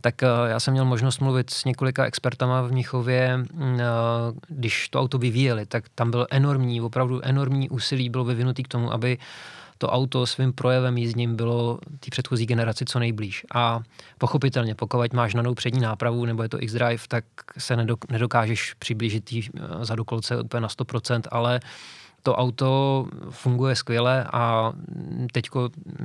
[0.00, 3.70] tak uh, já jsem měl možnost mluvit s několika expertama v Mnichově, uh,
[4.48, 8.92] když to auto vyvíjeli, tak tam byl enormní, opravdu enormní úsilí bylo vyvinutý k tomu,
[8.92, 9.18] aby
[9.78, 13.46] to auto svým projevem jízdním bylo té předchozí generaci co nejblíž.
[13.54, 13.80] A
[14.18, 17.24] pochopitelně, pokud máš na přední nápravu nebo je to X-Drive, tak
[17.58, 17.76] se
[18.10, 19.42] nedokážeš přiblížit tý
[19.80, 21.60] zadokolce úplně na 100%, ale
[22.22, 24.72] to auto funguje skvěle a
[25.32, 25.50] teď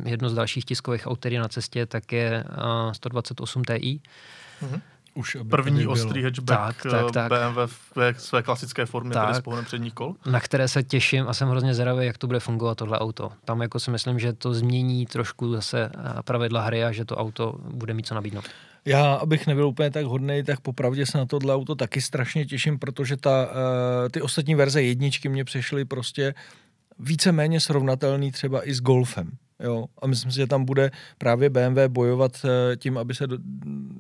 [0.06, 2.44] jedno z dalších tiskových aut, který je na cestě, tak je
[2.92, 3.74] 128 Ti.
[3.74, 4.82] Mm-hmm.
[5.16, 7.32] Už První ostrý hatchback tak, tak, tak.
[7.32, 10.16] BMW v své klasické formě, tak, tedy s pohonem předních kol.
[10.26, 13.32] Na které se těším a jsem hrozně zvědavý, jak to bude fungovat tohle auto.
[13.46, 15.92] Tam jako si myslím, že to změní trošku zase
[16.26, 18.46] pravidla hry a že to auto bude mít co nabídnout.
[18.86, 22.80] Já, abych nebyl úplně tak hodný, tak popravdě se na tohle auto taky strašně těším,
[22.80, 26.34] protože ta, uh, ty ostatní verze jedničky mě přešly prostě
[27.00, 29.32] víceméně srovnatelný třeba i s Golfem.
[29.60, 33.38] Jo, a myslím si, že tam bude právě BMW bojovat eh, tím, aby se do,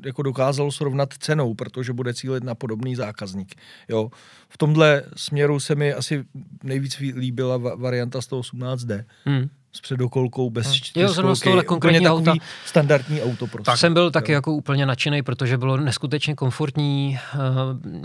[0.05, 3.55] jako dokázalo srovnat cenou, protože bude cílit na podobný zákazník.
[3.89, 4.09] Jo.
[4.49, 6.23] V tomhle směru se mi asi
[6.63, 9.03] nejvíc líbila varianta 118D.
[9.25, 11.03] Hmm s předokolkou, bez hmm.
[11.03, 12.33] Jo, zrovna z tohle konkrétní auta.
[12.65, 13.65] standardní auto prostě.
[13.71, 14.35] Tak jsem byl taky jo.
[14.35, 17.19] jako úplně nadšený, protože bylo neskutečně komfortní.
[17.33, 17.37] Eh,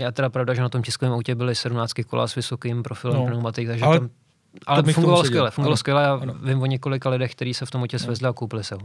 [0.03, 3.27] já teda pravda, že na tom tiskovém autě byly 17 kola s vysokým profilem no.
[3.27, 4.09] pneumatik, takže Ale tam
[4.67, 6.35] ale to fungovalo skvěle, fungovalo skvěle a ano.
[6.43, 8.77] vím o několika lidech, kteří se v tom autě svezli a koupili se.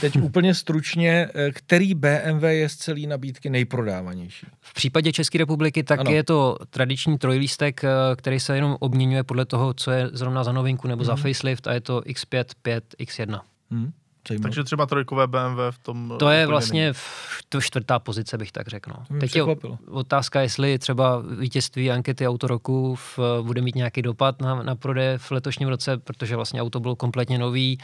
[0.00, 4.46] Teď úplně stručně, eh, který BMW je z celé nabídky nejprodávanější?
[4.60, 6.10] V případě České republiky tak ano.
[6.10, 10.52] je to tradiční trojlístek, eh, který se jenom obměňuje podle toho, co je zrovna za
[10.52, 11.06] novinku nebo hmm.
[11.06, 11.22] za mhm.
[11.22, 13.40] facelift a je to X5, 5, X1.
[13.70, 13.92] Hmm.
[14.28, 14.42] Zajímavé.
[14.42, 16.14] Takže třeba trojkové BMW v tom...
[16.18, 18.90] To je vlastně v, to čtvrtá pozice, bych tak řekl.
[19.10, 19.20] No.
[19.20, 19.44] Teď je
[19.88, 25.18] otázka, jestli třeba vítězství ankety Auto roku v, bude mít nějaký dopad na, na prodej
[25.18, 27.78] v letošním roce, protože vlastně auto bylo kompletně nový,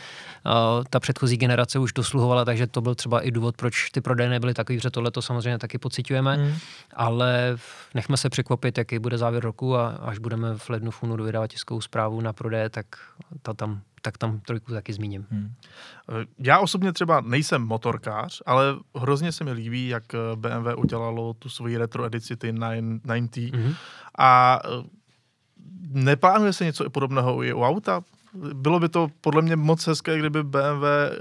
[0.47, 4.31] uh, ta předchozí generace už dosluhovala, takže to byl třeba i důvod, proč ty prodeje
[4.31, 6.55] nebyly takový, protože tohle to samozřejmě taky pocitujeme, Mm.
[6.95, 7.57] ale
[7.95, 11.47] nechme se překvapit, jaký bude závěr roku a až budeme v lednu v únoru vydávat
[11.51, 12.87] tiskovou zprávu na prodeje, tak,
[13.43, 15.27] ta tam, tak tam trojku taky zmíním.
[15.31, 15.53] Mm.
[16.39, 18.65] Já osobně třeba nejsem motorkář, ale
[18.97, 23.41] hrozně se mi líbí, jak eh, BMW udělalo tu svoji retro edici, ty 90.
[23.53, 23.75] Mhm.
[24.19, 24.69] A eh,
[25.89, 28.03] neplánuje se něco podobného i u auta?
[28.55, 31.17] Bylo by to podle mě moc hezké, kdyby BMW, eh,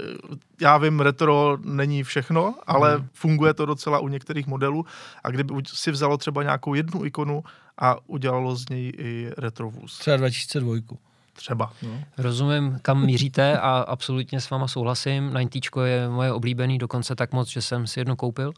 [0.60, 3.08] já vím, retro není všechno, ale Mhm.
[3.12, 4.84] funguje to docela u některých modelů
[5.24, 7.42] a kdyby si vzalo třeba nějakou jednu ikonu
[7.78, 9.98] a udělalo z něj i retrovůz.
[9.98, 10.96] Třeba 2002.
[11.40, 11.72] Třeba.
[11.82, 11.90] No.
[12.18, 15.30] Rozumím, kam míříte a absolutně s váma souhlasím.
[15.32, 18.52] 90 je moje oblíbený, dokonce tak moc, že jsem si jedno koupil,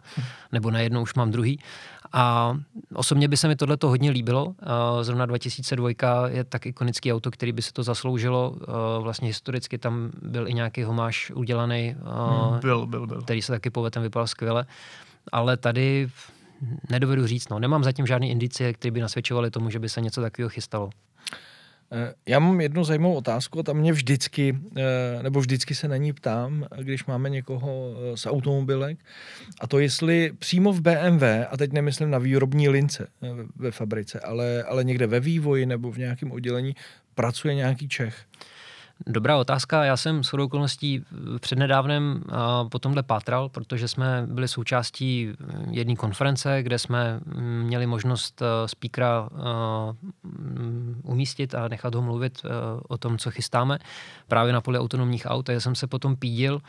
[0.53, 1.59] nebo na jedno už mám druhý.
[2.13, 2.57] A
[2.95, 4.55] osobně by se mi tohle hodně líbilo.
[5.03, 5.89] Zrovna 2002
[6.29, 8.57] je tak ikonický auto, který by se to zasloužilo.
[9.01, 13.23] Vlastně historicky tam byl i nějaký homáš udělaný, a Byl, byl, byl.
[13.23, 14.67] který se taky povetem vypadal skvěle.
[15.33, 16.09] Ale tady
[16.91, 17.59] nedovedu říct, no.
[17.59, 20.91] Nemám zatím žádný indicie, které by nasvědčovaly tomu, že by se něco takového chystalo.
[21.95, 25.97] Eh, Já mám jednu zajímavou otázku a tam mě vždycky, eh, nebo vždycky se na
[25.97, 28.99] ní ptám, když máme někoho eh, z automobilek,
[29.61, 34.21] a to jestli přímo v BMW, a teď nemyslím na výrobní lince eh, ve fabrice,
[34.21, 36.77] ale, ale někde ve vývoji nebo v nějakém oddělení,
[37.15, 38.15] pracuje nějaký Čech.
[39.07, 39.85] Dobrá otázka.
[39.85, 41.05] Já jsem s okolností
[41.41, 45.33] přednedávnem a, po tomhle pátral, protože jsme byli součástí
[45.71, 49.93] jedné konference, kde jsme mm, měli možnost a, speakera a,
[50.23, 52.49] mm, umístit a nechat ho mluvit a,
[52.89, 53.79] o tom, co chystáme
[54.29, 55.47] právě na poli autonomních aut.
[55.47, 56.61] Takže jsem se potom pídil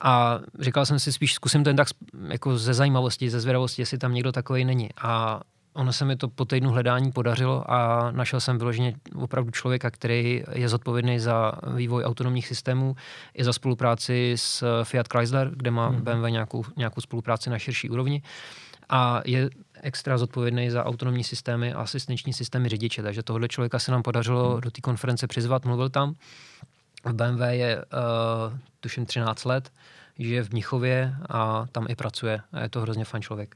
[0.00, 1.88] a říkal jsem si spíš, zkusím ten tak
[2.28, 4.90] jako ze zajímavosti, ze zvědavosti, jestli tam někdo takový není.
[5.02, 5.40] A
[5.74, 10.44] ono se mi to po týdnu hledání podařilo a našel jsem vyloženě opravdu člověka, který
[10.52, 12.96] je zodpovědný za vývoj autonomních systémů
[13.34, 16.00] i za spolupráci s Fiat Chrysler, kde má Mhm.
[16.02, 18.22] BMW nějakou, nějakou spolupráci na širší úrovni
[18.88, 19.50] a je
[19.82, 23.02] extra zodpovědný za autonomní systémy a asistenční systémy řidiče.
[23.02, 26.14] Takže tohle člověka se nám podařilo do té konference přizvat, mluvil tam.
[27.04, 29.70] V BMW je uh, tuším 13 let,
[30.18, 32.40] žije v Mnichově a tam i pracuje.
[32.52, 33.54] A je to hrozně fajn člověk.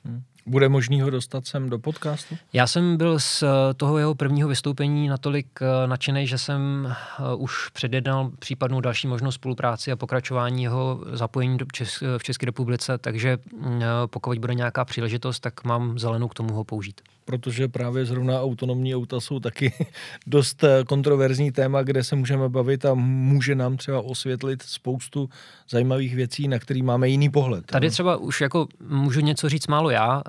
[0.48, 2.36] Bude možný ho dostat sem do podcastu?
[2.52, 3.46] Já jsem byl z eh,
[3.76, 9.34] toho jeho prvního vystoupení natolik eh, nadšený, že jsem eh, už předjednal případnou další možnost
[9.34, 14.84] spolupráci a pokračování jeho zapojení do Čes- v České republice, takže mm, pokud bude nějaká
[14.84, 17.00] příležitost, tak mám zelenou k tomu ho použít.
[17.24, 19.72] protože právě zrovna autonomní auta jsou taky
[20.26, 25.28] dost kontroverzní téma, kde se můžeme bavit a může nám třeba osvětlit spoustu
[25.70, 27.66] zajímavých věcí, na který máme jiný pohled.
[27.66, 30.22] Tady třeba už jako můžu něco říct málo já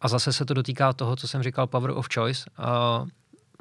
[0.00, 2.50] a zase se to dotýká toho, co jsem říkal, power of choice.
[2.58, 3.10] Eh,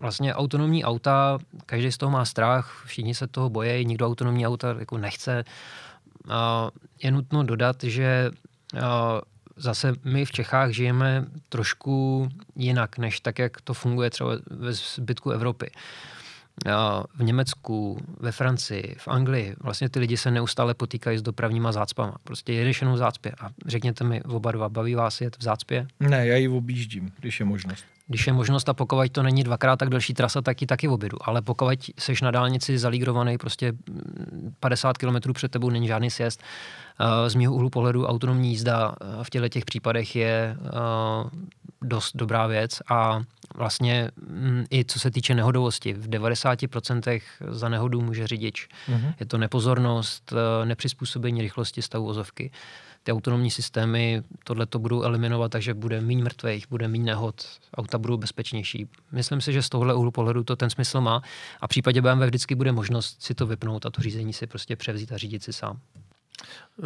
[0.02, 4.76] Vlastně autonomní auta, každý z toho má strach, všichni se toho bojí, nikdo autonomní auta
[4.80, 5.44] jako nechce.
[6.30, 6.70] A
[7.04, 8.32] Je nutno dodat, že
[8.82, 9.22] a,
[9.58, 15.32] zase my v Čechách žijeme trošku jinak, než tak, jak to funguje třeba ve zbytku
[15.32, 15.72] Evropy.
[15.72, 15.80] A
[17.16, 22.16] V Německu, ve Francii, v Anglii, vlastně ty lidi se neustále potýkají s dopravníma zácpama.
[22.24, 25.88] Prostě jedeš jenom v zácpě a řekněte mi oba dva, baví vás jet v zácpě?
[26.00, 27.86] Ne, já ji objíždím, když je možnost.
[28.08, 31.18] Když je možnost a pokud to není dvakrát tak delší trasa, tak ji taky objedu.
[31.22, 36.42] Ale pokud seš na dálnici zalígrovaný, prostě mm, 50 km před tebou není žádný sjezd.
[37.00, 40.70] Eh, Z mého úhlu pohledu autonomní jízda eh, v těchto těch případech je eh,
[41.82, 43.22] dost dobrá věc a
[43.54, 48.68] vlastně mm, i co se týče nehodovosti, v 90% za nehodu může řidič.
[48.88, 49.14] Mhm.
[49.20, 52.52] Je to nepozornost, eh, nepřizpůsobení rychlosti stavu vozovky.
[53.04, 57.46] Ty autonomní systémy tohle to budou eliminovat, takže bude méně mrtvých, bude méně nehod,
[57.78, 58.88] auta budou bezpečnější.
[59.12, 61.22] Myslím si, že z tohle úhlu pohledu to ten smysl má
[61.62, 64.76] a v případě BMW vždycky bude možnost si to vypnout a to řízení si prostě
[64.76, 65.80] převzít a řídit si sám.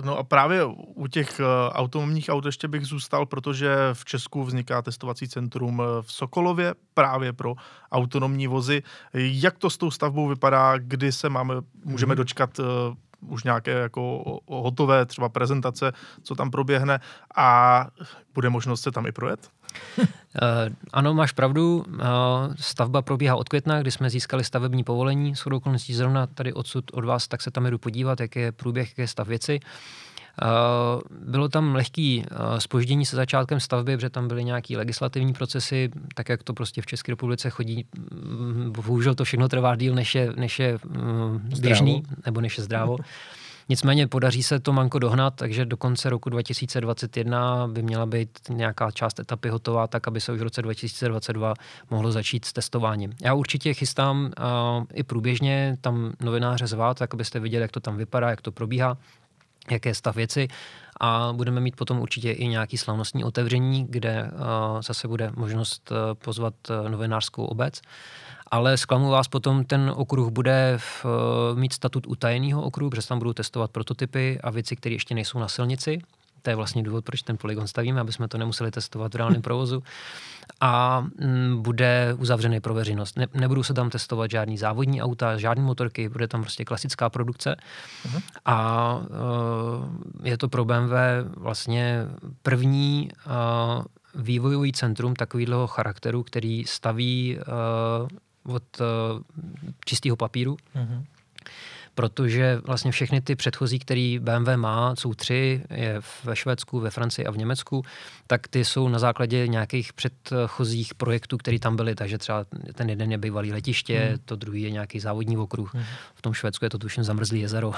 [0.03, 0.65] No a právě
[0.95, 6.01] u těch eh, autonomních aut ještě bych zůstal, protože v Česku vzniká testovací centrum eh,
[6.01, 7.53] v Sokolově právě pro
[7.91, 8.83] autonomní vozy.
[9.13, 11.55] Jak to s tou stavbou vypadá, kdy se máme,
[11.85, 12.17] můžeme Mhm.
[12.17, 12.63] dočkat eh,
[13.27, 15.91] už nějaké jako hotové třeba prezentace,
[16.23, 16.99] co tam proběhne
[17.35, 17.87] a
[18.33, 19.49] bude možnost se tam i projet?
[19.97, 21.85] Uh, ano, máš pravdu.
[21.87, 22.03] Uh,
[22.59, 25.35] stavba probíhá od května, kdy jsme získali stavební povolení.
[25.35, 28.89] S okolností zrovna tady odsud od vás, tak se tam jdu podívat, jak je průběh,
[28.89, 29.59] jak je stav věci.
[30.43, 32.25] Uh, bylo tam lehký
[32.57, 36.85] spoždění se začátkem stavby, protože tam byly nějaké legislativní procesy, tak jak to prostě v
[36.85, 37.85] České republice chodí.
[38.13, 42.63] Mm, Bohužel to všechno trvá díl, než je, než je mm, běžný, nebo než je
[42.63, 42.97] zdrávo.
[43.69, 48.91] Nicméně podaří se to manko dohnat, takže do konce roku 2021 by měla být nějaká
[48.91, 51.53] část etapy hotová, tak aby se už v roce 2022
[51.89, 53.13] mohlo začít s testováním.
[53.23, 57.97] Já určitě chystám uh, i průběžně tam novináře zvát, tak abyste viděli, jak to tam
[57.97, 58.97] vypadá, jak to probíhá
[59.71, 60.47] jaké stav věci
[60.99, 65.97] a budeme mít potom určitě i nějaký slavnostní otevření, kde uh, zase bude možnost uh,
[66.13, 67.81] pozvat uh, novinářskou obec.
[68.51, 73.19] Ale zklamu vás potom, ten okruh bude v, uh, mít statut utajeného okruhu, protože tam
[73.19, 75.99] budou testovat prototypy a věci, které ještě nejsou na silnici.
[76.41, 79.41] To je vlastně důvod, proč ten poligon stavíme, aby jsme to nemuseli testovat v reálném
[79.47, 79.83] provozu.
[80.61, 83.17] A m, bude uzavřený pro veřejnost.
[83.17, 87.55] Ne, nebudou se tam testovat žádný závodní auta, žádné motorky, bude tam prostě klasická produkce.
[88.05, 88.21] Uh-huh.
[88.45, 89.05] A uh,
[90.23, 90.93] je to pro BMW
[91.37, 92.05] vlastně
[92.43, 93.83] první uh,
[94.15, 98.07] vývojový centrum takového charakteru, který staví uh,
[98.47, 98.85] od uh,
[99.85, 100.57] čistého papíru.
[100.75, 101.03] Uh-huh
[101.97, 107.25] protože vlastně všechny ty předchozí, který BMW má, jsou tři, je ve Švédsku, ve Francii
[107.25, 107.83] a v Německu,
[108.27, 113.11] tak ty jsou na základě nějakých předchozích projektů, které tam byly, takže třeba ten jeden
[113.11, 114.17] je bývalý letiště, hmm.
[114.25, 115.83] to druhý je nějaký závodní okruh, hmm.
[116.15, 117.71] v tom Švédsku je to tuším zamrzlý jezero.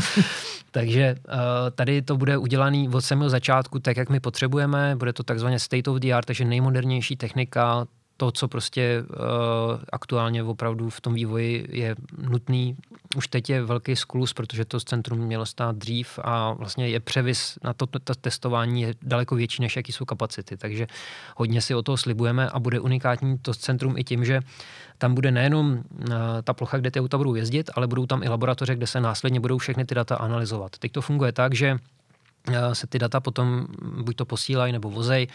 [0.70, 1.34] takže uh,
[1.74, 5.88] tady to bude udělané od samého začátku tak, jak my potřebujeme, bude to takzvaně state
[5.88, 7.86] of the art, takže nejmodernější technika,
[8.16, 9.16] to, co prostě uh,
[9.92, 12.76] aktuálně opravdu v tom vývoji je nutný.
[13.16, 17.58] Už teď je velký sklus, protože to centrum mělo stát dřív a vlastně je převis
[17.64, 20.56] na to, to testování je daleko větší, než jaký jsou kapacity.
[20.56, 20.86] Takže
[21.36, 24.40] hodně si o toho slibujeme a bude unikátní to centrum i tím, že
[24.98, 25.82] tam bude nejenom uh,
[26.44, 29.40] ta plocha, kde ty auta budou jezdit, ale budou tam i laboratoře, kde se následně
[29.40, 30.78] budou všechny ty data analyzovat.
[30.78, 31.76] Teď to funguje tak, že
[32.72, 33.66] se ty data potom
[34.02, 35.28] buď to posílají nebo vozej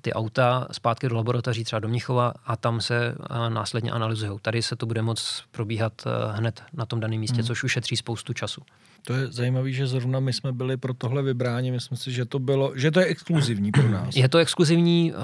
[0.00, 4.38] ty auta zpátky do laboratoří, třeba do Mnichova a tam se eh, následně analyzují.
[4.42, 7.46] Tady se to bude moc probíhat eh, hned na tom daném místě, hmm.
[7.46, 8.62] což ušetří spoustu času.
[9.06, 11.70] To je zajímavé, že zrovna my jsme byli pro tohle vybráni.
[11.70, 14.16] Myslím si, že to bylo, že to je exkluzivní pro nás.
[14.16, 15.18] Je to exkluzivní, uh,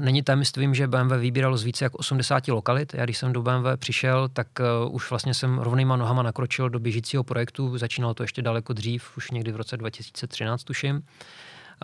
[0.00, 2.94] není tajemstvím, že BMW vybíralo z více jak 80 lokalit.
[2.94, 6.78] Já když jsem do BMW přišel, tak uh, už vlastně jsem rovnýma nohama nakročil do
[6.78, 7.78] běžícího projektu.
[7.78, 11.02] Začínalo to ještě daleko dřív, už někdy v roce 2013 tuším.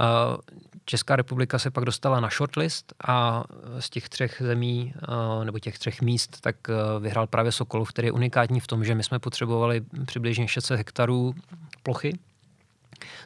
[0.01, 0.37] Eh,
[0.87, 3.45] Česká republika se pak dostala na shortlist a
[3.79, 8.09] z těch třech zemí eh, nebo těch třech míst tak eh, vyhrál právě Sokolov, který
[8.09, 11.35] je unikátní v tom, že my jsme potřebovali přibližně 600 hektarů
[11.83, 12.19] plochy,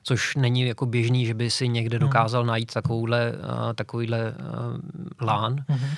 [0.03, 2.07] což není jako běžný, že by si někde mhm.
[2.07, 3.33] dokázal najít takovouhle,
[3.75, 4.35] takovýhle
[5.21, 5.57] lán.
[5.57, 5.91] Mm-hmm.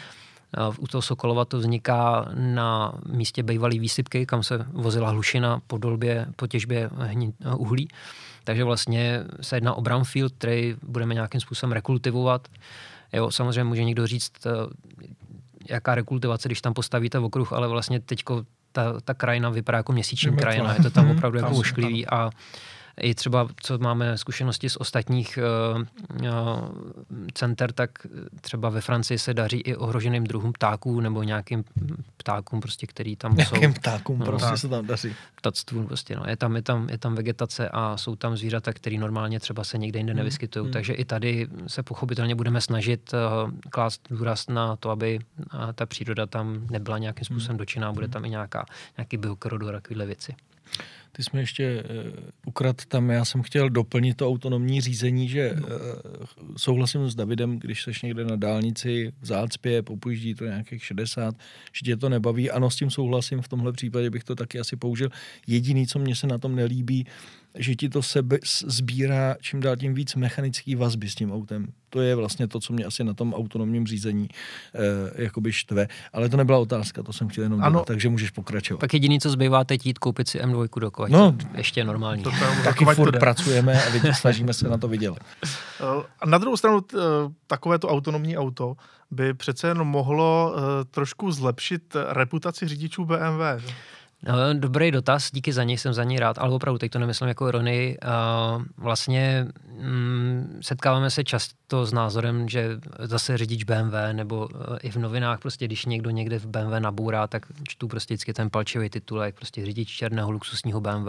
[0.79, 6.27] U toho Sokolova to vzniká na místě bývalý výsypky, kam se vozila hlušina po dolbě,
[6.37, 6.91] po těžbě
[7.57, 7.89] uhlí.
[8.45, 12.49] Takže vlastně se jedná o brownfield, který budeme nějakým způsobem rekultivovat.
[13.13, 14.51] Jo, samozřejmě může někdo říct, eh,
[15.69, 20.37] jaká rekultivace, když tam postavíte okruh, ale vlastně teďko ta, ta krajina vypadá jako měsíční
[20.37, 22.31] krajina, je to tam opravdu jako ošklivý a
[23.03, 25.83] i třeba, co máme zkušenosti z ostatních uh,
[27.35, 27.91] center, tak
[28.41, 31.65] třeba ve Francii se daří i ohroženým druhům ptáků nebo nějakým
[32.17, 33.61] ptákům, prostě, který tam Nějakým jsou.
[33.61, 35.15] Nějakým ptákům no, prostě se tam daří.
[35.37, 36.23] Ptactvu, prostě, no.
[36.27, 39.79] je, tam, je, tam, je tam vegetace a jsou tam zvířata, které normálně třeba se
[39.79, 40.19] někde jinde hmm.
[40.19, 40.65] nevyskytují.
[40.65, 40.73] Hmm.
[40.73, 45.87] Takže i tady se pochopitelně budeme snažit uh, klást důraz na to, aby uh, ta
[45.87, 47.59] příroda tam nebyla nějakým způsobem hmm.
[47.59, 48.67] dočinná, bude tam i nějaká,
[48.97, 50.35] nějaký biokorodor a takovéhle věci.
[51.13, 52.13] Ty jsme ještě uh,
[52.47, 55.69] ukrad tam, já jsem chtěl doplnit to autonomní řízení, že uh,
[56.57, 61.35] souhlasím s Davidem, když seš někde na dálnici v zácpě, popujíždí to nějakých 60,
[61.73, 62.51] že tě to nebaví.
[62.51, 65.11] Ano, s tím souhlasím, v tomhle případě bych to taky asi použil.
[65.47, 67.07] Jediný, co mě se na tom nelíbí,
[67.59, 71.67] že ti to sebe sbírá čím dál tím víc mechanický vazby s tím autem.
[71.91, 74.29] To je vlastně to, co mě asi na tom autonomním řízení
[74.75, 75.89] eh, jakoby štve.
[76.13, 77.71] Ale to nebyla otázka, to jsem chtěl jenom ano.
[77.71, 78.81] Dělat, takže můžeš pokračovat.
[78.81, 80.91] Tak jediný, co zbývá teď jít koupit si M2 do.
[81.09, 82.23] No, ještě normální.
[82.23, 82.31] To
[82.65, 85.19] taky furt pracujeme a vidě, snažíme se na to vydělat.
[86.21, 86.99] A na druhou stranu eh,
[87.47, 88.77] takovéto autonomní auto
[89.11, 90.55] by přece jen mohlo
[90.91, 93.43] trošku zlepšit reputaci řidičů BMW.
[94.23, 97.29] No, dobrý dotaz, díky za něj, jsem za něj rád, ale opravdu teď to nemyslím
[97.29, 97.99] jako ironii.
[98.77, 99.47] Vlastně
[99.81, 105.41] mm, setkáváme se často s názorem, že zase řidič BMW nebo uh, i v novinách,
[105.41, 109.65] prostě když někdo někde v BMW nabůrá, tak čtu prostě vždycky ten palčivý titulek, prostě
[109.65, 111.09] řidič černého luxusního BMW,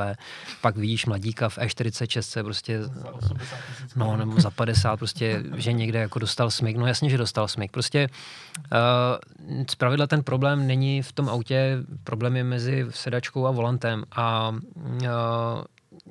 [0.61, 3.57] pak vidíš mladíka v E46, prostě za 80
[3.95, 6.77] no, nebo za 50, prostě, že někde jako dostal smyk.
[6.77, 7.71] No jasně, že dostal smyk.
[7.71, 8.09] Prostě
[8.57, 14.03] uh, zpravidla ten problém není v tom autě, problém je mezi sedačkou a volantem.
[14.11, 15.07] A uh,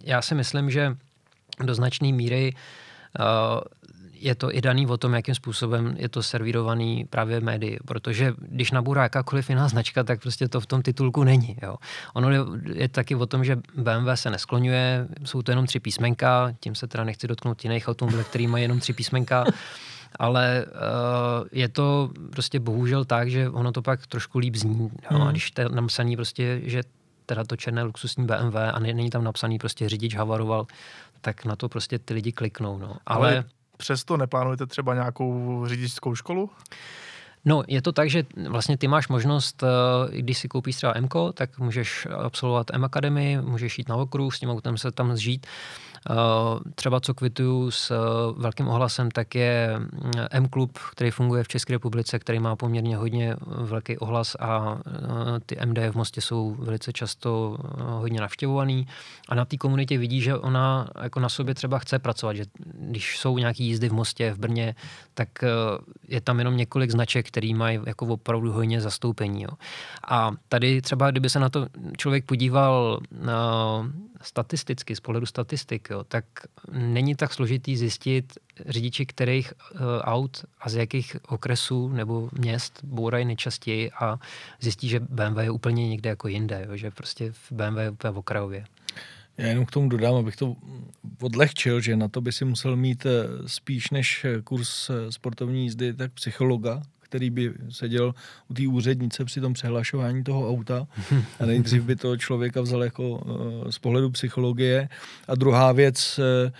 [0.04, 0.96] já si myslím, že
[1.66, 2.54] do značné míry
[3.18, 3.60] uh,
[4.20, 8.70] je to i daný o tom, jakým způsobem je to servírovaný právě médii, protože když
[8.70, 11.56] naburá jakákoliv jiná značka, tak prostě to v tom titulku není.
[11.62, 11.76] Jo.
[12.14, 12.40] Ono je,
[12.74, 16.86] je taky o tom, že BMW se neskloňuje, jsou to jenom tři písmenka, tím se
[16.86, 19.44] teda nechci dotknout jiných automobilů, který mají jenom tři písmenka,
[20.18, 24.90] ale uh, je to prostě bohužel tak, že ono to pak trošku líp zní.
[25.10, 25.18] Jo.
[25.18, 25.22] Mm.
[25.22, 26.82] A když je napsaný prostě, že
[27.26, 30.66] teda to černé luxusní BMW a není tam napsaný prostě řidič havaroval,
[31.20, 32.78] tak na to prostě ty lidi kliknou.
[32.78, 32.96] No.
[33.06, 33.44] Ale, Ale
[33.76, 36.50] přesto neplánujete třeba nějakou řidičskou školu?
[37.44, 41.08] No, je to tak, že vlastně ty máš možnost, eh, když si koupíš třeba M,
[41.34, 45.46] tak můžeš absolvovat M Academy, můžeš jít na okruh, s tím autem se tam zžít.
[46.08, 46.14] Eh,
[46.74, 47.96] třeba co kvituju s eh,
[48.40, 53.36] velkým ohlasem, tak je mm, M-klub, který funguje v České republice, který má poměrně hodně
[53.46, 54.78] velký ohlas a
[55.46, 58.86] ty MD v Mostě jsou velice často hodně navštěvovaný
[59.28, 62.44] a na té komunitě vidí, že ona jako na sobě třeba chce pracovat, že
[62.74, 64.74] když jsou nějaké jízdy v Mostě, v Brně,
[65.14, 65.28] tak
[66.08, 69.42] je tam jenom několik značek, který mají jako opravdu hodně zastoupení.
[69.42, 69.50] Jo.
[70.08, 71.66] A tady třeba, kdyby se na to
[71.96, 73.00] člověk podíval
[74.22, 76.24] statisticky, z pohledu statistik, jo, tak
[76.72, 83.24] není tak složitý zjistit řidiči kterých uh, aut a z jakých okresů nebo měst bourají
[83.24, 84.18] nejčastěji a
[84.60, 88.10] zjistí, že BMW je úplně někde jako jinde, jo, že prostě v BMW je úplně
[88.12, 88.64] v okrajově.
[89.38, 90.56] Já jenom k tomu dodám, abych to
[91.20, 93.10] odlehčil, že na to by si musel mít eh,
[93.46, 98.14] spíš než kurz sportovní jízdy, tak psychologa, který by seděl
[98.48, 100.86] u té úřednice při tom přehlašování toho auta
[101.40, 104.88] a nejdřív by to člověka vzal jako uh, z pohledu psychologie.
[105.28, 106.50] A druhá věc, uh,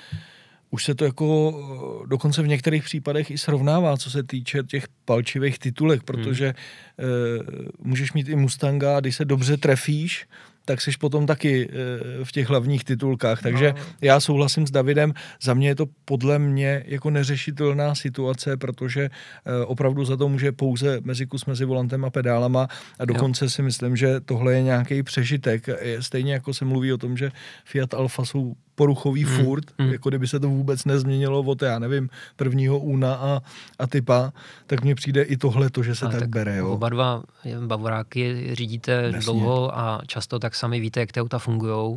[0.70, 4.88] už se to jako uh, dokonce v některých případech i srovnává, co se týče těch
[5.04, 6.54] palčivých titulek, protože
[6.98, 7.08] hmm.
[7.46, 10.26] uh, můžeš mít i Mustanga a když se dobře trefíš,
[10.70, 13.42] tak jsi potom taky eh, v těch hlavních titulkách.
[13.42, 13.82] Takže no.
[14.00, 19.64] já souhlasím s Davidem, za mě je to podle mě jako neřešitelná situace, protože eh,
[19.64, 22.68] opravdu za to může pouze mezi kus mezi volantem a pedálama
[22.98, 23.50] a dokonce jo.
[23.50, 25.66] si myslím, že tohle je nějaký přežitek.
[26.00, 27.30] Stejně jako se mluví o tom, že
[27.64, 29.36] Fiat Alfa jsou poruchový mm.
[29.36, 29.92] furt, mm.
[29.92, 33.40] jako kdyby se to vůbec nezměnilo od, já nevím, prvního úna a,
[33.78, 34.32] a typa,
[34.66, 36.56] tak mně přijde i tohle to, že se tak, tak bere.
[36.56, 36.70] Jo.
[36.70, 37.22] Oba dva
[37.66, 39.20] bavoráky řídíte Jasně.
[39.20, 41.96] dlouho a často tak sami víte, jak ty auta fungují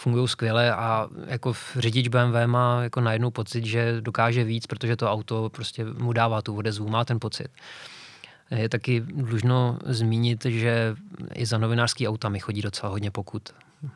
[0.00, 5.12] fungují skvěle a jako řidič BMW má jako najednou pocit, že dokáže víc, protože to
[5.12, 7.48] auto prostě mu dává tu odezvu, má ten pocit.
[8.50, 10.96] Je taky dlužno zmínit, že
[11.34, 13.42] i za novinářský auta mi chodí docela hodně pokud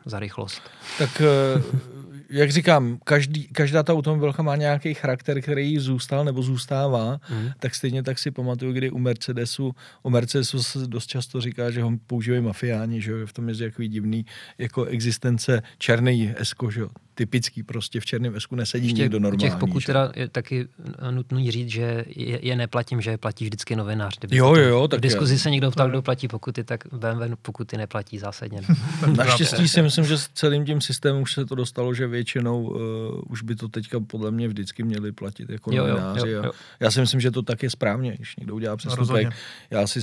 [0.05, 0.61] za rychlost.
[0.97, 1.21] Tak
[2.35, 7.49] jak říkám, každý, každá ta automobilka má nějaký charakter, který zůstal nebo zůstává, mm.
[7.59, 11.83] tak stejně tak si pamatuju, kdy u Mercedesu, o Mercedesu se dost často říká, že
[11.83, 14.25] ho používají mafiáni, že v tom je takový divný
[14.57, 19.41] jako existence černý esko, že jo typický, prostě v černém vesku nesedí Ještě nikdo normální.
[19.41, 19.85] Těch pokud že?
[19.85, 20.67] teda je taky
[21.11, 24.17] nutný říct, že je, je neplatím, že je platí vždycky novinář.
[24.31, 24.87] jo, jo, jo.
[24.87, 28.61] Tak v diskuzi se někdo ptal, kdo platí pokuty, tak BMW pokuty neplatí zásadně.
[29.15, 32.79] Naštěstí si myslím, že s celým tím systémem už se to dostalo, že většinou uh,
[33.27, 36.19] už by to teďka podle mě vždycky měli platit jako jo, novináři.
[36.19, 36.51] Jo, jo, jo.
[36.79, 39.27] Já si myslím, že to tak je správně, když někdo udělá přestupek.
[39.71, 39.99] Já, si,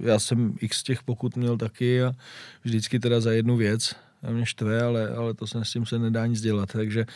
[0.00, 2.12] já jsem x těch pokut měl taky a
[2.64, 3.94] vždycky teda za jednu věc
[4.30, 6.72] mě štve, ale, ale to se s tím se nedá nic dělat.
[6.72, 7.06] Takže e,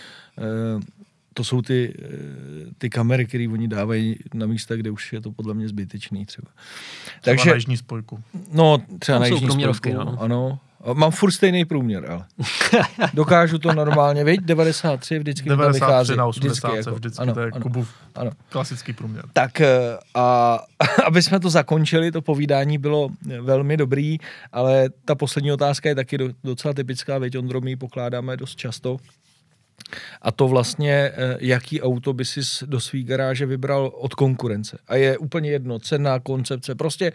[1.35, 5.33] to jsou ty, e, ty kamery, které oni dávají na místa, kde už je to
[5.33, 6.49] podle mě zbytečný třeba.
[7.21, 8.23] třeba Takže, na jižní spojku.
[8.53, 10.17] No, třeba na jižní spojku, no.
[10.21, 10.59] ano.
[10.95, 12.25] Mám furt stejný průměr, ale
[13.15, 14.41] dokážu to normálně, viď?
[14.41, 16.17] 93 vždycky 93 vychází.
[16.17, 18.31] na 80 vždycky, jako, vždycky ano, to je ano, Kubův ano.
[18.49, 19.25] klasický průměr.
[19.33, 20.59] Tak eh, a
[21.07, 23.09] aby jsme to zakončili, to povídání bylo
[23.41, 24.19] velmi dobrý,
[24.53, 28.97] ale ta poslední otázka je taky docela typická, veď Ondro, my pokládáme dost často.
[30.23, 34.79] A to vlastně, eh, jaký auto by si do své garáže vybral od konkurence.
[34.89, 37.13] A je úplně jedno, cena, koncepce, prostě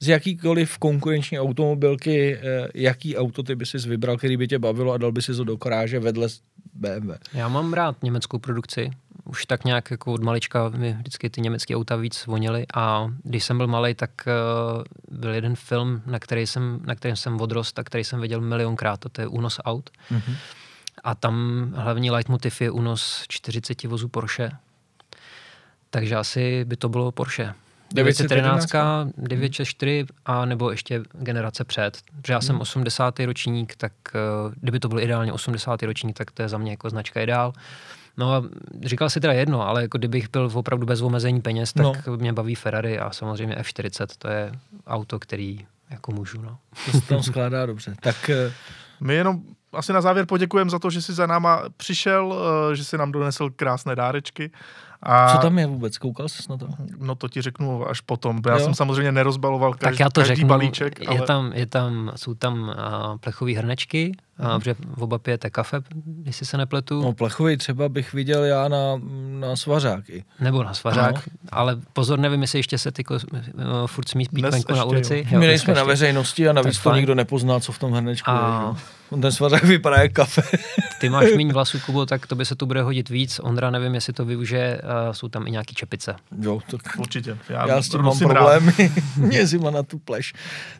[0.00, 4.92] z jakýkoliv konkurenční automobilky, eh, jaký auto ty by si vybral, který by tě bavilo
[4.92, 6.28] a dal by si ho do garáže vedle
[6.74, 7.10] BMW.
[7.34, 8.90] Já mám rád německou produkci.
[9.24, 13.44] Už tak nějak jako od malička mi vždycky ty německé auta víc vonily a když
[13.44, 17.78] jsem byl malý, tak uh, byl jeden film, na, který jsem, na kterém jsem odrost
[17.78, 19.90] a který jsem viděl milionkrát, to je Únos aut.
[20.12, 20.36] Mm-hmm
[21.04, 24.50] a tam hlavní leitmotiv je únos 40 vozů Porsche.
[25.90, 27.54] Takže asi by to bylo Porsche.
[27.94, 28.72] 911,
[29.16, 31.98] 964 a nebo ještě generace před.
[32.20, 33.18] Protože já jsem 80.
[33.18, 33.26] Hmm.
[33.26, 33.92] ročník, tak
[34.46, 35.82] uh, kdyby to byl ideálně 80.
[35.82, 37.52] ročník, tak to je za mě jako značka ideál.
[38.16, 38.42] No a
[38.82, 42.16] říkal si teda jedno, ale jako kdybych byl opravdu bez omezení peněz, tak no.
[42.16, 44.52] mě baví Ferrari a samozřejmě F40, to je
[44.86, 46.42] auto, který jako můžu.
[46.42, 46.58] No.
[46.84, 47.94] To se tam skládá dobře.
[48.00, 48.52] Tak uh,
[49.00, 49.42] my jenom
[49.76, 52.34] asi na závěr poděkujeme za to, že jsi za náma přišel,
[52.70, 54.50] eh, že si nám donesl krásné dárečky
[55.02, 55.98] A, Co tam je vůbec?
[55.98, 56.68] Koukal jsi na to?
[56.98, 58.40] No to ti řeknu až potom.
[58.46, 58.58] Já Jo.
[58.64, 62.12] jsem samozřejmě nerozbaloval každý, Tak já to každý řeknu, balíček, je ale tam, je tam,
[62.16, 62.74] jsou tam uh,
[63.20, 65.80] plechové hrnečky, Uh, protože oba pijete kafe,
[66.24, 68.78] jestli se nepletu, No plechový třeba bych viděl já na,
[69.40, 70.24] na svařáky.
[70.40, 71.22] nebo na svařák, Ano.
[71.52, 73.18] ale pozor, nevím, jestli ještě se ty uh,
[73.86, 75.14] furt smí pít venku na ulici.
[75.14, 76.96] My dneska nejsme na veřejnosti a navíc Tak to fajn.
[76.96, 78.36] nikdo nepozná, co v tom hrnečku je.
[78.36, 78.76] A- jo.
[79.22, 80.42] Ten svařák vypadá jak kafe.
[81.00, 83.40] Ty máš méně vlasů, Kubo, tak to by se tu bude hodit víc.
[83.42, 86.16] Ondra, nevím, jestli to využije, uh, jsou tam i nějaký čepice.
[86.40, 87.36] jo, tak určitě.
[87.48, 88.72] Já, já s tím mám problémy.
[89.16, 90.32] Mě zima na tu pleš.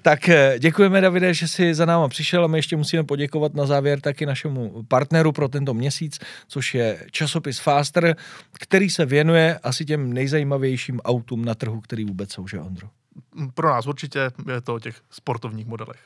[0.02, 3.66] Tak eh, děkujeme, Davide, že jsi za náma přišel a my ještě musíme poděkovat na
[3.66, 6.18] závěr taky našemu partneru pro tento měsíc,
[6.48, 8.16] což je časopis Faster,
[8.52, 12.88] který se věnuje asi těm nejzajímavějším autům na trhu, který vůbec jsou, že Ondro?
[13.54, 15.98] Pro nás určitě je to o těch sportovních modelech.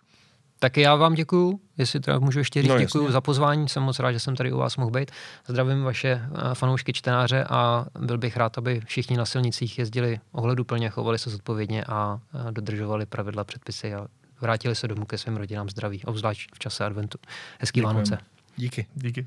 [0.60, 3.98] Taky já vám děkuju, jestli teda můžu ještě říct, No, děkuju za pozvání, jsem moc
[3.98, 5.10] rád, že jsem tady u vás mohl být.
[5.46, 10.90] Zdravím vaše eh, fanoušky čtenáře a byl bych rád, aby všichni na silnicích jezdili ohleduplně,
[10.90, 14.06] chovali se zodpovědně a eh, dodržovali pravidla, předpisy a
[14.40, 17.18] vrátili se domů ke svým rodinám zdraví, obzvlášť v čase adventu.
[17.58, 17.94] Hezký Děkujeme.
[17.94, 18.18] Vánoce.
[18.56, 18.86] Díky.
[18.94, 19.26] Díky.